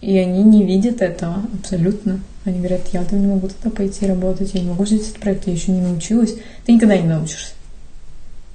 И 0.00 0.16
они 0.16 0.42
не 0.42 0.64
видят 0.64 1.02
этого 1.02 1.42
абсолютно. 1.58 2.20
Они 2.44 2.58
говорят, 2.58 2.82
я 2.92 3.04
там 3.04 3.20
не 3.20 3.26
могу 3.26 3.48
туда 3.48 3.68
пойти 3.70 4.06
работать, 4.06 4.54
я 4.54 4.60
не 4.60 4.68
могу 4.68 4.84
взять 4.84 5.02
этот 5.02 5.18
проект, 5.18 5.46
я 5.46 5.52
еще 5.52 5.72
не 5.72 5.80
научилась. 5.80 6.34
Ты 6.64 6.72
никогда 6.72 6.96
не 6.96 7.06
научишься. 7.06 7.52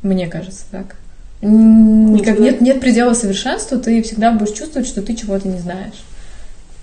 Мне 0.01 0.27
кажется 0.27 0.63
так. 0.71 0.95
Никак 1.41 2.39
нет, 2.39 2.61
нет 2.61 2.79
предела 2.79 3.13
совершенства, 3.13 3.77
ты 3.77 4.01
всегда 4.01 4.31
будешь 4.31 4.57
чувствовать, 4.57 4.87
что 4.87 5.01
ты 5.03 5.15
чего-то 5.15 5.47
не 5.47 5.59
знаешь. 5.59 6.03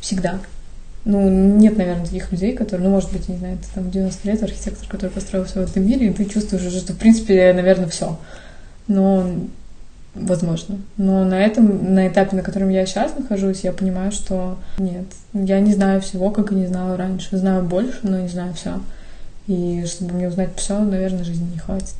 Всегда 0.00 0.38
ну, 1.04 1.28
нет, 1.28 1.76
наверное, 1.76 2.04
таких 2.04 2.30
людей, 2.30 2.52
которые, 2.52 2.88
ну, 2.88 2.94
может 2.94 3.12
быть, 3.12 3.28
не 3.28 3.36
знаю, 3.36 3.58
ты 3.58 3.66
там 3.74 3.90
90 3.90 4.28
лет 4.28 4.42
архитектор, 4.42 4.86
который 4.88 5.10
построил 5.10 5.44
все 5.44 5.64
в 5.64 5.70
этом 5.70 5.84
мире, 5.84 6.08
и 6.08 6.12
ты 6.12 6.24
чувствуешь 6.24 6.64
уже, 6.64 6.78
что, 6.78 6.92
в 6.92 6.98
принципе, 6.98 7.52
наверное, 7.52 7.88
все. 7.88 8.18
Но, 8.86 9.26
возможно. 10.14 10.78
Но 10.96 11.24
на 11.24 11.40
этом, 11.40 11.94
на 11.94 12.06
этапе, 12.06 12.36
на 12.36 12.42
котором 12.42 12.68
я 12.68 12.86
сейчас 12.86 13.16
нахожусь, 13.16 13.60
я 13.60 13.72
понимаю, 13.72 14.12
что 14.12 14.58
нет, 14.78 15.06
я 15.32 15.58
не 15.58 15.74
знаю 15.74 16.00
всего, 16.00 16.30
как 16.30 16.52
и 16.52 16.56
не 16.56 16.66
знала 16.66 16.96
раньше. 16.96 17.36
Знаю 17.36 17.64
больше, 17.64 17.98
но 18.02 18.20
не 18.20 18.28
знаю 18.28 18.54
все. 18.54 18.80
И 19.48 19.84
чтобы 19.86 20.14
мне 20.14 20.28
узнать 20.28 20.50
все, 20.56 20.78
наверное, 20.78 21.24
жизни 21.24 21.50
не 21.52 21.58
хватит. 21.58 21.96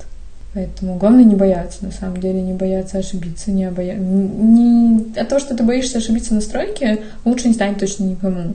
Поэтому 0.55 0.96
главное 0.96 1.24
не 1.24 1.34
бояться, 1.34 1.84
на 1.84 1.90
самом 1.90 2.18
деле, 2.18 2.42
не 2.42 2.53
бояться 2.53 2.98
ошибиться, 2.98 3.50
не, 3.50 3.64
обоя... 3.64 3.94
не... 3.94 5.18
от 5.18 5.28
того, 5.28 5.40
что 5.40 5.57
ты 5.57 5.64
боишься 5.64 5.98
ошибиться 5.98 6.34
на 6.34 6.42
стройке, 6.42 7.03
лучше 7.24 7.48
не 7.48 7.55
станет 7.55 7.78
точно 7.78 8.05
никому. 8.05 8.53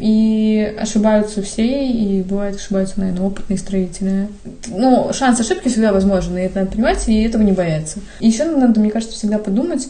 И 0.00 0.74
ошибаются 0.78 1.40
все, 1.42 1.86
и 1.86 2.22
бывает 2.22 2.56
ошибаются, 2.56 2.98
наверное, 2.98 3.26
опытные 3.26 3.58
строители. 3.58 4.28
Ну, 4.66 5.12
шанс 5.12 5.38
ошибки 5.38 5.68
всегда 5.68 5.92
возможен, 5.92 6.36
и 6.36 6.40
это 6.40 6.60
надо 6.60 6.72
понимать, 6.72 7.08
и 7.08 7.22
этого 7.22 7.42
не 7.42 7.52
бояться. 7.52 8.00
И 8.18 8.26
еще 8.26 8.44
надо, 8.44 8.80
мне 8.80 8.90
кажется, 8.90 9.16
всегда 9.16 9.38
подумать, 9.38 9.88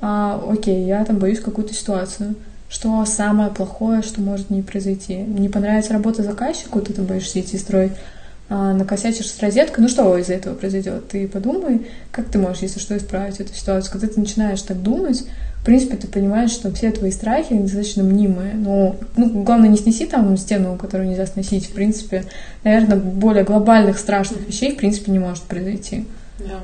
а, 0.00 0.42
окей, 0.48 0.84
я 0.84 1.04
там 1.04 1.18
боюсь 1.18 1.40
какую-то 1.40 1.74
ситуацию. 1.74 2.34
Что 2.68 3.04
самое 3.04 3.50
плохое, 3.50 4.02
что 4.02 4.20
может 4.20 4.50
не 4.50 4.62
произойти? 4.62 5.16
Не 5.16 5.48
понравится 5.48 5.92
работа 5.92 6.22
заказчику, 6.22 6.80
ты 6.80 6.92
там 6.92 7.04
боишься 7.04 7.40
идти 7.40 7.58
строить, 7.58 7.92
а, 8.48 8.72
накосячишь 8.72 9.30
с 9.30 9.40
розеткой, 9.40 9.82
ну 9.82 9.88
что 9.88 10.16
из 10.16 10.30
этого 10.30 10.54
произойдет? 10.54 11.08
Ты 11.08 11.28
подумай, 11.28 11.86
как 12.10 12.26
ты 12.26 12.38
можешь, 12.38 12.62
если 12.62 12.78
что, 12.78 12.96
исправить 12.96 13.40
эту 13.40 13.52
ситуацию. 13.52 13.92
Когда 13.92 14.06
ты 14.06 14.20
начинаешь 14.20 14.62
так 14.62 14.82
думать, 14.82 15.24
принципе, 15.66 15.96
ты 15.96 16.06
понимаешь, 16.06 16.52
что 16.52 16.72
все 16.72 16.92
твои 16.92 17.10
страхи 17.10 17.58
достаточно 17.58 18.04
мнимые. 18.04 18.54
Ну, 18.54 18.94
ну, 19.16 19.42
главное, 19.42 19.68
не 19.68 19.76
снеси 19.76 20.06
там 20.06 20.36
стену, 20.36 20.76
которую 20.76 21.08
нельзя 21.08 21.26
сносить. 21.26 21.66
В 21.66 21.72
принципе, 21.72 22.22
наверное, 22.62 22.96
более 22.96 23.42
глобальных 23.42 23.98
страшных 23.98 24.46
вещей, 24.46 24.74
в 24.74 24.76
принципе, 24.76 25.10
не 25.10 25.18
может 25.18 25.42
произойти. 25.42 26.06
Да. 26.38 26.60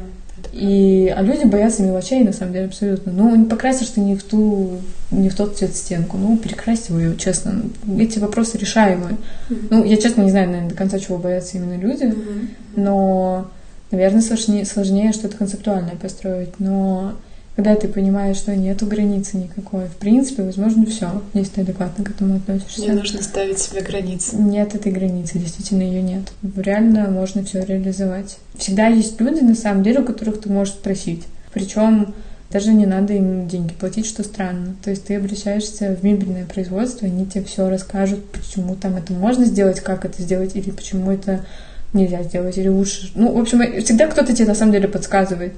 И, 0.52 1.12
а 1.16 1.20
люди 1.20 1.44
боятся 1.46 1.82
мелочей, 1.82 2.22
на 2.22 2.32
самом 2.32 2.52
деле, 2.52 2.66
абсолютно. 2.66 3.12
Ну, 3.12 3.34
не 3.34 3.44
покрасишь 3.44 3.88
ты 3.88 4.00
не 4.00 4.14
в 4.14 4.22
ту, 4.22 4.78
не 5.10 5.28
в 5.28 5.34
тот 5.34 5.58
цвет 5.58 5.74
стенку. 5.74 6.16
Ну, 6.16 6.36
перекрась 6.36 6.88
его 6.88 7.00
ее, 7.00 7.16
честно. 7.16 7.62
Эти 7.98 8.20
вопросы 8.20 8.56
решаемые. 8.56 9.16
Mm-hmm. 9.50 9.66
Ну, 9.70 9.84
я, 9.84 9.96
честно, 9.96 10.22
не 10.22 10.30
знаю, 10.30 10.46
наверное, 10.46 10.70
до 10.70 10.76
конца, 10.76 11.00
чего 11.00 11.18
боятся 11.18 11.56
именно 11.56 11.76
люди. 11.76 12.04
Mm-hmm. 12.04 12.48
Но, 12.76 13.50
наверное, 13.90 14.22
сложнее, 14.22 14.64
сложнее 14.64 15.12
что-то 15.12 15.36
концептуальное 15.36 15.96
построить. 15.96 16.60
Но 16.60 17.14
когда 17.56 17.74
ты 17.74 17.88
понимаешь, 17.88 18.36
что 18.36 18.56
нету 18.56 18.86
границы 18.86 19.36
никакой. 19.36 19.86
В 19.86 19.96
принципе, 19.96 20.42
возможно, 20.42 20.86
все, 20.86 21.22
если 21.34 21.50
ты 21.50 21.60
адекватно 21.62 22.04
к 22.04 22.10
этому 22.10 22.36
относишься. 22.36 22.80
Не 22.80 22.92
нужно 22.92 23.22
ставить 23.22 23.58
себе 23.58 23.82
границы. 23.82 24.36
Нет 24.36 24.74
этой 24.74 24.90
границы, 24.90 25.38
действительно 25.38 25.82
ее 25.82 26.02
нет. 26.02 26.32
Реально 26.56 27.10
можно 27.10 27.44
все 27.44 27.64
реализовать. 27.64 28.38
Всегда 28.56 28.86
есть 28.86 29.20
люди, 29.20 29.40
на 29.40 29.54
самом 29.54 29.82
деле, 29.82 30.00
у 30.00 30.04
которых 30.04 30.40
ты 30.40 30.50
можешь 30.50 30.74
спросить. 30.74 31.24
Причем 31.52 32.14
даже 32.50 32.72
не 32.72 32.86
надо 32.86 33.14
им 33.14 33.48
деньги 33.48 33.72
платить, 33.72 34.06
что 34.06 34.22
странно. 34.22 34.74
То 34.82 34.90
есть 34.90 35.04
ты 35.04 35.16
обращаешься 35.16 35.94
в 35.94 36.02
мебельное 36.02 36.46
производство, 36.46 37.06
они 37.06 37.26
тебе 37.26 37.44
все 37.44 37.68
расскажут, 37.68 38.24
почему 38.30 38.76
там 38.76 38.96
это 38.96 39.12
можно 39.12 39.44
сделать, 39.44 39.80
как 39.80 40.04
это 40.04 40.22
сделать, 40.22 40.54
или 40.54 40.70
почему 40.70 41.10
это 41.10 41.44
нельзя 41.92 42.22
сделать, 42.22 42.56
или 42.56 42.68
лучше. 42.68 43.10
Ну, 43.14 43.32
в 43.32 43.38
общем, 43.38 43.60
всегда 43.82 44.06
кто-то 44.06 44.34
тебе 44.34 44.48
на 44.48 44.54
самом 44.54 44.72
деле 44.72 44.88
подсказывает. 44.88 45.52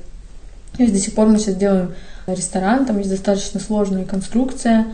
То 0.77 0.83
есть 0.83 0.93
до 0.93 1.01
сих 1.01 1.15
пор 1.15 1.29
мы 1.29 1.39
сейчас 1.39 1.57
делаем 1.57 1.95
ресторан, 2.27 2.87
там 2.87 2.99
есть 2.99 3.11
достаточно 3.11 3.61
сложная 3.61 4.05
конструкция. 4.05 4.87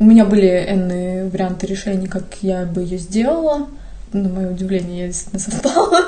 У 0.00 0.04
меня 0.04 0.24
были 0.24 0.46
энные 0.46 1.28
варианты 1.28 1.66
решений, 1.66 2.06
как 2.06 2.24
я 2.42 2.64
бы 2.64 2.82
ее 2.82 2.98
сделала. 2.98 3.68
На 4.12 4.28
мое 4.28 4.50
удивление, 4.50 5.00
я 5.00 5.06
действительно 5.08 5.38
совпала 5.38 6.00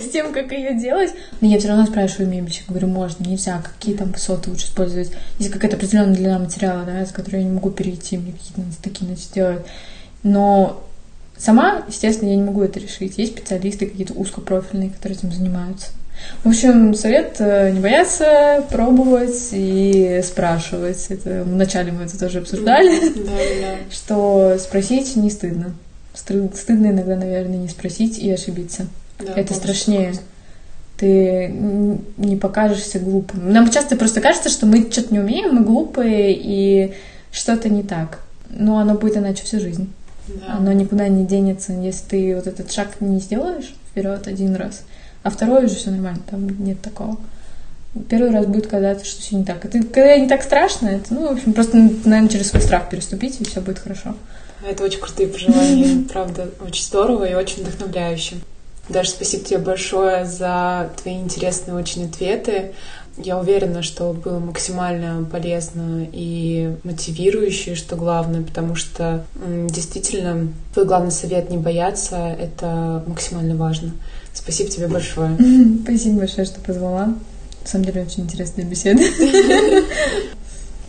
с 0.00 0.08
тем, 0.10 0.32
как 0.32 0.52
ее 0.52 0.78
делать. 0.78 1.10
Но 1.40 1.48
я 1.48 1.58
все 1.58 1.68
равно 1.68 1.86
спрашиваю 1.86 2.28
мебельщика, 2.28 2.70
говорю, 2.70 2.86
можно, 2.86 3.26
нельзя, 3.26 3.60
какие 3.60 3.96
там 3.96 4.12
высоты 4.12 4.50
лучше 4.50 4.66
использовать. 4.66 5.10
Если 5.38 5.50
какая-то 5.50 5.76
определенная 5.76 6.14
длина 6.14 6.38
материала, 6.38 6.84
да, 6.84 7.04
с 7.04 7.10
которой 7.10 7.38
я 7.38 7.44
не 7.44 7.50
могу 7.50 7.70
перейти, 7.70 8.18
мне 8.18 8.32
какие-то 8.32 8.60
надо 8.60 8.76
такие 8.80 9.06
значит, 9.06 9.24
сделать. 9.24 9.66
Но 10.22 10.84
сама, 11.36 11.82
естественно, 11.88 12.28
я 12.28 12.36
не 12.36 12.44
могу 12.44 12.62
это 12.62 12.78
решить. 12.78 13.18
Есть 13.18 13.32
специалисты 13.32 13.86
какие-то 13.86 14.12
узкопрофильные, 14.12 14.90
которые 14.90 15.18
этим 15.18 15.32
занимаются. 15.32 15.88
В 16.42 16.48
общем, 16.48 16.94
совет 16.94 17.36
э, 17.38 17.70
не 17.70 17.80
бояться, 17.80 18.64
пробовать 18.70 19.48
и 19.52 20.20
спрашивать. 20.22 21.06
Это 21.08 21.42
вначале 21.44 21.92
мы 21.92 22.04
это 22.04 22.18
тоже 22.18 22.40
обсуждали, 22.40 23.00
да, 23.14 23.32
да. 23.62 23.76
что 23.90 24.56
спросить 24.58 25.16
не 25.16 25.30
стыдно. 25.30 25.74
Стыдно 26.14 26.88
иногда, 26.88 27.16
наверное, 27.16 27.56
не 27.56 27.68
спросить 27.68 28.18
и 28.18 28.30
ошибиться. 28.30 28.86
Да, 29.18 29.32
это 29.34 29.54
страшнее. 29.54 30.14
ты 30.96 31.48
не 32.16 32.36
покажешься 32.36 32.98
глупым. 32.98 33.52
Нам 33.52 33.70
часто 33.70 33.96
просто 33.96 34.20
кажется, 34.20 34.48
что 34.48 34.66
мы 34.66 34.90
что-то 34.90 35.12
не 35.12 35.20
умеем, 35.20 35.54
мы 35.54 35.64
глупые, 35.64 36.34
и 36.38 36.94
что-то 37.32 37.68
не 37.68 37.82
так. 37.82 38.20
Но 38.50 38.78
оно 38.78 38.94
будет 38.94 39.16
иначе 39.16 39.44
всю 39.44 39.60
жизнь. 39.60 39.92
Да. 40.28 40.56
Оно 40.56 40.72
никуда 40.72 41.08
не 41.08 41.26
денется, 41.26 41.72
если 41.72 42.08
ты 42.08 42.36
вот 42.36 42.46
этот 42.46 42.72
шаг 42.72 43.00
не 43.00 43.18
сделаешь 43.18 43.74
вперед 43.90 44.26
один 44.26 44.56
раз, 44.56 44.82
а 45.24 45.30
второй 45.30 45.64
уже 45.64 45.74
все 45.74 45.90
нормально, 45.90 46.20
там 46.30 46.46
нет 46.64 46.80
такого. 46.82 47.16
Первый 48.08 48.30
раз 48.30 48.46
будет 48.46 48.66
казаться, 48.66 49.06
что 49.06 49.22
все 49.22 49.36
не 49.36 49.44
так. 49.44 49.62
Ты, 49.62 49.82
когда 49.82 50.16
не 50.18 50.28
так 50.28 50.42
страшно, 50.42 50.88
это, 50.88 51.14
ну, 51.14 51.28
в 51.28 51.32
общем, 51.32 51.54
просто, 51.54 51.76
наверное, 51.76 52.28
через 52.28 52.50
свой 52.50 52.60
страх 52.60 52.90
переступить, 52.90 53.40
и 53.40 53.44
все 53.44 53.60
будет 53.60 53.78
хорошо. 53.78 54.14
Это 54.68 54.84
очень 54.84 55.00
крутые 55.00 55.28
пожелания, 55.28 56.04
правда, 56.12 56.50
очень 56.60 56.84
здорово 56.84 57.24
и 57.24 57.34
очень 57.34 57.62
вдохновляюще. 57.62 58.36
Даже 58.88 59.10
спасибо 59.10 59.44
тебе 59.44 59.58
большое 59.58 60.26
за 60.26 60.90
твои 61.00 61.14
интересные 61.14 61.74
очень 61.74 62.04
ответы. 62.04 62.72
Я 63.16 63.38
уверена, 63.38 63.82
что 63.82 64.12
было 64.12 64.40
максимально 64.40 65.24
полезно 65.24 66.06
и 66.12 66.76
мотивирующе, 66.82 67.76
что 67.76 67.96
главное, 67.96 68.42
потому 68.42 68.74
что 68.74 69.24
действительно 69.70 70.48
твой 70.74 70.84
главный 70.84 71.12
совет 71.12 71.48
не 71.48 71.56
бояться— 71.56 72.16
это 72.38 73.02
максимально 73.06 73.56
важно. 73.56 73.92
Спасибо 74.34 74.68
тебе 74.68 74.88
большое. 74.88 75.36
Спасибо 75.82 76.18
большое, 76.18 76.46
что 76.46 76.60
позвала. 76.60 77.06
На 77.06 77.66
самом 77.66 77.86
деле 77.86 78.02
очень 78.02 78.24
интересная 78.24 78.66
беседа. 78.66 79.00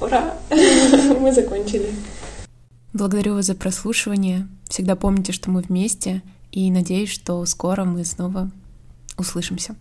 Ура! 0.02 0.34
Мы 0.50 1.32
закончили. 1.32 1.90
Благодарю 2.92 3.36
вас 3.36 3.46
за 3.46 3.56
прослушивание. 3.56 4.48
Всегда 4.68 4.96
помните, 4.96 5.32
что 5.32 5.52
мы 5.52 5.62
вместе, 5.62 6.22
и 6.52 6.72
надеюсь, 6.72 7.10
что 7.10 7.46
скоро 7.46 7.84
мы 7.84 8.06
снова 8.06 8.50
услышимся. 9.18 9.76